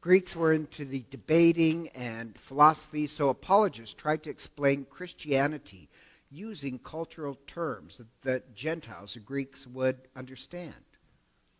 Greeks 0.00 0.36
were 0.36 0.52
into 0.52 0.84
the 0.84 1.04
debating 1.10 1.88
and 1.88 2.38
philosophy, 2.38 3.06
so 3.06 3.28
apologists 3.28 3.94
tried 3.94 4.22
to 4.24 4.30
explain 4.30 4.84
Christianity 4.88 5.88
using 6.30 6.78
cultural 6.78 7.38
terms 7.46 7.98
that 7.98 8.22
the 8.22 8.42
Gentiles, 8.54 9.14
the 9.14 9.20
Greeks, 9.20 9.66
would 9.66 9.96
understand. 10.16 10.74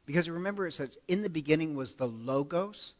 Because 0.06 0.30
remember, 0.30 0.66
it 0.66 0.72
says, 0.72 0.96
in 1.08 1.22
the 1.22 1.28
beginning 1.28 1.74
was 1.74 1.94
the 1.94 2.06
Logos. 2.06 2.94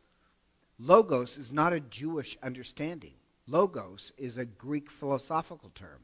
Logos 0.78 1.38
is 1.38 1.52
not 1.52 1.72
a 1.72 1.80
Jewish 1.80 2.36
understanding. 2.42 3.14
Logos 3.46 4.12
is 4.18 4.36
a 4.36 4.44
Greek 4.44 4.90
philosophical 4.90 5.70
term. 5.74 6.00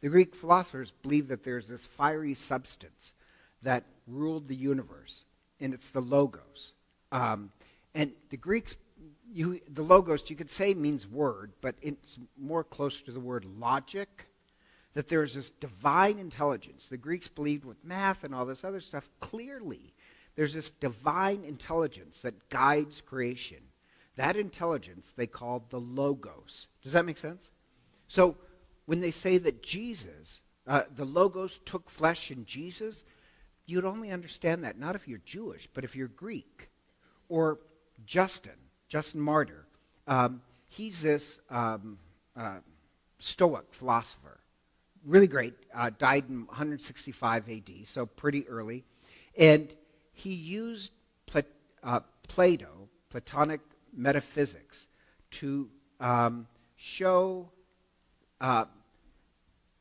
The 0.00 0.08
Greek 0.08 0.36
philosophers 0.36 0.92
believe 1.02 1.28
that 1.28 1.42
there's 1.42 1.68
this 1.68 1.84
fiery 1.84 2.34
substance 2.34 3.14
that 3.62 3.84
ruled 4.06 4.46
the 4.46 4.54
universe, 4.54 5.24
and 5.60 5.74
it's 5.74 5.90
the 5.90 6.00
Logos. 6.00 6.72
Um, 7.10 7.50
and 7.94 8.12
the 8.30 8.36
Greeks, 8.36 8.76
you, 9.32 9.60
the 9.68 9.82
Logos, 9.82 10.30
you 10.30 10.36
could 10.36 10.50
say 10.50 10.74
means 10.74 11.08
word, 11.08 11.52
but 11.60 11.74
it's 11.82 12.18
more 12.38 12.62
closer 12.62 13.04
to 13.06 13.12
the 13.12 13.20
word 13.20 13.44
logic. 13.58 14.28
That 14.94 15.08
there's 15.08 15.34
this 15.34 15.50
divine 15.50 16.18
intelligence. 16.18 16.86
The 16.86 16.96
Greeks 16.96 17.28
believed 17.28 17.66
with 17.66 17.84
math 17.84 18.24
and 18.24 18.34
all 18.34 18.46
this 18.46 18.64
other 18.64 18.80
stuff 18.80 19.10
clearly 19.20 19.92
there's 20.36 20.52
this 20.52 20.70
divine 20.70 21.44
intelligence 21.44 22.22
that 22.22 22.48
guides 22.50 23.00
creation. 23.00 23.58
That 24.16 24.36
intelligence 24.36 25.12
they 25.16 25.26
called 25.26 25.70
the 25.70 25.80
Logos. 25.80 26.68
Does 26.82 26.92
that 26.92 27.06
make 27.06 27.18
sense? 27.18 27.50
So 28.08 28.36
when 28.84 29.00
they 29.00 29.10
say 29.10 29.38
that 29.38 29.62
Jesus, 29.62 30.40
uh, 30.66 30.82
the 30.94 31.04
Logos 31.04 31.58
took 31.64 31.90
flesh 31.90 32.30
in 32.30 32.44
Jesus, 32.44 33.04
you'd 33.66 33.84
only 33.84 34.10
understand 34.10 34.64
that 34.64 34.78
not 34.78 34.94
if 34.94 35.08
you're 35.08 35.20
Jewish, 35.24 35.68
but 35.72 35.84
if 35.84 35.96
you're 35.96 36.08
Greek. 36.08 36.70
Or 37.28 37.58
Justin, 38.04 38.52
Justin 38.88 39.20
Martyr. 39.20 39.66
Um, 40.06 40.42
he's 40.68 41.02
this 41.02 41.40
um, 41.50 41.98
uh, 42.36 42.58
Stoic 43.18 43.64
philosopher. 43.72 44.38
Really 45.04 45.26
great. 45.26 45.54
Uh, 45.74 45.90
died 45.98 46.24
in 46.28 46.46
165 46.46 47.48
AD, 47.48 47.70
so 47.84 48.06
pretty 48.06 48.46
early. 48.48 48.84
And 49.38 49.72
he 50.16 50.32
used 50.32 50.92
Plat- 51.26 51.44
uh, 51.82 52.00
Plato, 52.26 52.88
Platonic 53.10 53.60
metaphysics, 53.94 54.86
to 55.32 55.68
um, 56.00 56.46
show, 56.76 57.50
uh, 58.40 58.64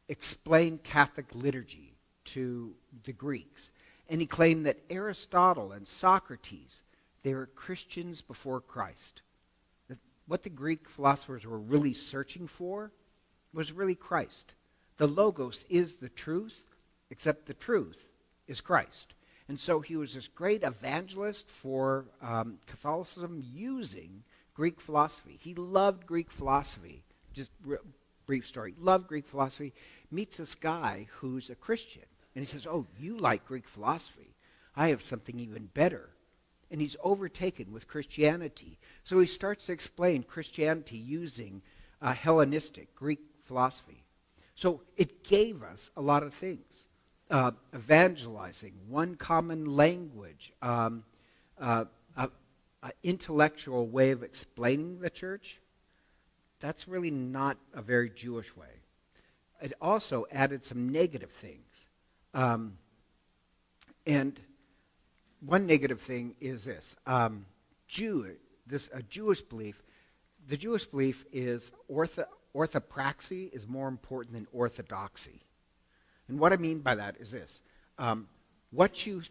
explain 0.09 0.77
Catholic 0.79 1.27
liturgy 1.33 1.95
to 2.25 2.75
the 3.05 3.13
Greeks. 3.13 3.71
And 4.09 4.19
he 4.19 4.27
claimed 4.27 4.65
that 4.65 4.83
Aristotle 4.89 5.71
and 5.71 5.87
Socrates, 5.87 6.81
they 7.23 7.33
were 7.33 7.45
Christians 7.45 8.21
before 8.21 8.59
Christ. 8.59 9.21
That 9.87 9.99
what 10.27 10.43
the 10.43 10.49
Greek 10.49 10.89
philosophers 10.89 11.45
were 11.45 11.57
really 11.57 11.93
searching 11.93 12.45
for 12.47 12.91
was 13.53 13.71
really 13.71 13.95
Christ. 13.95 14.53
The 14.97 15.07
Logos 15.07 15.63
is 15.69 15.95
the 15.95 16.09
truth, 16.09 16.75
except 17.09 17.45
the 17.45 17.53
truth 17.53 18.09
is 18.47 18.59
Christ. 18.59 19.13
And 19.47 19.59
so 19.59 19.79
he 19.79 19.95
was 19.95 20.13
this 20.13 20.27
great 20.27 20.63
evangelist 20.63 21.49
for 21.49 22.05
um, 22.21 22.57
Catholicism 22.65 23.43
using 23.53 24.23
Greek 24.55 24.81
philosophy. 24.81 25.37
He 25.39 25.53
loved 25.53 26.07
Greek 26.07 26.31
philosophy. 26.31 27.03
Just 27.33 27.51
brief 28.25 28.47
story. 28.47 28.73
Loved 28.79 29.07
Greek 29.07 29.27
philosophy. 29.27 29.73
Meets 30.09 30.37
this 30.37 30.55
guy 30.55 31.07
who's 31.17 31.49
a 31.49 31.55
Christian. 31.55 32.03
And 32.33 32.41
he 32.41 32.45
says, 32.45 32.65
Oh, 32.65 32.85
you 32.99 33.17
like 33.17 33.45
Greek 33.45 33.67
philosophy. 33.67 34.35
I 34.75 34.89
have 34.89 35.03
something 35.03 35.39
even 35.39 35.69
better. 35.73 36.09
And 36.71 36.81
he's 36.81 36.97
overtaken 37.03 37.71
with 37.71 37.87
Christianity. 37.87 38.79
So 39.03 39.19
he 39.19 39.27
starts 39.27 39.67
to 39.67 39.71
explain 39.73 40.23
Christianity 40.23 40.97
using 40.97 41.61
uh, 42.01 42.13
Hellenistic 42.13 42.95
Greek 42.95 43.19
philosophy. 43.43 44.03
So 44.55 44.81
it 44.97 45.23
gave 45.23 45.61
us 45.61 45.91
a 45.95 46.01
lot 46.01 46.23
of 46.23 46.33
things 46.33 46.85
uh, 47.29 47.51
evangelizing, 47.73 48.73
one 48.87 49.15
common 49.15 49.65
language, 49.65 50.53
um, 50.61 51.03
uh, 51.59 51.85
a, 52.17 52.29
a 52.83 52.91
intellectual 53.03 53.87
way 53.87 54.11
of 54.11 54.23
explaining 54.23 54.99
the 54.99 55.09
church. 55.09 55.59
that's 56.59 56.87
really 56.87 57.11
not 57.11 57.57
a 57.73 57.81
very 57.81 58.09
Jewish 58.09 58.55
way. 58.55 58.81
It 59.61 59.73
also 59.81 60.25
added 60.31 60.65
some 60.65 60.89
negative 60.89 61.31
things. 61.31 61.87
Um, 62.33 62.77
and 64.05 64.39
one 65.39 65.65
negative 65.65 66.01
thing 66.01 66.35
is 66.39 66.65
this 66.65 66.95
um, 67.05 67.45
Jew, 67.87 68.35
this 68.67 68.89
a 68.93 69.01
Jewish 69.03 69.41
belief. 69.41 69.81
The 70.47 70.57
Jewish 70.57 70.85
belief 70.85 71.25
is 71.31 71.71
ortho, 71.91 72.25
orthopraxy 72.55 73.51
is 73.53 73.67
more 73.67 73.87
important 73.87 74.33
than 74.33 74.47
orthodoxy. 74.53 75.41
And 76.27 76.39
what 76.39 76.53
I 76.53 76.57
mean 76.57 76.79
by 76.79 76.95
that 76.95 77.15
is 77.19 77.31
this 77.31 77.61
um, 77.97 78.27
what 78.71 79.05
you, 79.05 79.23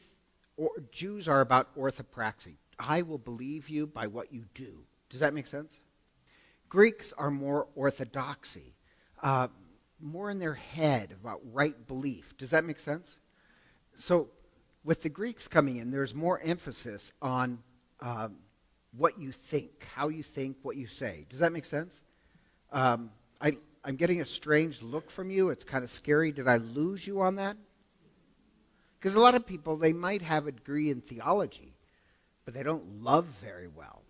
or, 0.57 0.71
Jews 0.91 1.29
are 1.29 1.41
about 1.41 1.77
orthopraxy. 1.77 2.55
I 2.79 3.03
will 3.03 3.19
believe 3.19 3.69
you 3.69 3.87
by 3.87 4.07
what 4.07 4.33
you 4.33 4.45
do. 4.55 4.81
Does 5.11 5.21
that 5.21 5.35
make 5.35 5.47
sense? 5.47 5.79
Greeks 6.69 7.13
are 7.17 7.31
more 7.31 7.69
orthodoxy, 7.77 8.75
uh, 9.23 9.49
more 10.01 10.31
in 10.31 10.39
their 10.39 10.55
head 10.55 11.15
about 11.21 11.41
right 11.53 11.87
belief. 11.87 12.37
Does 12.37 12.51
that 12.51 12.65
make 12.65 12.81
sense? 12.81 13.19
So, 13.95 14.29
with 14.83 15.03
the 15.03 15.09
Greeks 15.09 15.47
coming 15.47 15.77
in, 15.77 15.91
there's 15.91 16.15
more 16.15 16.41
emphasis 16.41 17.13
on 17.23 17.61
um, 18.01 18.37
what 18.97 19.19
you 19.19 19.33
think, 19.33 19.87
how 19.95 20.09
you 20.09 20.23
think, 20.23 20.57
what 20.63 20.77
you 20.77 20.87
say. 20.87 21.27
Does 21.31 21.39
that 21.41 21.53
make 21.53 21.65
sense? 21.65 22.03
Um, 22.73 23.11
I, 23.41 23.57
I'm 23.85 23.97
getting 23.97 24.23
a 24.23 24.27
strange 24.27 24.81
look 24.81 25.11
from 25.11 25.31
you. 25.31 25.51
It's 25.51 25.65
kind 25.65 25.85
of 25.85 25.91
scary. 25.91 26.33
Did 26.33 26.49
I 26.49 26.57
lose 26.57 27.07
you 27.07 27.21
on 27.21 27.37
that? 27.37 27.57
Because 28.99 29.15
a 29.15 29.21
lot 29.21 29.35
of 29.35 29.45
people, 29.45 29.77
they 29.77 29.93
might 29.93 30.23
have 30.23 30.47
a 30.47 30.53
degree 30.53 30.91
in 30.91 31.03
theology, 31.03 31.75
but 32.47 32.55
they 32.55 32.63
don't 32.63 33.03
love 33.03 33.27
very 33.43 33.69
well. 33.69 34.01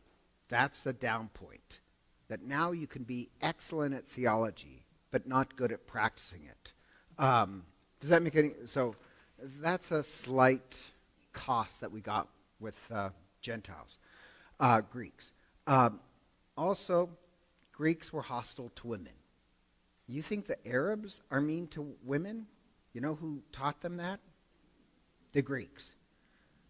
That's 0.49 0.87
a 0.87 0.93
down 0.93 1.29
point. 1.35 1.81
That 2.29 2.43
now 2.43 2.70
you 2.70 2.87
can 2.87 3.03
be 3.03 3.29
excellent 3.43 3.95
at 3.95 4.07
theology, 4.07 4.87
but 5.11 5.27
not 5.27 5.57
good 5.57 5.72
at 5.72 5.87
practicing 5.89 6.43
it. 6.45 6.72
Um, 7.18 7.64
does 7.99 8.11
that 8.11 8.22
make 8.22 8.37
any 8.37 8.53
so? 8.66 8.95
That's 9.61 9.91
a 9.91 10.05
slight 10.05 10.79
cost 11.33 11.81
that 11.81 11.91
we 11.91 12.01
got 12.01 12.29
with 12.61 12.77
uh, 12.93 13.11
Gentiles, 13.41 13.99
uh, 14.61 14.81
Greeks. 14.81 15.33
Um, 15.66 16.01
also, 16.57 17.11
Greeks 17.72 18.12
were 18.12 18.22
hostile 18.22 18.70
to 18.77 18.87
women. 18.87 19.12
You 20.07 20.23
think 20.23 20.47
the 20.47 20.67
Arabs 20.67 21.23
are 21.31 21.41
mean 21.41 21.67
to 21.69 21.95
women? 22.05 22.47
You 22.93 23.01
know 23.01 23.15
who 23.15 23.43
taught 23.53 23.81
them 23.81 23.97
that? 23.97 24.21
The 25.33 25.43
Greeks. 25.43 25.93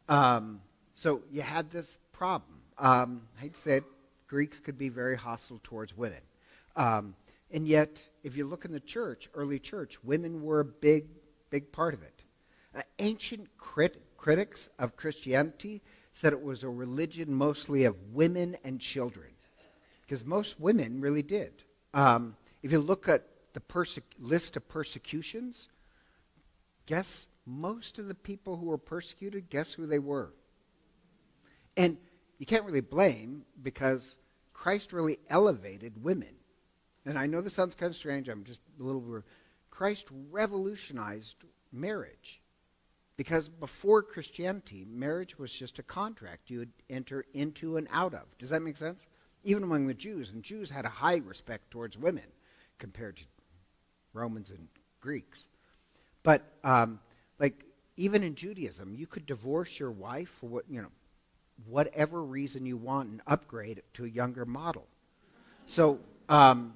Um, 0.08 0.60
so 0.94 1.22
you 1.30 1.42
had 1.42 1.70
this 1.70 1.96
problem. 2.12 2.60
Um, 2.78 3.22
I 3.40 3.50
said 3.52 3.84
Greeks 4.26 4.60
could 4.60 4.78
be 4.78 4.88
very 4.88 5.16
hostile 5.16 5.60
towards 5.62 5.96
women. 5.96 6.20
Um, 6.76 7.14
and 7.50 7.68
yet, 7.68 8.02
if 8.22 8.36
you 8.36 8.46
look 8.46 8.64
in 8.64 8.72
the 8.72 8.80
church, 8.80 9.28
early 9.34 9.58
church, 9.58 10.02
women 10.02 10.42
were 10.42 10.60
a 10.60 10.64
big, 10.64 11.06
big 11.50 11.70
part 11.72 11.94
of 11.94 12.02
it. 12.02 12.22
Uh, 12.74 12.82
ancient 12.98 13.48
crit- 13.58 14.02
critics 14.16 14.68
of 14.78 14.96
Christianity 14.96 15.82
said 16.12 16.32
it 16.32 16.42
was 16.42 16.62
a 16.62 16.68
religion 16.68 17.32
mostly 17.32 17.84
of 17.84 17.96
women 18.12 18.56
and 18.64 18.80
children, 18.80 19.30
because 20.02 20.24
most 20.24 20.58
women 20.58 21.00
really 21.00 21.22
did. 21.22 21.62
Um, 21.92 22.36
if 22.64 22.72
you 22.72 22.78
look 22.78 23.10
at 23.10 23.26
the 23.52 23.60
perse- 23.60 23.98
list 24.18 24.56
of 24.56 24.66
persecutions, 24.66 25.68
guess 26.86 27.26
most 27.44 27.98
of 27.98 28.08
the 28.08 28.14
people 28.14 28.56
who 28.56 28.64
were 28.64 28.78
persecuted, 28.78 29.50
guess 29.50 29.74
who 29.74 29.86
they 29.86 29.98
were? 29.98 30.32
And 31.76 31.98
you 32.38 32.46
can't 32.46 32.64
really 32.64 32.80
blame 32.80 33.44
because 33.62 34.16
Christ 34.54 34.94
really 34.94 35.18
elevated 35.28 36.02
women. 36.02 36.34
And 37.04 37.18
I 37.18 37.26
know 37.26 37.42
this 37.42 37.52
sounds 37.52 37.74
kind 37.74 37.90
of 37.90 37.96
strange. 37.96 38.30
I'm 38.30 38.44
just 38.44 38.62
a 38.80 38.82
little. 38.82 39.22
Christ 39.70 40.08
revolutionized 40.30 41.36
marriage. 41.70 42.40
Because 43.18 43.50
before 43.50 44.02
Christianity, 44.02 44.86
marriage 44.88 45.38
was 45.38 45.52
just 45.52 45.78
a 45.78 45.82
contract 45.82 46.48
you 46.48 46.60
would 46.60 46.72
enter 46.88 47.26
into 47.34 47.76
and 47.76 47.88
out 47.90 48.14
of. 48.14 48.22
Does 48.38 48.50
that 48.50 48.62
make 48.62 48.78
sense? 48.78 49.06
Even 49.44 49.62
among 49.62 49.86
the 49.86 49.92
Jews, 49.92 50.30
and 50.30 50.42
Jews 50.42 50.70
had 50.70 50.86
a 50.86 50.88
high 50.88 51.18
respect 51.18 51.70
towards 51.70 51.98
women 51.98 52.24
compared 52.78 53.16
to 53.16 53.24
Romans 54.12 54.50
and 54.50 54.68
Greeks. 55.00 55.48
But 56.22 56.42
um, 56.62 57.00
like 57.38 57.64
even 57.96 58.22
in 58.22 58.34
Judaism, 58.34 58.94
you 58.94 59.06
could 59.06 59.26
divorce 59.26 59.78
your 59.78 59.90
wife 59.90 60.28
for 60.28 60.46
what 60.46 60.64
you 60.68 60.82
know, 60.82 60.88
whatever 61.66 62.22
reason 62.22 62.66
you 62.66 62.76
want, 62.76 63.10
and 63.10 63.20
upgrade 63.26 63.82
to 63.94 64.04
a 64.04 64.08
younger 64.08 64.44
model. 64.44 64.86
So 65.66 65.98
um, 66.28 66.74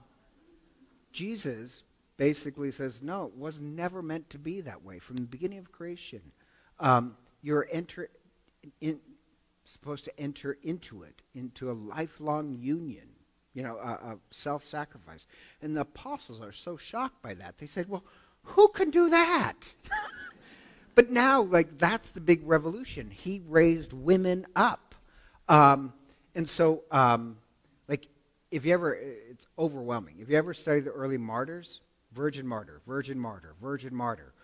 Jesus 1.12 1.82
basically 2.16 2.72
says, 2.72 3.02
no, 3.02 3.24
it 3.24 3.36
was 3.36 3.60
never 3.60 4.02
meant 4.02 4.28
to 4.30 4.38
be 4.38 4.60
that 4.62 4.84
way 4.84 4.98
from 4.98 5.16
the 5.16 5.22
beginning 5.22 5.58
of 5.58 5.72
creation. 5.72 6.20
Um, 6.80 7.16
you're 7.42 7.68
enter, 7.72 8.10
in, 8.80 8.98
supposed 9.64 10.04
to 10.04 10.20
enter 10.20 10.58
into 10.62 11.04
it, 11.04 11.22
into 11.34 11.70
a 11.70 11.72
lifelong 11.72 12.56
union, 12.60 13.08
you 13.58 13.64
know, 13.64 14.20
self 14.30 14.64
sacrifice. 14.64 15.26
And 15.60 15.76
the 15.76 15.80
apostles 15.80 16.40
are 16.40 16.52
so 16.52 16.76
shocked 16.76 17.20
by 17.22 17.34
that. 17.34 17.58
They 17.58 17.66
said, 17.66 17.88
well, 17.88 18.04
who 18.44 18.68
can 18.68 18.90
do 18.90 19.10
that? 19.10 19.74
but 20.94 21.10
now, 21.10 21.42
like, 21.42 21.76
that's 21.76 22.12
the 22.12 22.20
big 22.20 22.46
revolution. 22.46 23.10
He 23.10 23.42
raised 23.48 23.92
women 23.92 24.46
up. 24.54 24.94
Um, 25.48 25.92
and 26.36 26.48
so, 26.48 26.84
um, 26.92 27.38
like, 27.88 28.06
if 28.52 28.64
you 28.64 28.72
ever, 28.72 28.94
it's 28.94 29.48
overwhelming. 29.58 30.14
If 30.20 30.28
you 30.28 30.36
ever 30.36 30.54
study 30.54 30.78
the 30.78 30.92
early 30.92 31.18
martyrs, 31.18 31.80
virgin 32.12 32.46
martyr, 32.46 32.80
virgin 32.86 33.18
martyr, 33.18 33.56
virgin 33.60 33.92
martyr. 33.92 34.34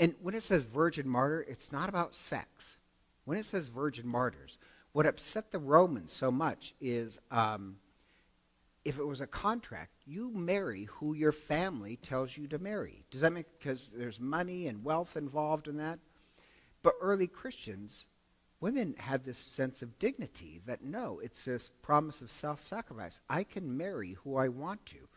And 0.00 0.14
when 0.22 0.34
it 0.34 0.42
says 0.42 0.62
virgin 0.62 1.06
martyr, 1.06 1.44
it's 1.46 1.72
not 1.72 1.90
about 1.90 2.14
sex. 2.14 2.78
When 3.26 3.36
it 3.36 3.44
says 3.44 3.68
virgin 3.68 4.08
martyrs, 4.08 4.56
what 4.92 5.04
upset 5.04 5.52
the 5.52 5.58
Romans 5.58 6.10
so 6.10 6.30
much 6.30 6.74
is 6.80 7.18
um, 7.30 7.76
if 8.84 8.98
it 8.98 9.06
was 9.06 9.20
a 9.20 9.26
contract, 9.26 9.92
you 10.04 10.30
marry 10.30 10.84
who 10.84 11.14
your 11.14 11.32
family 11.32 11.96
tells 11.96 12.36
you 12.36 12.48
to 12.48 12.58
marry. 12.58 13.04
Does 13.10 13.20
that 13.20 13.32
make 13.32 13.46
because 13.58 13.90
there's 13.94 14.18
money 14.18 14.66
and 14.66 14.84
wealth 14.84 15.16
involved 15.16 15.68
in 15.68 15.76
that? 15.76 16.00
But 16.82 16.94
early 17.00 17.28
Christians, 17.28 18.06
women 18.60 18.94
had 18.98 19.24
this 19.24 19.38
sense 19.38 19.82
of 19.82 19.98
dignity 19.98 20.60
that 20.66 20.82
no, 20.82 21.20
it's 21.22 21.44
this 21.44 21.70
promise 21.82 22.20
of 22.20 22.32
self-sacrifice. 22.32 23.20
I 23.28 23.44
can 23.44 23.76
marry 23.76 24.14
who 24.24 24.36
I 24.36 24.48
want 24.48 24.84
to. 24.86 25.08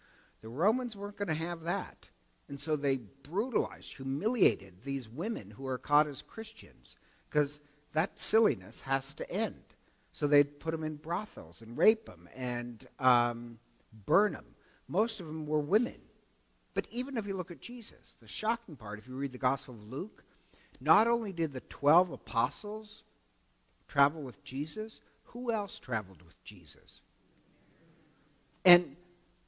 The 0.41 0.49
Romans 0.49 0.95
weren't 0.95 1.17
going 1.17 1.27
to 1.29 1.33
have 1.33 1.63
that. 1.63 2.09
And 2.47 2.59
so 2.59 2.75
they 2.75 2.97
brutalized, 2.97 3.95
humiliated 3.95 4.83
these 4.83 5.09
women 5.09 5.49
who 5.51 5.65
are 5.65 5.79
caught 5.79 6.05
as 6.05 6.21
Christians 6.21 6.95
because 7.27 7.59
that 7.93 8.19
silliness 8.19 8.81
has 8.81 9.15
to 9.15 9.31
end. 9.31 9.64
So 10.15 10.27
they'd 10.27 10.61
put 10.61 10.71
them 10.71 10.85
in 10.85 10.95
brothels 10.95 11.61
and 11.61 11.77
rape 11.77 12.05
them 12.05 12.29
and 12.33 12.87
um, 12.99 13.59
burn 14.05 14.31
them. 14.31 14.45
Most 14.87 15.19
of 15.19 15.27
them 15.27 15.45
were 15.45 15.59
women. 15.59 15.97
But 16.73 16.87
even 16.89 17.17
if 17.17 17.27
you 17.27 17.35
look 17.35 17.51
at 17.51 17.59
Jesus, 17.59 18.15
the 18.21 18.27
shocking 18.27 18.77
part, 18.77 18.97
if 18.97 19.09
you 19.09 19.15
read 19.17 19.33
the 19.33 19.37
Gospel 19.37 19.73
of 19.73 19.91
Luke, 19.91 20.23
not 20.79 21.09
only 21.09 21.33
did 21.33 21.51
the 21.51 21.59
12 21.59 22.11
apostles 22.11 23.03
travel 23.89 24.21
with 24.21 24.41
Jesus, 24.45 25.01
who 25.23 25.51
else 25.51 25.79
traveled 25.79 26.21
with 26.21 26.41
Jesus? 26.45 27.01
And 28.63 28.95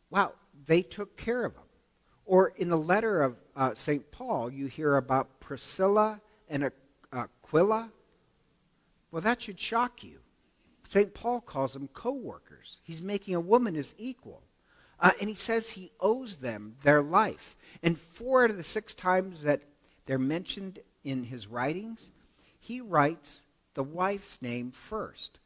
wow, 0.09 0.34
they 0.65 0.82
took 0.82 1.15
care 1.15 1.45
of 1.45 1.53
him. 1.53 1.63
Or 2.26 2.51
in 2.57 2.68
the 2.68 2.78
letter 2.78 3.22
of 3.22 3.38
uh, 3.55 3.74
St. 3.74 4.11
Paul, 4.11 4.51
you 4.51 4.65
hear 4.65 4.97
about 4.97 5.39
Priscilla 5.39 6.20
and 6.49 6.70
Aquila. 7.13 7.89
Well, 9.11 9.22
that 9.22 9.41
should 9.41 9.61
shock 9.61 10.03
you. 10.03 10.20
St. 10.88 11.13
Paul 11.13 11.41
calls 11.41 11.73
them 11.73 11.89
co 11.93 12.11
workers. 12.11 12.79
He's 12.83 13.01
making 13.01 13.35
a 13.35 13.39
woman 13.39 13.75
his 13.75 13.93
equal. 13.97 14.43
Uh, 14.99 15.11
and 15.19 15.29
he 15.29 15.35
says 15.35 15.71
he 15.71 15.91
owes 15.99 16.38
them 16.38 16.75
their 16.83 17.03
life. 17.03 17.55
And 17.83 17.99
four 17.99 18.43
out 18.43 18.49
of 18.49 18.57
the 18.57 18.63
six 18.63 18.95
times 18.95 19.43
that 19.43 19.61
they're 20.05 20.17
mentioned 20.17 20.79
in 21.03 21.25
his 21.25 21.45
writings, 21.45 22.09
he 22.59 22.81
writes 22.81 23.45
the 23.75 23.83
wife's 23.83 24.41
name 24.41 24.71
first. 24.71 25.38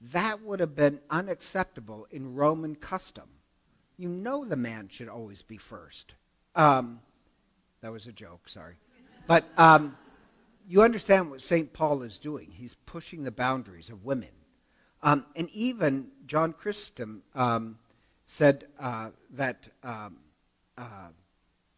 That 0.00 0.42
would 0.42 0.60
have 0.60 0.74
been 0.74 1.00
unacceptable 1.10 2.06
in 2.10 2.34
Roman 2.34 2.76
custom 2.76 3.28
you 3.96 4.08
know 4.08 4.44
the 4.44 4.56
man 4.56 4.88
should 4.88 5.08
always 5.08 5.42
be 5.42 5.56
first. 5.56 6.14
Um, 6.54 7.00
that 7.80 7.92
was 7.92 8.06
a 8.06 8.12
joke, 8.12 8.48
sorry. 8.48 8.76
But 9.26 9.44
um, 9.56 9.96
you 10.68 10.82
understand 10.82 11.30
what 11.30 11.42
St. 11.42 11.72
Paul 11.72 12.02
is 12.02 12.18
doing. 12.18 12.50
He's 12.50 12.74
pushing 12.86 13.24
the 13.24 13.30
boundaries 13.30 13.90
of 13.90 14.04
women. 14.04 14.28
Um, 15.04 15.26
and 15.36 15.50
even 15.50 16.06
John 16.26 16.54
Chrysostom 16.54 17.22
um, 17.34 17.78
said 18.26 18.64
uh, 18.80 19.10
that 19.34 19.68
um, 19.82 20.16
uh, 20.78 21.08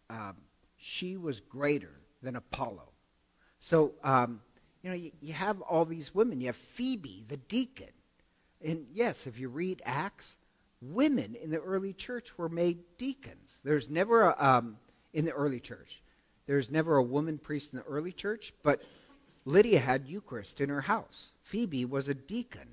uh, 0.08 0.32
she 0.76 1.16
was 1.16 1.40
greater 1.40 1.90
than 2.22 2.36
Apollo. 2.36 2.88
So, 3.58 3.94
um, 4.04 4.40
you 4.82 4.90
know, 4.90 4.96
you, 4.96 5.10
you 5.20 5.32
have 5.32 5.60
all 5.60 5.84
these 5.84 6.14
women. 6.14 6.40
You 6.40 6.46
have 6.46 6.56
Phoebe, 6.56 7.24
the 7.26 7.36
deacon. 7.36 7.88
And 8.64 8.86
yes, 8.92 9.26
if 9.26 9.40
you 9.40 9.48
read 9.48 9.82
Acts, 9.84 10.36
women 10.80 11.34
in 11.34 11.50
the 11.50 11.58
early 11.58 11.92
church 11.92 12.38
were 12.38 12.48
made 12.48 12.78
deacons. 12.96 13.60
There's 13.64 13.90
never 13.90 14.22
a, 14.22 14.36
um, 14.38 14.76
in 15.12 15.24
the 15.24 15.32
early 15.32 15.58
church. 15.58 16.00
There's 16.46 16.70
never 16.70 16.96
a 16.96 17.02
woman 17.02 17.38
priest 17.38 17.72
in 17.72 17.80
the 17.80 17.84
early 17.86 18.12
church, 18.12 18.54
but 18.62 18.82
Lydia 19.44 19.80
had 19.80 20.06
Eucharist 20.06 20.60
in 20.60 20.68
her 20.68 20.82
house. 20.82 21.32
Phoebe 21.42 21.84
was 21.84 22.06
a 22.06 22.14
deacon. 22.14 22.68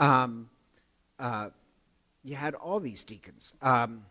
Um, 0.00 0.50
uh, 1.18 1.50
you 2.24 2.34
had 2.34 2.54
all 2.54 2.80
these 2.80 3.04
deacons. 3.04 3.52
Um, 3.62 4.04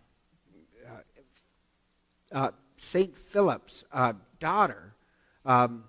uh, 0.88 2.38
uh, 2.38 2.52
St. 2.78 3.16
Philip's 3.16 3.84
uh, 3.92 4.14
daughter 4.40 4.94
um, 5.46 5.84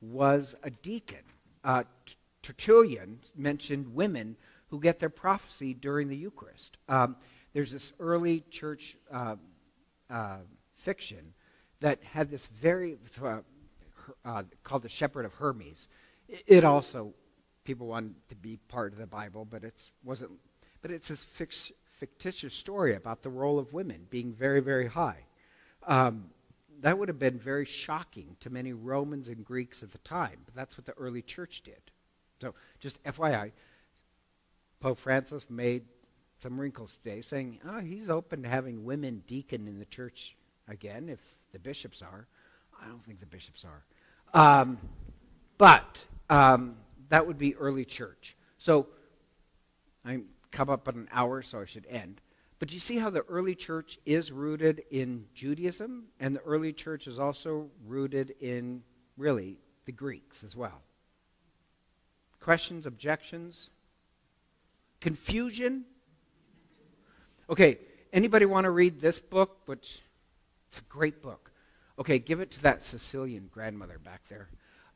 was 0.00 0.56
a 0.64 0.70
deacon. 0.70 1.22
Uh, 1.62 1.84
Tertullian 2.42 3.20
mentioned 3.36 3.94
women 3.94 4.36
who 4.68 4.80
get 4.80 4.98
their 4.98 5.10
prophecy 5.10 5.74
during 5.74 6.08
the 6.08 6.16
Eucharist. 6.16 6.76
Um, 6.88 7.16
there's 7.52 7.70
this 7.70 7.92
early 8.00 8.42
church 8.50 8.96
uh, 9.12 9.36
fiction 10.74 11.34
that 11.80 12.02
had 12.02 12.30
this 12.30 12.46
very 12.46 12.96
uh, 13.22 13.40
uh, 14.24 14.42
called 14.62 14.82
the 14.82 14.88
Shepherd 14.88 15.24
of 15.24 15.34
Hermas. 15.34 15.88
It, 16.46 16.64
also 16.64 17.12
people 17.64 17.86
wanted 17.86 18.14
to 18.28 18.34
be 18.34 18.58
part 18.68 18.92
of 18.92 18.98
the 18.98 19.06
Bible, 19.06 19.44
but 19.44 19.64
it 19.64 19.90
wasn't. 20.04 20.32
But 20.82 20.90
it's 20.90 21.08
this 21.08 21.24
fix, 21.24 21.72
fictitious 21.92 22.54
story 22.54 22.94
about 22.94 23.22
the 23.22 23.30
role 23.30 23.58
of 23.58 23.72
women 23.72 24.06
being 24.10 24.32
very, 24.32 24.60
very 24.60 24.86
high. 24.86 25.24
Um, 25.86 26.30
that 26.80 26.98
would 26.98 27.08
have 27.08 27.18
been 27.18 27.38
very 27.38 27.64
shocking 27.64 28.36
to 28.40 28.50
many 28.50 28.72
Romans 28.72 29.28
and 29.28 29.44
Greeks 29.44 29.82
at 29.82 29.92
the 29.92 29.98
time, 29.98 30.38
but 30.44 30.54
that's 30.54 30.76
what 30.76 30.84
the 30.84 30.92
early 30.92 31.22
church 31.22 31.62
did. 31.62 31.80
So, 32.40 32.54
just 32.80 33.02
FYI, 33.04 33.52
Pope 34.80 34.98
Francis 34.98 35.46
made 35.48 35.84
some 36.38 36.60
wrinkles 36.60 36.98
today, 36.98 37.22
saying, 37.22 37.60
oh, 37.66 37.80
he's 37.80 38.10
open 38.10 38.42
to 38.42 38.48
having 38.48 38.84
women 38.84 39.22
deacon 39.26 39.66
in 39.66 39.78
the 39.78 39.86
church 39.86 40.36
again 40.68 41.08
if 41.08 41.20
the 41.52 41.58
bishops 41.58 42.02
are. 42.02 42.26
I 42.82 42.88
don't 42.88 43.02
think 43.04 43.20
the 43.20 43.26
bishops 43.26 43.64
are. 43.64 43.84
Um, 44.34 44.78
but 45.56 46.04
um, 46.28 46.76
that 47.08 47.26
would 47.26 47.38
be 47.38 47.54
early 47.56 47.84
church. 47.84 48.36
So 48.58 48.88
I'm 50.04 50.26
come 50.50 50.70
up 50.70 50.88
on 50.88 50.94
an 50.94 51.08
hour, 51.12 51.42
so 51.42 51.60
I 51.60 51.64
should 51.64 51.86
end. 51.88 52.20
But 52.60 52.72
you 52.72 52.78
see 52.78 52.96
how 52.96 53.10
the 53.10 53.22
early 53.22 53.54
church 53.54 53.98
is 54.06 54.30
rooted 54.30 54.84
in 54.90 55.26
Judaism, 55.34 56.04
and 56.20 56.36
the 56.36 56.40
early 56.40 56.72
church 56.72 57.06
is 57.06 57.18
also 57.18 57.68
rooted 57.84 58.34
in 58.40 58.82
really 59.16 59.58
the 59.84 59.92
Greeks 59.92 60.44
as 60.44 60.56
well. 60.56 60.80
Questions, 62.40 62.86
objections? 62.86 63.70
Confusion? 65.00 65.84
Okay, 67.50 67.78
anybody 68.12 68.46
want 68.46 68.64
to 68.64 68.70
read 68.70 69.00
this 69.00 69.18
book? 69.18 69.58
Which 69.66 70.00
it's 70.68 70.78
a 70.78 70.82
great 70.82 71.20
book. 71.20 71.50
Okay, 71.98 72.18
give 72.18 72.40
it 72.40 72.50
to 72.52 72.62
that 72.62 72.82
Sicilian 72.82 73.48
grandmother 73.52 73.98
back 73.98 74.22
there. 74.28 74.48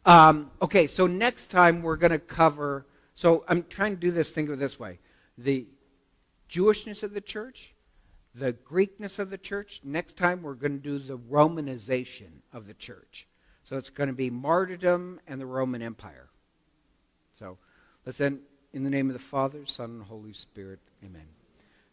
Um, 0.09 0.51
okay, 0.63 0.87
so 0.87 1.07
next 1.07 1.49
time 1.49 1.83
we're 1.83 1.97
going 1.97 2.13
to 2.13 2.19
cover. 2.19 2.87
So 3.15 3.45
I'm 3.47 3.65
trying 3.69 3.95
to 3.95 4.01
do 4.01 4.11
this. 4.11 4.31
Think 4.31 4.49
of 4.49 4.55
it 4.55 4.59
this 4.59 4.81
way: 4.81 5.01
the 5.37 5.67
Jewishness 6.49 7.03
of 7.03 7.13
the 7.13 7.21
church, 7.21 7.75
the 8.35 8.55
Greekness 8.55 9.19
of 9.19 9.29
the 9.29 9.37
church. 9.37 9.83
Next 9.85 10.17
time 10.17 10.41
we're 10.41 10.55
going 10.55 10.81
to 10.81 10.83
do 10.83 10.99
the 10.99 11.19
Romanization 11.19 12.41
of 12.55 12.67
the 12.67 12.73
church. 12.73 13.29
So 13.65 13.77
it's 13.77 13.91
going 13.91 14.07
to 14.07 14.15
be 14.15 14.31
martyrdom 14.31 15.21
and 15.29 15.39
the 15.39 15.45
Roman 15.45 15.83
Empire. 15.83 16.31
So 17.35 17.59
let's 18.07 18.19
end 18.19 18.41
in 18.73 18.85
the 18.85 18.91
name 18.91 19.11
of 19.11 19.13
the 19.13 19.19
Father, 19.19 19.67
Son, 19.67 19.91
and 19.91 20.03
Holy 20.05 20.33
Spirit. 20.33 20.79
Amen. 21.05 21.27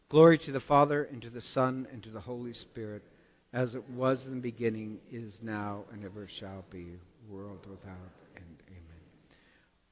Glory 0.08 0.38
to 0.38 0.54
the 0.54 0.62
Father, 0.62 1.04
and 1.04 1.22
to 1.22 1.30
the 1.30 1.42
Son, 1.42 1.86
and 1.92 2.02
to 2.04 2.10
the 2.10 2.22
Holy 2.22 2.54
Spirit, 2.54 3.04
as 3.52 3.76
it 3.76 3.90
was 3.90 4.26
in 4.26 4.36
the 4.36 4.40
beginning, 4.40 5.00
is 5.12 5.44
now, 5.44 5.84
and 5.92 6.06
ever 6.06 6.28
shall 6.30 6.64
be, 6.70 6.94
world 7.30 7.66
without 7.70 8.12
end. 8.36 8.64
Amen. 8.68 9.02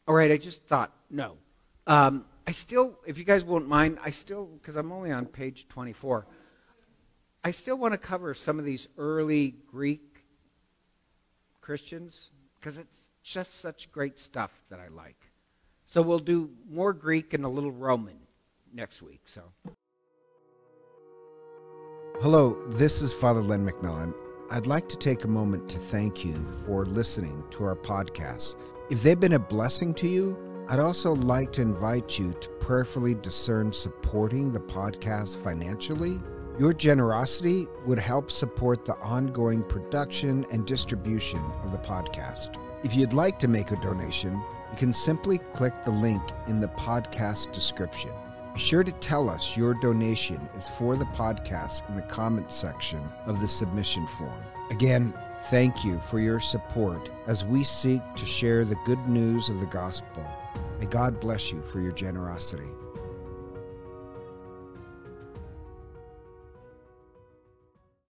All 0.08 0.16
right, 0.16 0.32
I 0.32 0.38
just 0.38 0.64
thought, 0.64 0.92
no. 1.10 1.38
Um, 1.88 2.26
I 2.46 2.52
still, 2.52 2.98
if 3.06 3.18
you 3.18 3.24
guys 3.24 3.44
won't 3.44 3.68
mind, 3.68 4.00
I 4.04 4.10
still, 4.10 4.46
because 4.46 4.76
I'm 4.76 4.92
only 4.92 5.12
on 5.12 5.26
page 5.26 5.68
24, 5.70 6.26
I 7.44 7.52
still 7.52 7.78
want 7.78 7.94
to 7.94 7.98
cover 7.98 8.34
some 8.34 8.60
of 8.60 8.66
these 8.66 8.88
early 8.98 9.56
Greek 9.68 10.24
Christians, 11.62 12.30
because 12.60 12.78
it's 12.78 13.12
just 13.24 13.60
such 13.60 13.92
great 13.92 14.20
stuff 14.20 14.52
that 14.70 14.80
I 14.80 14.90
like. 14.90 15.32
So 15.86 16.02
we'll 16.02 16.20
do 16.20 16.50
more 16.70 16.94
Greek 16.94 17.34
and 17.34 17.46
a 17.46 17.50
little 17.50 17.72
Roman 17.72 18.18
next 18.74 19.02
week. 19.02 19.22
So. 19.26 19.42
Hello, 22.22 22.58
this 22.70 23.02
is 23.02 23.14
Father 23.14 23.42
Len 23.42 23.68
McMillan. 23.68 24.14
I'd 24.54 24.68
like 24.68 24.88
to 24.90 24.98
take 24.98 25.24
a 25.24 25.28
moment 25.28 25.68
to 25.70 25.80
thank 25.80 26.24
you 26.24 26.36
for 26.64 26.86
listening 26.86 27.44
to 27.50 27.64
our 27.64 27.76
podcast. 27.76 28.54
If 28.92 29.02
they've 29.02 29.20
been 29.20 29.34
a 29.34 29.40
blessing 29.40 29.96
to 29.96 30.08
you, 30.08 30.38
I'd 30.70 30.80
also 30.80 31.14
like 31.16 31.52
to 31.54 31.64
invite 31.64 32.20
you 32.20 32.34
to 32.40 32.50
prayerfully 32.60 33.16
discern 33.16 33.74
supporting 33.74 34.52
the 34.52 34.60
podcast 34.60 35.38
financially. 35.38 36.22
Your 36.60 36.72
generosity 36.72 37.68
would 37.88 37.98
help 37.98 38.30
support 38.30 38.86
the 38.86 38.94
ongoing 38.98 39.64
production 39.64 40.46
and 40.52 40.68
distribution 40.68 41.42
of 41.64 41.72
the 41.72 41.80
podcast. 41.80 42.56
If 42.84 42.96
you'd 42.96 43.12
like 43.12 43.40
to 43.40 43.48
make 43.48 43.72
a 43.72 43.82
donation, 43.82 44.34
you 44.34 44.78
can 44.78 44.94
simply 44.94 45.40
click 45.56 45.74
the 45.84 45.90
link 45.90 46.22
in 46.46 46.60
the 46.60 46.68
podcast 46.68 47.54
description. 47.54 48.12
Be 48.54 48.60
sure 48.60 48.84
to 48.84 48.92
tell 48.92 49.30
us 49.30 49.58
your 49.58 49.74
donation 49.74 50.48
is 50.56 50.68
for 50.68 50.96
the 50.96 51.06
podcast 51.06 51.88
in 51.90 51.96
the 51.96 52.04
comments 52.04 52.54
section 52.54 53.02
of 53.26 53.40
the 53.40 53.48
submission 53.48 54.06
form. 54.06 54.44
Again, 54.70 55.12
thank 55.50 55.84
you 55.84 56.00
for 56.00 56.20
your 56.20 56.40
support 56.40 57.10
as 57.26 57.44
we 57.44 57.64
seek 57.64 58.02
to 58.16 58.26
share 58.28 58.64
the 58.64 58.78
good 58.86 59.08
news 59.08 59.50
of 59.50 59.60
the 59.60 59.66
gospel. 59.66 60.24
May 60.80 60.86
God 60.86 61.20
bless 61.20 61.52
you 61.52 61.64
for 61.64 61.80
your 61.80 61.94
generosity. 61.94 62.70